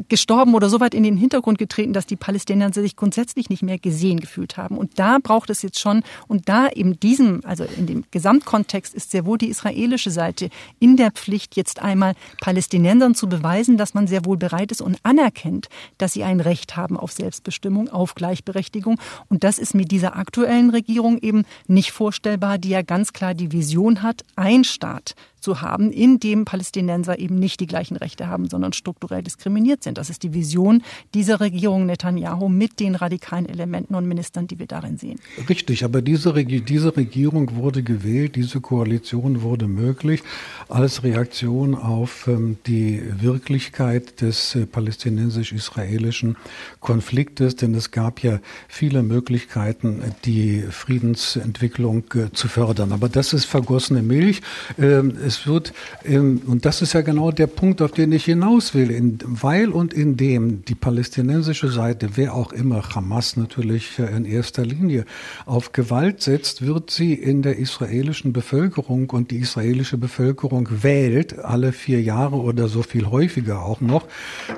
gestorben 0.08 0.54
oder 0.54 0.68
so 0.68 0.80
weit 0.80 0.94
in 0.94 1.02
den 1.02 1.16
Hintergrund 1.16 1.58
getreten, 1.58 1.92
dass 1.92 2.06
die 2.06 2.16
Palästinenser 2.16 2.82
sich 2.82 2.96
grundsätzlich 2.96 3.50
nicht 3.50 3.62
mehr 3.62 3.78
gesehen 3.78 4.20
gefühlt 4.20 4.56
haben. 4.56 4.76
Und 4.76 4.98
da 4.98 5.18
braucht 5.22 5.50
es 5.50 5.62
jetzt 5.62 5.78
schon, 5.78 6.02
und 6.28 6.48
da 6.48 6.66
in 6.66 6.98
diesem, 7.00 7.40
also 7.44 7.64
in 7.64 7.86
dem 7.86 8.04
Gesamtkontext 8.10 8.94
ist 8.94 9.10
sehr 9.10 9.26
wohl 9.26 9.38
die 9.38 9.48
israelische 9.48 10.10
Seite 10.10 10.50
in 10.78 10.96
der 10.96 11.10
Pflicht, 11.10 11.56
jetzt 11.56 11.80
einmal 11.80 12.14
Palästinensern 12.40 13.14
zu 13.14 13.28
beweisen, 13.28 13.76
dass 13.76 13.94
man 13.94 14.06
sehr 14.06 14.24
wohl 14.24 14.36
bereit 14.36 14.72
ist 14.72 14.80
und 14.80 14.98
anerkennt, 15.02 15.68
dass 15.98 16.12
sie 16.12 16.24
ein 16.24 16.40
Recht 16.40 16.76
haben 16.76 16.96
auf 16.96 17.12
Selbstbestimmung, 17.12 17.88
auf 17.88 18.14
Gleichberechtigung. 18.14 19.00
Und 19.28 19.44
das 19.44 19.58
ist 19.58 19.74
mit 19.74 19.90
dieser 19.90 20.16
aktuellen 20.16 20.70
Regierung 20.70 21.18
eben 21.18 21.44
nicht 21.66 21.92
vorstellbar, 21.92 22.58
die 22.58 22.70
ja 22.70 22.82
ganz 22.82 23.12
klar 23.12 23.34
die 23.34 23.52
Vision 23.52 24.02
hat, 24.02 24.24
ein 24.36 24.64
Staat 24.64 25.14
zu 25.40 25.60
haben, 25.60 25.90
in 25.90 26.20
dem 26.20 26.44
Palästinenser 26.44 27.18
eben 27.18 27.36
nicht 27.36 27.60
die 27.60 27.66
gleichen 27.66 27.96
Rechte 27.96 28.28
haben, 28.28 28.48
sondern 28.48 28.72
strukturell 28.72 29.22
diskriminiert 29.22 29.82
sind. 29.82 29.98
Das 29.98 30.10
ist 30.10 30.22
die 30.22 30.34
Vision 30.34 30.82
dieser 31.14 31.40
Regierung 31.40 31.86
Netanyahu 31.86 32.48
mit 32.48 32.80
den 32.80 32.94
radikalen 32.94 33.46
Elementen 33.46 33.94
und 33.94 34.06
Ministern, 34.06 34.46
die 34.46 34.58
wir 34.58 34.66
darin 34.66 34.98
sehen. 34.98 35.18
Richtig, 35.48 35.84
aber 35.84 36.02
diese, 36.02 36.34
Regi 36.34 36.60
diese 36.60 36.96
Regierung 36.96 37.56
wurde 37.56 37.82
gewählt, 37.82 38.36
diese 38.36 38.60
Koalition 38.60 39.42
wurde 39.42 39.66
möglich 39.68 40.22
als 40.68 41.02
Reaktion 41.02 41.74
auf 41.74 42.26
ähm, 42.26 42.58
die 42.66 43.02
Wirklichkeit 43.20 44.20
des 44.20 44.54
äh, 44.54 44.66
palästinensisch-israelischen 44.66 46.36
Konfliktes, 46.80 47.56
denn 47.56 47.74
es 47.74 47.90
gab 47.90 48.22
ja 48.22 48.40
viele 48.68 49.02
Möglichkeiten, 49.02 50.02
die 50.24 50.62
Friedensentwicklung 50.70 52.04
äh, 52.14 52.32
zu 52.32 52.48
fördern. 52.48 52.92
Aber 52.92 53.08
das 53.08 53.32
ist 53.32 53.44
vergossene 53.44 54.02
Milch. 54.02 54.42
Ähm, 54.78 55.16
es 55.30 55.46
wird, 55.46 55.72
ähm, 56.04 56.42
und 56.46 56.64
das 56.64 56.82
ist 56.82 56.92
ja 56.92 57.00
genau 57.00 57.30
der 57.30 57.46
Punkt, 57.46 57.80
auf 57.82 57.92
den 57.92 58.12
ich 58.12 58.24
hinaus 58.24 58.74
will, 58.74 58.90
in, 58.90 59.18
weil 59.24 59.70
und 59.70 59.94
indem 59.94 60.64
die 60.64 60.74
palästinensische 60.74 61.68
Seite, 61.68 62.10
wer 62.16 62.34
auch 62.34 62.52
immer, 62.52 62.82
Hamas 62.94 63.36
natürlich 63.36 63.98
in 63.98 64.24
erster 64.24 64.64
Linie, 64.64 65.04
auf 65.46 65.72
Gewalt 65.72 66.20
setzt, 66.20 66.66
wird 66.66 66.90
sie 66.90 67.14
in 67.14 67.42
der 67.42 67.58
israelischen 67.58 68.32
Bevölkerung 68.32 69.08
und 69.10 69.30
die 69.30 69.38
israelische 69.38 69.96
Bevölkerung 69.96 70.68
wählt 70.82 71.38
alle 71.38 71.72
vier 71.72 72.02
Jahre 72.02 72.36
oder 72.36 72.68
so 72.68 72.82
viel 72.82 73.06
häufiger 73.06 73.64
auch 73.64 73.80
noch 73.80 74.06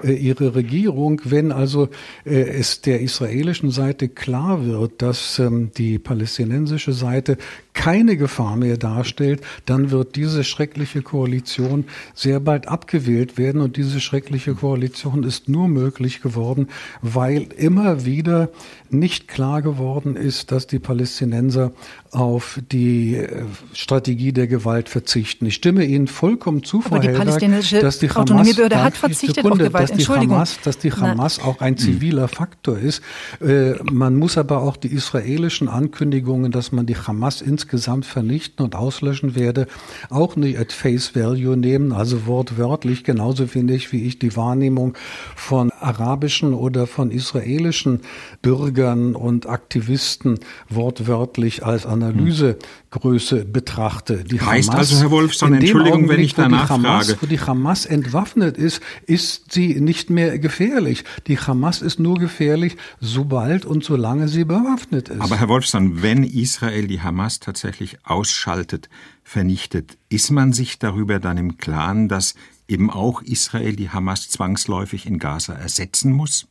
äh, 0.03 0.13
ihre 0.13 0.55
Regierung, 0.55 1.21
wenn 1.25 1.53
also 1.53 1.89
äh, 2.25 2.41
es 2.41 2.81
der 2.81 3.01
israelischen 3.01 3.71
Seite 3.71 4.09
klar 4.09 4.65
wird, 4.65 5.03
dass 5.03 5.39
ähm, 5.39 5.71
die 5.77 5.99
palästinensische 5.99 6.93
Seite 6.93 7.37
keine 7.75 8.17
Gefahr 8.17 8.57
mehr 8.57 8.77
darstellt, 8.77 9.41
dann 9.67 9.91
wird 9.91 10.17
diese 10.17 10.45
schreckliche 10.45 11.03
Koalition 11.03 11.85
sehr 12.15 12.41
bald 12.41 12.69
abgewählt 12.69 13.39
werden. 13.39 13.61
Und 13.61 13.77
diese 13.77 14.01
schreckliche 14.01 14.55
Koalition 14.55 15.25
ist 15.25 15.49
nur 15.49 15.69
möglich 15.69 16.21
geworden, 16.21 16.69
weil 17.01 17.49
immer 17.57 18.05
wieder 18.05 18.51
nicht 18.91 19.27
klar 19.27 19.63
geworden 19.63 20.17
ist, 20.17 20.53
dass 20.53 20.67
die 20.67 20.79
Palästinenser 20.79 21.73
auf 22.13 22.61
die 22.71 23.17
äh, 23.17 23.45
Strategie 23.73 24.33
der 24.33 24.47
Gewalt 24.47 24.91
verzichten. 24.91 25.47
Ich 25.47 25.55
stimme 25.55 25.87
Ihnen 25.87 26.07
vollkommen 26.07 26.63
zu, 26.63 26.83
Frau 26.83 26.97
Aber 26.97 26.99
die 27.01 27.09
Helberg, 27.09 27.25
palästinensische 27.25 27.81
dass 27.81 27.99
die 28.01 28.11
Hamas, 28.11 28.19
Autonomiebehörde 28.19 28.83
hat 28.85 28.97
verzichtet 28.99 29.37
Sekunde, 29.37 29.65
auf 29.65 29.73
Gewalt. 29.73 29.91
dass 29.91 29.97
die. 29.97 30.07
Hamas, 30.13 30.59
dass 30.63 30.79
die 30.79 30.93
Hamas 30.93 31.39
auch 31.39 31.61
ein 31.61 31.79
ziviler 31.79 32.29
Faktor 32.29 32.79
ist. 32.79 33.03
Äh, 33.41 33.77
man 33.91 34.17
muss 34.17 34.37
aber 34.37 34.61
auch 34.61 34.77
die 34.77 34.89
israelischen 34.89 35.69
Ankündigungen, 35.69 36.53
dass 36.53 36.71
man 36.71 36.85
die 36.85 36.97
Hamas 36.97 37.41
insgesamt 37.41 38.05
vernichten 38.05 38.63
und 38.63 38.77
auslöschen 38.77 39.35
werde, 39.35 39.67
auch 40.11 40.37
nicht 40.37 40.59
at 40.59 40.73
face 40.73 41.17
value 41.17 41.57
nehmen, 41.57 41.93
also 41.93 42.27
wortwörtlich, 42.27 43.05
genauso 43.05 43.55
wenig 43.55 43.91
wie 43.93 44.05
ich 44.05 44.19
die 44.19 44.37
Wahrnehmung 44.37 44.95
von 45.35 45.72
arabischen 45.83 46.55
oder 46.55 46.87
von 46.87 47.11
israelischen 47.11 48.01
Bürgern 48.41 49.15
und 49.15 49.49
Aktivisten 49.49 50.39
wortwörtlich 50.69 51.65
als 51.65 51.87
Analysegröße 51.87 53.45
betrachte. 53.45 54.25
Die 54.25 54.41
Heißt 54.41 54.71
also, 54.71 55.01
Herr 55.01 55.11
Wolfson, 55.11 55.55
Entschuldigung, 55.55 56.09
wenn 56.09 56.21
ich 56.21 56.35
danach 56.35 56.71
wo 56.71 56.75
Hamas, 56.75 57.07
frage. 57.07 57.23
Wo 57.23 57.27
die 57.27 57.41
Hamas 57.41 57.87
entwaffnet 57.87 58.57
ist, 58.57 58.81
ist 59.07 59.53
sie 59.53 59.81
nicht 59.81 60.11
mehr 60.11 60.39
gefährlich. 60.39 61.05
Die 61.27 61.39
Hamas 61.39 61.83
ist 61.83 61.99
nur 61.99 62.19
gefährlich, 62.19 62.77
sobald 63.01 63.65
und 63.65 63.85
solange 63.85 64.29
sie 64.29 64.45
bewaffnet 64.45 65.09
ist. 65.09 65.21
Aber 65.21 65.39
Herr 65.39 65.49
Wolfson, 65.49 66.03
wenn 66.03 66.25
Israel 66.25 66.87
die 66.87 67.01
Hamas 67.01 67.41
tatsächlich 67.41 67.99
ausschaltet, 68.05 68.89
vernichtet, 69.25 69.99
ist 70.09 70.31
man 70.31 70.53
sich 70.53 70.79
darüber 70.79 71.19
dann 71.19 71.39
im 71.39 71.57
Klaren, 71.57 72.09
dass 72.09 72.35
eben 72.73 72.91
auch 72.91 73.23
Israel 73.23 73.77
die 73.77 73.91
Hamas 73.91 74.29
zwangsläufig 74.29 75.07
in 75.07 75.19
Gaza 75.19 75.53
ersetzen 75.53 76.13
muss? 76.13 76.49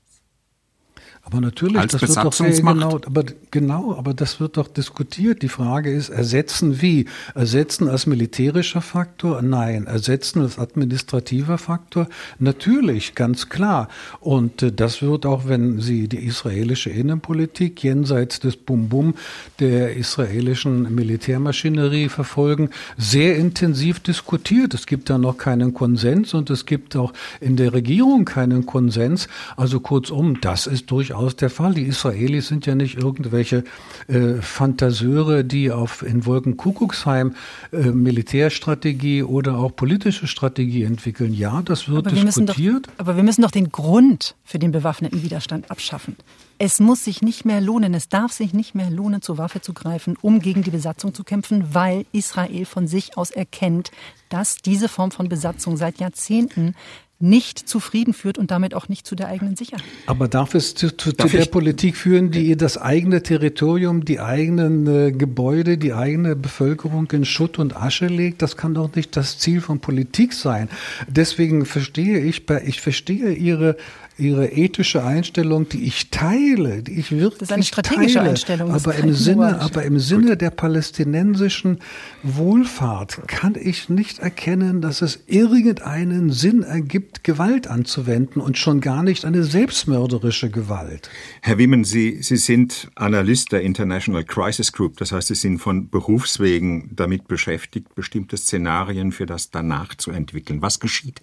Aber 1.23 1.39
natürlich, 1.39 1.77
Als 1.77 1.93
das 1.93 2.01
wird 2.01 2.25
doch 2.25 2.33
sehr 2.33 2.49
genau, 2.49 2.99
aber 3.05 3.23
genau, 3.51 3.95
aber 3.95 4.13
das 4.13 4.39
wird 4.39 4.57
doch 4.57 4.67
diskutiert. 4.67 5.43
Die 5.43 5.49
Frage 5.49 5.91
ist, 5.91 6.09
ersetzen 6.09 6.81
wie? 6.81 7.05
Ersetzen 7.35 7.87
als 7.87 8.07
militärischer 8.07 8.81
Faktor? 8.81 9.41
Nein. 9.43 9.85
Ersetzen 9.85 10.41
als 10.41 10.57
administrativer 10.57 11.59
Faktor? 11.59 12.07
Natürlich, 12.39 13.13
ganz 13.13 13.49
klar. 13.49 13.87
Und 14.19 14.63
äh, 14.63 14.71
das 14.71 15.03
wird 15.03 15.27
auch, 15.27 15.47
wenn 15.47 15.79
Sie 15.79 16.07
die 16.07 16.25
israelische 16.25 16.89
Innenpolitik 16.89 17.83
jenseits 17.83 18.39
des 18.39 18.57
Bum-Bum 18.57 19.13
der 19.59 19.95
israelischen 19.95 20.93
Militärmaschinerie 20.93 22.09
verfolgen, 22.09 22.71
sehr 22.97 23.37
intensiv 23.37 23.99
diskutiert. 23.99 24.73
Es 24.73 24.87
gibt 24.87 25.09
da 25.09 25.19
noch 25.19 25.37
keinen 25.37 25.75
Konsens 25.75 26.33
und 26.33 26.49
es 26.49 26.65
gibt 26.65 26.95
auch 26.95 27.13
in 27.39 27.57
der 27.57 27.73
Regierung 27.73 28.25
keinen 28.25 28.65
Konsens. 28.65 29.27
Also 29.55 29.79
kurzum, 29.79 30.41
das 30.41 30.65
ist 30.65 30.89
durchaus 30.89 31.20
der 31.29 31.49
Fall. 31.49 31.73
Die 31.73 31.83
Israelis 31.83 32.47
sind 32.47 32.65
ja 32.65 32.75
nicht 32.75 32.97
irgendwelche 32.97 33.63
äh, 34.07 34.35
Fantaseure, 34.41 35.43
die 35.43 35.71
auf 35.71 36.03
in 36.03 36.25
Wolkenkuckucksheim 36.25 37.35
äh, 37.71 37.77
Militärstrategie 37.77 39.23
oder 39.23 39.57
auch 39.57 39.75
politische 39.75 40.27
Strategie 40.27 40.83
entwickeln. 40.83 41.33
Ja, 41.33 41.61
das 41.61 41.87
wird 41.87 42.07
Aber 42.07 42.15
müssen 42.23 42.45
doch, 42.45 42.55
diskutiert. 42.55 42.89
aber 42.97 43.15
wir 43.15 43.23
müssen 43.23 43.41
doch 43.41 43.51
den 43.51 43.71
Grund 43.71 44.35
für 44.43 44.59
den 44.59 44.71
bewaffneten 44.71 45.23
Widerstand 45.23 45.69
abschaffen. 45.71 46.15
Es 46.57 46.79
muss 46.79 47.05
sich 47.05 47.21
nicht 47.21 47.45
mehr 47.45 47.59
lohnen, 47.59 47.93
es 47.93 48.07
darf 48.07 48.31
sich 48.31 48.53
nicht 48.53 48.75
mehr 48.75 48.89
lohnen, 48.91 49.21
zur 49.21 49.37
Waffe 49.37 49.61
zu 49.61 49.73
greifen, 49.73 50.15
um 50.21 50.39
gegen 50.39 50.61
die 50.61 50.69
Besatzung 50.69 51.13
zu 51.13 51.23
kämpfen, 51.23 51.73
weil 51.73 52.05
Israel 52.11 52.65
von 52.65 52.87
sich 52.87 53.17
aus 53.17 53.31
erkennt, 53.31 53.91
dass 54.29 54.57
diese 54.57 54.87
Form 54.87 55.11
von 55.11 55.27
Besatzung 55.27 55.75
seit 55.77 55.99
Jahrzehnten 55.99 56.75
nicht 57.21 57.59
zu 57.59 57.79
Frieden 57.79 58.13
führt 58.13 58.37
und 58.37 58.51
damit 58.51 58.73
auch 58.73 58.89
nicht 58.89 59.05
zu 59.07 59.15
der 59.15 59.27
eigenen 59.27 59.55
Sicherheit. 59.55 59.83
Aber 60.07 60.27
darf 60.27 60.55
es 60.55 60.75
zu, 60.75 60.87
zu, 60.95 61.11
zu 61.11 61.13
Darf 61.13 61.31
der 61.31 61.41
ich- 61.41 61.51
Politik 61.51 61.95
führen, 61.95 62.31
die 62.31 62.55
das 62.57 62.77
eigene 62.77 63.21
Territorium, 63.23 64.03
die 64.05 64.19
eigenen 64.19 64.87
äh, 64.87 65.11
Gebäude, 65.11 65.77
die 65.77 65.93
eigene 65.93 66.35
Bevölkerung 66.35 67.09
in 67.11 67.25
Schutt 67.25 67.59
und 67.59 67.75
Asche 67.75 68.07
legt? 68.07 68.41
Das 68.41 68.57
kann 68.57 68.73
doch 68.73 68.95
nicht 68.95 69.15
das 69.15 69.37
Ziel 69.39 69.61
von 69.61 69.79
Politik 69.79 70.33
sein. 70.33 70.69
Deswegen 71.07 71.65
verstehe 71.65 72.19
ich, 72.19 72.43
ich 72.65 72.81
verstehe 72.81 73.33
Ihre 73.33 73.77
Ihre 74.17 74.51
ethische 74.51 75.03
Einstellung, 75.03 75.67
die 75.69 75.85
ich 75.85 76.09
teile, 76.09 76.83
die 76.83 76.99
ich 76.99 77.11
wirklich 77.11 77.39
Das 77.39 77.49
ist 77.49 77.53
eine 77.53 77.63
strategische 77.63 78.19
teile, 78.19 78.29
Einstellung, 78.31 78.71
das 78.71 78.85
aber 78.85 78.95
im 78.97 79.13
Sinne, 79.13 79.59
aber 79.61 79.83
im 79.83 79.99
Sinne 79.99 80.37
der 80.37 80.51
palästinensischen 80.51 81.79
Wohlfahrt 82.23 83.27
kann 83.27 83.55
ich 83.59 83.89
nicht 83.89 84.19
erkennen, 84.19 84.81
dass 84.81 85.01
es 85.01 85.23
irgendeinen 85.27 86.31
Sinn 86.31 86.63
ergibt, 86.63 87.23
Gewalt 87.23 87.67
anzuwenden 87.67 88.41
und 88.41 88.57
schon 88.57 88.81
gar 88.81 89.03
nicht 89.03 89.25
eine 89.25 89.43
selbstmörderische 89.43 90.49
Gewalt. 90.49 91.09
Herr 91.41 91.57
Wimmen, 91.57 91.83
Sie, 91.83 92.21
Sie 92.21 92.37
sind 92.37 92.91
Analyst 92.95 93.51
der 93.51 93.61
International 93.61 94.23
Crisis 94.23 94.71
Group. 94.71 94.97
Das 94.97 95.11
heißt, 95.11 95.29
Sie 95.29 95.35
sind 95.35 95.59
von 95.59 95.89
Berufswegen 95.89 96.91
damit 96.95 97.27
beschäftigt, 97.27 97.95
bestimmte 97.95 98.37
Szenarien 98.37 99.11
für 99.11 99.25
das 99.25 99.51
danach 99.51 99.95
zu 99.95 100.11
entwickeln. 100.11 100.61
Was 100.61 100.79
geschieht 100.79 101.21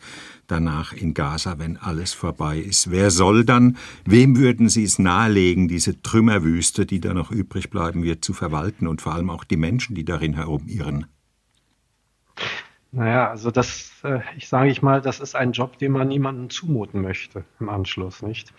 danach 0.49 0.93
in 0.93 1.15
Gaza, 1.15 1.59
wenn 1.59 1.77
alles 1.77 2.13
vorbei 2.13 2.59
ist? 2.59 2.91
Wer 2.91 3.11
soll 3.11 3.45
dann, 3.45 3.77
wem 4.05 4.37
würden 4.37 4.69
Sie 4.69 4.85
es 4.85 4.99
nahelegen, 4.99 5.69
diese 5.69 6.03
Trümmerwüste, 6.03 6.87
die 6.87 7.01
da 7.01 7.15
noch 7.15 7.31
übrig 7.31 7.71
bleiben 7.71 8.03
wird, 8.03 8.25
zu 8.25 8.33
verwalten 8.33 8.89
und 8.89 9.01
vor 9.01 9.15
allem 9.15 9.31
auch 9.31 9.45
die 9.45 9.57
Menschen, 9.57 9.95
die 9.95 10.05
darin 10.05 10.35
herumirren? 10.35 11.07
Naja, 12.91 13.29
also 13.29 13.51
das, 13.51 13.93
äh, 14.03 14.21
ich 14.37 14.49
sage 14.49 14.71
ich 14.71 14.81
mal, 14.81 15.03
das 15.03 15.21
ist 15.21 15.37
ein 15.37 15.53
Job, 15.53 15.79
den 15.79 15.93
man 15.93 16.09
niemandem 16.09 16.49
zumuten 16.49 17.03
möchte 17.03 17.45
im 17.61 17.69
Anschluss, 17.69 18.23
nicht? 18.23 18.55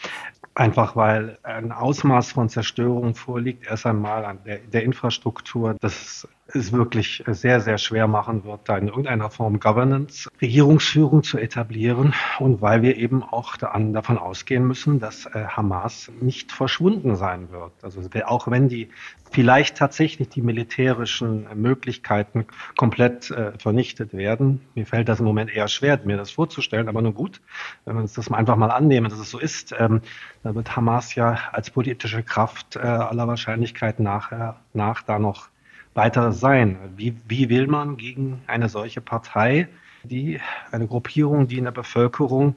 Einfach 0.54 0.96
weil 0.96 1.40
ein 1.42 1.72
Ausmaß 1.72 2.34
von 2.34 2.48
Zerstörung 2.48 3.16
vorliegt, 3.16 3.66
erst 3.66 3.88
einmal 3.88 4.26
an 4.26 4.40
der, 4.46 4.60
der 4.60 4.84
Infrastruktur, 4.84 5.76
das 5.80 6.28
es 6.54 6.72
wirklich 6.72 7.24
sehr, 7.28 7.62
sehr 7.62 7.78
schwer 7.78 8.08
machen 8.08 8.44
wird, 8.44 8.62
da 8.66 8.78
in 8.78 8.88
irgendeiner 8.88 9.30
Form 9.30 9.60
Governance, 9.60 10.30
Regierungsführung 10.42 11.24
zu 11.24 11.38
etablieren 11.38 12.14
und 12.40 12.62
weil 12.62 12.82
wir 12.82 12.98
eben 12.98 13.24
auch 13.24 13.58
davon 13.58 14.18
ausgehen 14.18 14.66
müssen, 14.66 15.00
dass 15.00 15.26
äh, 15.28 15.46
Hamas 15.46 16.12
nicht 16.22 16.52
verschwunden 16.52 17.16
sein 17.16 17.52
wird. 17.52 17.72
Also 17.82 18.02
auch 18.26 18.50
wenn 18.50 18.70
die 18.70 18.90
vielleicht 19.32 19.78
tatsächlich 19.78 20.30
die 20.30 20.42
militärischen 20.42 21.48
Möglichkeiten 21.56 22.46
komplett 22.78 23.30
äh, 23.32 23.52
vernichtet 23.58 24.14
werden. 24.14 24.62
Mir 24.76 24.86
fällt 24.86 25.08
das 25.08 25.20
im 25.20 25.26
Moment 25.26 25.56
eher 25.56 25.68
schwer, 25.68 26.00
mir 26.04 26.18
das 26.18 26.32
vorzustellen, 26.32 26.88
aber 26.88 27.02
nun 27.02 27.14
gut, 27.14 27.42
wenn 27.86 27.96
wir 27.96 28.02
uns 28.02 28.14
das 28.14 28.32
einfach 28.32 28.56
mal 28.56 28.72
annehmen, 28.72 29.10
dass 29.10 29.20
es 29.20 29.30
so 29.30 29.40
ist, 29.40 29.76
ähm, 29.78 30.02
dann 30.44 30.56
wird 30.56 30.76
Hamas 30.76 31.16
ja 31.16 31.38
als 31.52 31.70
politische 31.70 32.24
Kraft 32.24 32.76
äh, 32.76 32.80
aller 32.80 33.28
Wahrscheinlichkeit 33.28 34.00
nachher 34.00 34.60
nach 34.74 35.04
da 35.04 35.20
noch 35.20 35.50
weiter 35.94 36.32
sein. 36.32 36.78
Wie, 36.96 37.16
wie 37.28 37.50
will 37.50 37.68
man 37.68 37.98
gegen 37.98 38.42
eine 38.48 38.70
solche 38.70 39.02
Partei, 39.02 39.68
die 40.04 40.40
eine 40.72 40.88
Gruppierung, 40.88 41.48
die 41.48 41.58
in 41.58 41.66
der 41.66 41.72
Bevölkerung 41.72 42.56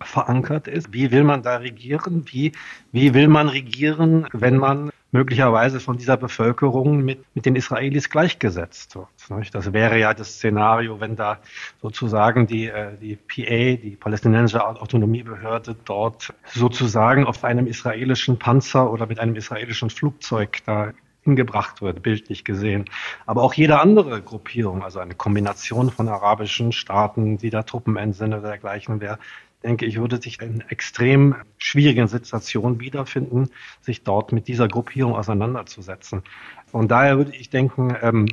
verankert 0.00 0.68
ist, 0.68 0.92
wie 0.92 1.10
will 1.10 1.24
man 1.24 1.42
da 1.42 1.56
regieren? 1.56 2.24
Wie, 2.30 2.52
wie 2.92 3.14
will 3.14 3.28
man 3.28 3.48
regieren, 3.48 4.28
wenn 4.32 4.56
man 4.56 4.90
möglicherweise 5.10 5.80
von 5.80 5.96
dieser 5.96 6.16
Bevölkerung 6.16 7.02
mit, 7.02 7.24
mit 7.34 7.46
den 7.46 7.56
Israelis 7.56 8.10
gleichgesetzt 8.10 8.94
wird. 8.94 9.54
Das 9.54 9.72
wäre 9.72 9.98
ja 9.98 10.12
das 10.12 10.34
Szenario, 10.34 11.00
wenn 11.00 11.16
da 11.16 11.38
sozusagen 11.80 12.46
die, 12.46 12.66
äh, 12.66 12.96
die 13.00 13.16
PA, 13.16 13.80
die 13.82 13.96
palästinensische 13.98 14.64
Autonomiebehörde, 14.66 15.76
dort 15.84 16.34
sozusagen 16.52 17.24
auf 17.24 17.42
einem 17.42 17.66
israelischen 17.66 18.38
Panzer 18.38 18.90
oder 18.92 19.06
mit 19.06 19.18
einem 19.18 19.34
israelischen 19.34 19.88
Flugzeug 19.88 20.58
da 20.66 20.92
hingebracht 21.28 21.82
wird, 21.82 22.02
bildlich 22.02 22.44
gesehen. 22.44 22.86
Aber 23.26 23.42
auch 23.42 23.54
jede 23.54 23.80
andere 23.80 24.22
Gruppierung, 24.22 24.82
also 24.82 24.98
eine 24.98 25.14
Kombination 25.14 25.90
von 25.90 26.08
arabischen 26.08 26.72
Staaten, 26.72 27.38
die 27.38 27.50
da 27.50 27.62
Truppen 27.62 27.96
entsendet 27.96 28.40
oder 28.40 28.48
dergleichen 28.48 29.00
wäre, 29.00 29.18
denke 29.62 29.86
ich, 29.86 29.98
würde 29.98 30.20
sich 30.20 30.40
in 30.40 30.62
extrem 30.68 31.34
schwierigen 31.58 32.06
Situationen 32.06 32.80
wiederfinden, 32.80 33.50
sich 33.80 34.04
dort 34.04 34.32
mit 34.32 34.48
dieser 34.48 34.68
Gruppierung 34.68 35.14
auseinanderzusetzen. 35.14 36.22
Von 36.66 36.88
daher 36.88 37.16
würde 37.18 37.34
ich 37.34 37.50
denken, 37.50 37.96
ähm, 38.00 38.26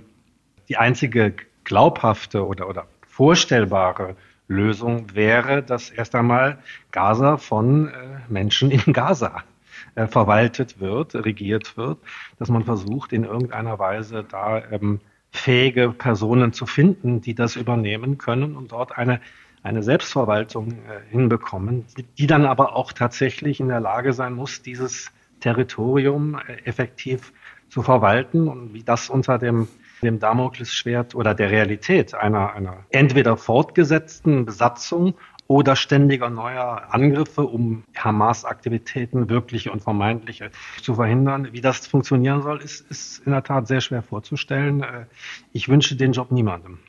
die 0.70 0.78
einzige 0.78 1.34
glaubhafte 1.64 2.46
oder, 2.46 2.70
oder 2.70 2.88
vorstellbare 3.08 4.16
Lösung 4.48 5.16
wäre, 5.16 5.64
dass 5.64 5.90
erst 5.90 6.14
einmal 6.14 6.60
Gaza 6.92 7.38
von 7.38 7.88
äh, 7.88 7.92
Menschen 8.30 8.70
in 8.70 8.94
Gaza 8.94 9.44
äh, 9.96 10.08
verwaltet 10.08 10.80
wird, 10.80 11.16
regiert 11.16 11.78
wird, 11.78 11.98
dass 12.38 12.50
man 12.50 12.64
versucht, 12.64 13.14
in 13.14 13.24
irgendeiner 13.24 13.80
Weise 13.80 14.26
da 14.30 14.62
ähm, 14.72 15.00
fähige 15.32 15.90
Personen 15.90 16.54
zu 16.54 16.66
finden, 16.66 17.22
die 17.22 17.36
das 17.36 17.56
übernehmen 17.56 18.18
können 18.18 18.56
und 18.56 18.72
dort 18.72 18.98
eine 18.98 19.20
eine 19.66 19.82
Selbstverwaltung 19.82 20.74
äh, 20.74 21.10
hinbekommen, 21.10 21.86
die 22.20 22.28
dann 22.28 22.46
aber 22.46 22.76
auch 22.76 22.94
tatsächlich 22.94 23.60
in 23.60 23.68
der 23.68 23.80
Lage 23.80 24.14
sein 24.14 24.34
muss, 24.34 24.62
dieses 24.62 25.12
Territorium 25.40 26.40
äh, 26.48 26.58
effektiv 26.66 27.34
zu 27.70 27.82
verwalten 27.82 28.48
und 28.48 28.76
wie 28.76 28.84
das 28.84 29.10
unter 29.10 29.40
dem, 29.40 29.68
dem 30.04 30.20
Damoklesschwert 30.20 31.16
oder 31.16 31.34
der 31.34 31.50
Realität 31.50 32.14
einer, 32.14 32.54
einer 32.54 32.78
entweder 32.92 33.38
fortgesetzten 33.38 34.46
Besatzung 34.46 35.16
oder 35.48 35.76
ständiger 35.76 36.30
neuer 36.30 36.88
Angriffe, 36.90 37.44
um 37.44 37.84
Hamas-Aktivitäten 37.96 39.30
wirkliche 39.30 39.72
und 39.72 39.82
vermeintliche 39.82 40.52
zu 40.82 40.96
verhindern. 40.96 41.50
Wie 41.52 41.62
das 41.62 41.86
funktionieren 41.86 42.42
soll, 42.42 42.62
ist, 42.62 42.90
ist 42.90 43.20
in 43.26 43.32
der 43.32 43.44
Tat 43.44 43.68
sehr 43.68 43.82
schwer 43.82 44.02
vorzustellen. 44.02 44.82
Äh, 44.82 45.06
ich 45.54 45.70
wünsche 45.70 45.96
den 45.96 46.14
Job 46.14 46.32
niemandem. 46.32 46.80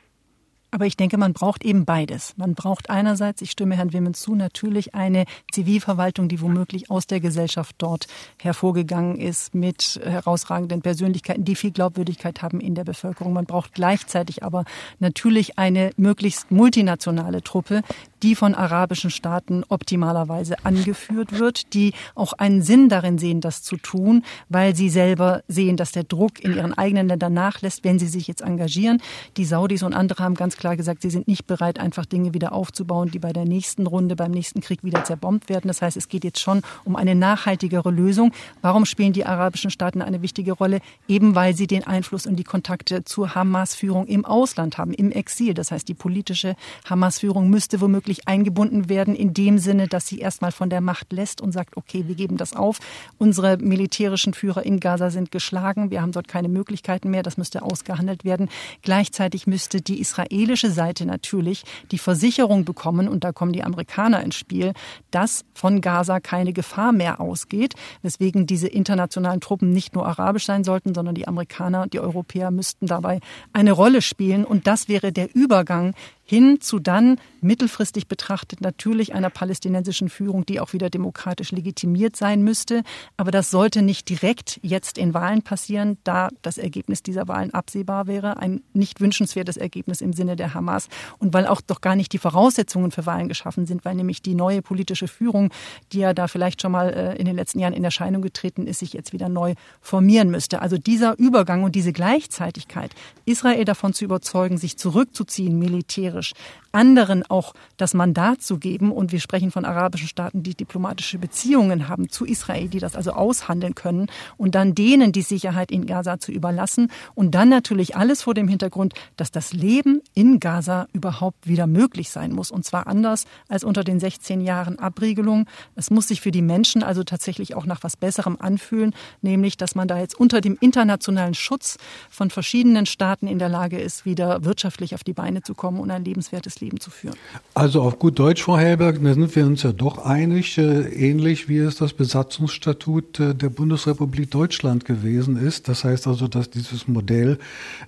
Aber 0.69 0.85
ich 0.85 0.97
denke, 0.97 1.17
man 1.17 1.31
braucht 1.31 1.63
eben 1.63 1.85
beides. 1.85 2.33
Man 2.35 2.53
braucht 2.53 2.89
einerseits, 2.89 3.41
ich 3.41 3.51
stimme 3.51 3.75
Herrn 3.75 3.93
Wimmens 3.93 4.19
zu, 4.19 4.35
natürlich 4.35 4.93
eine 4.93 5.25
Zivilverwaltung, 5.51 6.27
die 6.27 6.41
womöglich 6.41 6.91
aus 6.91 7.07
der 7.07 7.21
Gesellschaft 7.21 7.75
dort 7.77 8.07
hervorgegangen 8.41 9.15
ist, 9.17 9.55
mit 9.55 9.99
herausragenden 10.03 10.81
Persönlichkeiten, 10.81 11.45
die 11.45 11.55
viel 11.55 11.71
Glaubwürdigkeit 11.71 12.41
haben 12.41 12.59
in 12.59 12.75
der 12.75 12.83
Bevölkerung. 12.83 13.31
Man 13.31 13.45
braucht 13.45 13.73
gleichzeitig 13.73 14.43
aber 14.43 14.65
natürlich 14.99 15.57
eine 15.57 15.91
möglichst 15.95 16.51
multinationale 16.51 17.41
Truppe, 17.43 17.81
die 18.23 18.35
von 18.35 18.55
arabischen 18.55 19.09
Staaten 19.09 19.63
optimalerweise 19.69 20.55
angeführt 20.63 21.37
wird, 21.39 21.73
die 21.73 21.93
auch 22.15 22.33
einen 22.33 22.61
Sinn 22.61 22.89
darin 22.89 23.17
sehen, 23.17 23.41
das 23.41 23.63
zu 23.63 23.77
tun, 23.77 24.23
weil 24.49 24.75
sie 24.75 24.89
selber 24.89 25.43
sehen, 25.47 25.77
dass 25.77 25.91
der 25.91 26.03
Druck 26.03 26.39
in 26.43 26.55
ihren 26.55 26.73
eigenen 26.73 27.07
Ländern 27.07 27.33
nachlässt, 27.33 27.83
wenn 27.83 27.99
sie 27.99 28.07
sich 28.07 28.27
jetzt 28.27 28.41
engagieren. 28.41 29.01
Die 29.37 29.45
Saudis 29.45 29.83
und 29.83 29.93
andere 29.93 30.23
haben 30.23 30.35
ganz 30.35 30.57
klar 30.57 30.75
gesagt, 30.75 31.01
sie 31.01 31.09
sind 31.09 31.27
nicht 31.27 31.47
bereit, 31.47 31.79
einfach 31.79 32.05
Dinge 32.05 32.33
wieder 32.33 32.51
aufzubauen, 32.53 33.11
die 33.11 33.19
bei 33.19 33.33
der 33.33 33.45
nächsten 33.45 33.87
Runde, 33.87 34.15
beim 34.15 34.31
nächsten 34.31 34.61
Krieg 34.61 34.83
wieder 34.83 35.03
zerbombt 35.03 35.49
werden. 35.49 35.67
Das 35.67 35.81
heißt, 35.81 35.97
es 35.97 36.07
geht 36.07 36.23
jetzt 36.23 36.39
schon 36.39 36.61
um 36.83 36.95
eine 36.95 37.15
nachhaltigere 37.15 37.91
Lösung. 37.91 38.31
Warum 38.61 38.85
spielen 38.85 39.13
die 39.13 39.25
arabischen 39.25 39.71
Staaten 39.71 40.01
eine 40.01 40.21
wichtige 40.21 40.53
Rolle? 40.53 40.79
Eben 41.07 41.35
weil 41.35 41.55
sie 41.55 41.67
den 41.67 41.85
Einfluss 41.85 42.25
und 42.25 42.37
die 42.37 42.43
Kontakte 42.43 43.03
zur 43.03 43.35
Hamas-Führung 43.35 44.07
im 44.07 44.25
Ausland 44.25 44.77
haben, 44.77 44.93
im 44.93 45.11
Exil. 45.11 45.53
Das 45.53 45.71
heißt, 45.71 45.87
die 45.87 45.93
politische 45.93 46.55
Hamas-Führung 46.89 47.49
müsste 47.49 47.81
womöglich 47.81 48.06
wirklich 48.07 48.25
eingebunden 48.25 48.87
werden 48.87 49.15
in 49.15 49.33
dem 49.33 49.57
Sinne, 49.57 49.87
dass 49.87 50.07
sie 50.07 50.19
erstmal 50.19 50.53
von 50.53 50.69
der 50.69 50.79
Macht 50.79 51.11
lässt 51.11 51.41
und 51.41 51.51
sagt, 51.51 51.75
okay, 51.75 52.05
wir 52.07 52.15
geben 52.15 52.37
das 52.37 52.55
auf. 52.55 52.79
Unsere 53.17 53.57
militärischen 53.57 54.33
Führer 54.33 54.65
in 54.65 54.79
Gaza 54.79 55.09
sind 55.09 55.29
geschlagen. 55.29 55.91
Wir 55.91 56.01
haben 56.01 56.13
dort 56.13 56.29
keine 56.29 56.47
Möglichkeiten 56.47 57.09
mehr. 57.09 57.21
Das 57.21 57.37
müsste 57.37 57.63
ausgehandelt 57.63 58.23
werden. 58.23 58.47
Gleichzeitig 58.81 59.45
müsste 59.45 59.81
die 59.81 59.99
israelische 59.99 60.71
Seite 60.71 61.05
natürlich 61.05 61.63
die 61.91 61.97
Versicherung 61.97 62.63
bekommen, 62.63 63.09
und 63.09 63.25
da 63.25 63.33
kommen 63.33 63.51
die 63.51 63.63
Amerikaner 63.63 64.23
ins 64.23 64.35
Spiel, 64.35 64.71
dass 65.11 65.43
von 65.53 65.81
Gaza 65.81 66.21
keine 66.21 66.53
Gefahr 66.53 66.93
mehr 66.93 67.19
ausgeht, 67.19 67.73
weswegen 68.03 68.47
diese 68.47 68.69
internationalen 68.69 69.41
Truppen 69.41 69.71
nicht 69.71 69.95
nur 69.95 70.07
arabisch 70.07 70.45
sein 70.45 70.63
sollten, 70.63 70.95
sondern 70.95 71.15
die 71.15 71.27
Amerikaner 71.27 71.81
und 71.81 71.91
die 71.91 71.99
Europäer 71.99 72.51
müssten 72.51 72.87
dabei 72.87 73.19
eine 73.51 73.73
Rolle 73.73 74.01
spielen. 74.01 74.45
Und 74.45 74.65
das 74.65 74.87
wäre 74.87 75.11
der 75.11 75.35
Übergang 75.35 75.93
hin 76.29 76.59
zu 76.59 76.79
dann 76.79 77.19
mittelfristig 77.41 78.07
betrachtet 78.07 78.61
natürlich 78.61 79.15
einer 79.15 79.29
palästinensischen 79.29 80.09
Führung, 80.09 80.45
die 80.45 80.59
auch 80.59 80.73
wieder 80.73 80.89
demokratisch 80.89 81.51
legitimiert 81.51 82.15
sein 82.15 82.43
müsste. 82.43 82.83
Aber 83.15 83.31
das 83.31 83.49
sollte 83.49 83.81
nicht 83.81 84.09
direkt 84.09 84.59
jetzt 84.61 84.97
in 84.97 85.13
Wahlen 85.13 85.41
passieren, 85.41 85.97
da 86.03 86.29
das 86.41 86.57
Ergebnis 86.57 87.01
dieser 87.01 87.27
Wahlen 87.27 87.53
absehbar 87.53 88.07
wäre. 88.07 88.37
Ein 88.37 88.61
nicht 88.73 88.99
wünschenswertes 88.99 89.55
Ergebnis 89.55 90.01
im 90.01 90.11
Sinne 90.13 90.35
der 90.35 90.53
Hamas 90.53 90.89
und 91.19 91.33
weil 91.33 91.47
auch 91.47 91.61
doch 91.61 91.79
gar 91.79 91.95
nicht 91.95 92.11
die 92.11 92.17
Voraussetzungen 92.17 92.91
für 92.91 93.05
Wahlen 93.05 93.29
geschaffen 93.29 93.65
sind, 93.65 93.85
weil 93.85 93.95
nämlich 93.95 94.21
die 94.21 94.35
neue 94.35 94.61
politische 94.61 95.07
Führung, 95.07 95.51
die 95.93 95.99
ja 95.99 96.13
da 96.13 96.27
vielleicht 96.27 96.61
schon 96.61 96.73
mal 96.73 96.89
äh, 96.89 97.15
in 97.17 97.25
den 97.25 97.35
letzten 97.35 97.59
Jahren 97.59 97.73
in 97.73 97.83
Erscheinung 97.83 98.21
getreten 98.21 98.67
ist, 98.67 98.79
sich 98.79 98.93
jetzt 98.93 99.13
wieder 99.13 99.29
neu 99.29 99.53
formieren 99.79 100.29
müsste. 100.29 100.61
Also 100.61 100.77
dieser 100.77 101.17
Übergang 101.17 101.63
und 101.63 101.75
diese 101.75 101.93
Gleichzeitigkeit, 101.93 102.91
Israel 103.25 103.63
davon 103.63 103.93
zu 103.93 104.03
überzeugen, 104.03 104.57
sich 104.57 104.77
zurückzuziehen 104.77 105.57
militärisch, 105.57 106.16
militärisch 106.17 106.33
anderen 106.71 107.23
auch 107.27 107.53
das 107.77 107.95
Mandat 107.95 108.43
zu 108.43 108.59
geben. 108.59 108.91
Und 108.91 109.11
wir 109.11 109.19
sprechen 109.19 109.49
von 109.49 109.65
arabischen 109.65 110.07
Staaten, 110.07 110.43
die 110.43 110.53
diplomatische 110.53 111.17
Beziehungen 111.17 111.87
haben 111.87 112.09
zu 112.09 112.23
Israel, 112.23 112.67
die 112.67 112.77
das 112.79 112.95
also 112.95 113.13
aushandeln 113.13 113.73
können 113.73 114.07
und 114.37 114.53
dann 114.53 114.75
denen 114.75 115.11
die 115.11 115.23
Sicherheit 115.23 115.71
in 115.71 115.87
Gaza 115.87 116.19
zu 116.19 116.31
überlassen. 116.31 116.91
Und 117.15 117.33
dann 117.33 117.49
natürlich 117.49 117.95
alles 117.95 118.21
vor 118.21 118.35
dem 118.35 118.47
Hintergrund, 118.47 118.93
dass 119.15 119.31
das 119.31 119.53
Leben 119.53 120.01
in 120.13 120.39
Gaza 120.39 120.87
überhaupt 120.93 121.47
wieder 121.47 121.65
möglich 121.65 122.11
sein 122.11 122.31
muss. 122.31 122.51
Und 122.51 122.63
zwar 122.63 122.85
anders 122.85 123.25
als 123.47 123.63
unter 123.63 123.83
den 123.83 123.99
16 123.99 124.41
Jahren 124.41 124.77
Abriegelung. 124.77 125.47
Es 125.75 125.89
muss 125.89 126.09
sich 126.09 126.21
für 126.21 126.31
die 126.31 126.43
Menschen 126.43 126.83
also 126.83 127.03
tatsächlich 127.03 127.55
auch 127.55 127.65
nach 127.65 127.81
was 127.81 127.97
Besserem 127.97 128.37
anfühlen, 128.39 128.93
nämlich, 129.23 129.57
dass 129.57 129.73
man 129.73 129.87
da 129.87 129.97
jetzt 129.97 130.19
unter 130.19 130.41
dem 130.41 130.57
internationalen 130.59 131.33
Schutz 131.33 131.77
von 132.09 132.29
verschiedenen 132.29 132.85
Staaten 132.85 133.25
in 133.25 133.39
der 133.39 133.49
Lage 133.49 133.79
ist, 133.79 134.05
wieder 134.05 134.43
wirtschaftlich 134.43 134.93
auf 134.93 135.03
die 135.03 135.13
Beine 135.13 135.41
zu 135.41 135.55
kommen 135.55 135.79
und 135.79 135.91
ein 135.91 136.03
lebenswertes 136.07 136.59
Leben 136.61 136.79
zu 136.79 136.89
führen. 136.89 137.15
Also 137.53 137.81
auf 137.81 137.99
gut 137.99 138.17
Deutsch, 138.17 138.43
Frau 138.43 138.57
Helberg, 138.57 138.99
da 139.03 139.13
sind 139.13 139.35
wir 139.35 139.45
uns 139.45 139.63
ja 139.63 139.71
doch 139.71 139.99
einig, 139.99 140.57
äh, 140.57 140.87
ähnlich 140.89 141.49
wie 141.49 141.57
es 141.57 141.75
das 141.75 141.93
Besatzungsstatut 141.93 143.19
äh, 143.19 143.35
der 143.35 143.49
Bundesrepublik 143.49 144.31
Deutschland 144.31 144.85
gewesen 144.85 145.37
ist. 145.37 145.67
Das 145.67 145.83
heißt 145.83 146.07
also, 146.07 146.27
dass 146.27 146.49
dieses 146.49 146.87
Modell 146.87 147.37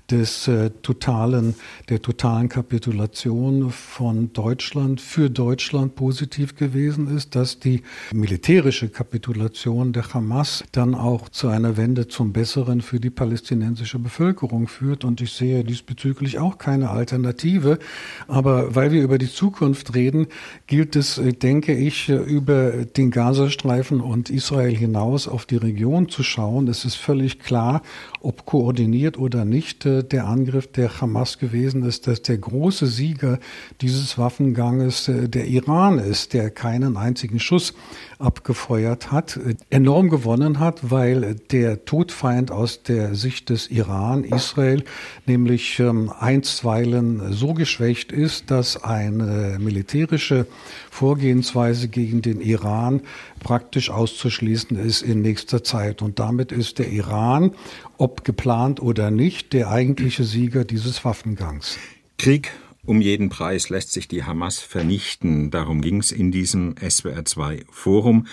des 0.10 0.48
äh, 0.48 0.72
totalen, 0.82 1.56
der 1.90 2.02
totalen 2.02 2.50
Kapitulation 2.50 3.72
von 3.72 4.34
Deutschland 4.34 5.02
für 5.02 5.30
Deutschland 5.30 5.96
positiv 5.96 6.56
gewesen 6.56 7.16
ist, 7.16 7.36
dass 7.36 7.60
die 7.60 7.84
militärische 8.14 8.90
Kapitulation 8.90 9.94
der 9.94 10.14
Hamas 10.14 10.64
dann 10.72 10.96
auch 10.96 11.30
zu 11.30 11.48
einer 11.48 11.78
Wende 11.78 12.08
zum 12.08 12.34
Besseren 12.34 12.82
für 12.82 13.00
die 13.00 13.10
palästinensische 13.10 14.00
Bevölkerung 14.00 14.68
führt. 14.68 15.04
Und 15.04 15.22
ich 15.22 15.34
sehe 15.34 15.64
diesbezüglich 15.64 16.40
auch 16.40 16.58
keine 16.58 16.90
Alternative. 16.90 17.80
Aber 18.28 18.76
weil 18.76 18.92
wir 18.92 19.02
über 19.02 19.18
die 19.18 19.32
Zukunft 19.32 19.96
reden, 19.96 20.28
gilt 20.68 20.96
es, 20.96 21.18
äh, 21.18 21.34
denke 21.34 21.74
ich, 21.74 22.10
äh, 22.10 22.16
über 22.16 22.72
den 22.86 23.12
Gazastreifen 23.12 24.02
und 24.02 24.30
Israel 24.30 24.76
hinaus 24.76 25.28
auf 25.28 25.46
die 25.46 25.58
Region 25.58 26.10
zu 26.10 26.24
schauen. 26.24 26.68
Es 26.68 26.86
ist 26.86 26.96
völlig 26.96 27.40
klar, 27.40 27.82
ob 28.22 28.46
koordiniert 28.46 29.18
oder 29.18 29.46
nicht 29.46 29.86
äh, 29.86 30.04
der 30.04 30.26
Angriff 30.26 30.72
der 30.72 31.02
Hamas 31.02 31.40
gewesen 31.40 31.84
ist, 31.84 32.08
dass 32.08 32.22
der 32.22 32.38
große 32.38 32.88
Sieger 32.88 33.40
dieses 33.82 34.18
Waffenganges 34.18 35.10
der 35.10 35.48
Iran 35.48 36.00
ist, 36.00 36.34
der 36.34 36.50
keinen 36.50 36.98
einzigen 36.98 37.40
Schuss 37.40 37.74
abgefeuert 38.20 39.14
hat, 39.14 39.40
enorm 39.70 40.10
gewonnen 40.10 40.60
hat, 40.60 40.92
weil 40.92 41.36
der 41.52 41.86
Todfeind 41.86 42.52
aus 42.52 42.84
der 42.84 43.16
Sicht 43.16 43.50
des 43.50 43.72
Iran, 43.72 44.26
Israel, 44.26 44.84
nämlich 45.26 45.80
ähm, 45.80 46.12
einstweilen 46.20 47.32
so 47.32 47.54
geschwächt 47.54 48.12
ist, 48.12 48.52
dass 48.52 48.84
eine 48.84 49.58
militärische 49.60 50.48
Vorgehensweise 50.92 51.88
gegen 51.88 52.22
den 52.22 52.42
Iran 52.42 53.02
praktisch 53.40 53.90
auszuschließen 53.90 54.78
ist 54.78 55.02
in 55.02 55.22
nächster 55.22 55.64
Zeit. 55.64 56.02
Und 56.02 56.20
damit 56.20 56.52
ist 56.52 56.78
der 56.78 56.90
Iran, 56.90 57.52
ob 57.98 58.26
geplant 58.26 58.82
oder 58.82 59.12
nicht, 59.12 59.54
der 59.54 59.72
eigentliche 59.72 60.26
Sieger 60.26 60.66
dieses 60.66 61.06
Waffengangs. 61.06 61.78
Krieg 62.18 62.52
um 62.86 63.02
jeden 63.02 63.30
Preis 63.30 63.70
lässt 63.70 63.92
sich 63.92 64.08
die 64.08 64.24
Hamas 64.24 64.60
vernichten. 64.60 65.52
Darum 65.52 65.82
ging 65.82 66.00
es 66.00 66.12
in 66.12 66.32
diesem 66.32 66.76
SWR2 66.76 67.66
Forum. 67.70 68.28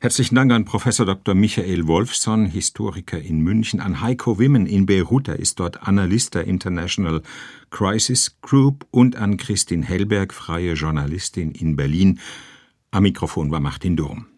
Herzlichen 0.00 0.34
Dank 0.34 0.52
an 0.52 0.64
Professor 0.64 1.06
Dr. 1.06 1.34
Michael 1.34 1.86
Wolfson, 1.86 2.46
Historiker 2.46 3.20
in 3.20 3.40
München, 3.40 3.80
an 3.80 4.00
Heiko 4.00 4.38
Wimmen 4.38 4.66
in 4.66 4.86
Beirut, 4.86 5.28
er 5.28 5.38
ist 5.38 5.60
dort 5.60 5.86
Analyst 5.86 6.34
der 6.34 6.44
International 6.44 7.22
Crisis 7.70 8.36
Group 8.42 8.86
und 8.90 9.16
an 9.16 9.36
Christine 9.36 9.86
Hellberg, 9.86 10.34
freie 10.34 10.74
Journalistin 10.74 11.52
in 11.52 11.76
Berlin. 11.76 12.18
Am 12.90 13.04
Mikrofon 13.04 13.50
war 13.50 13.60
Martin 13.60 13.96
Durm. 13.96 14.31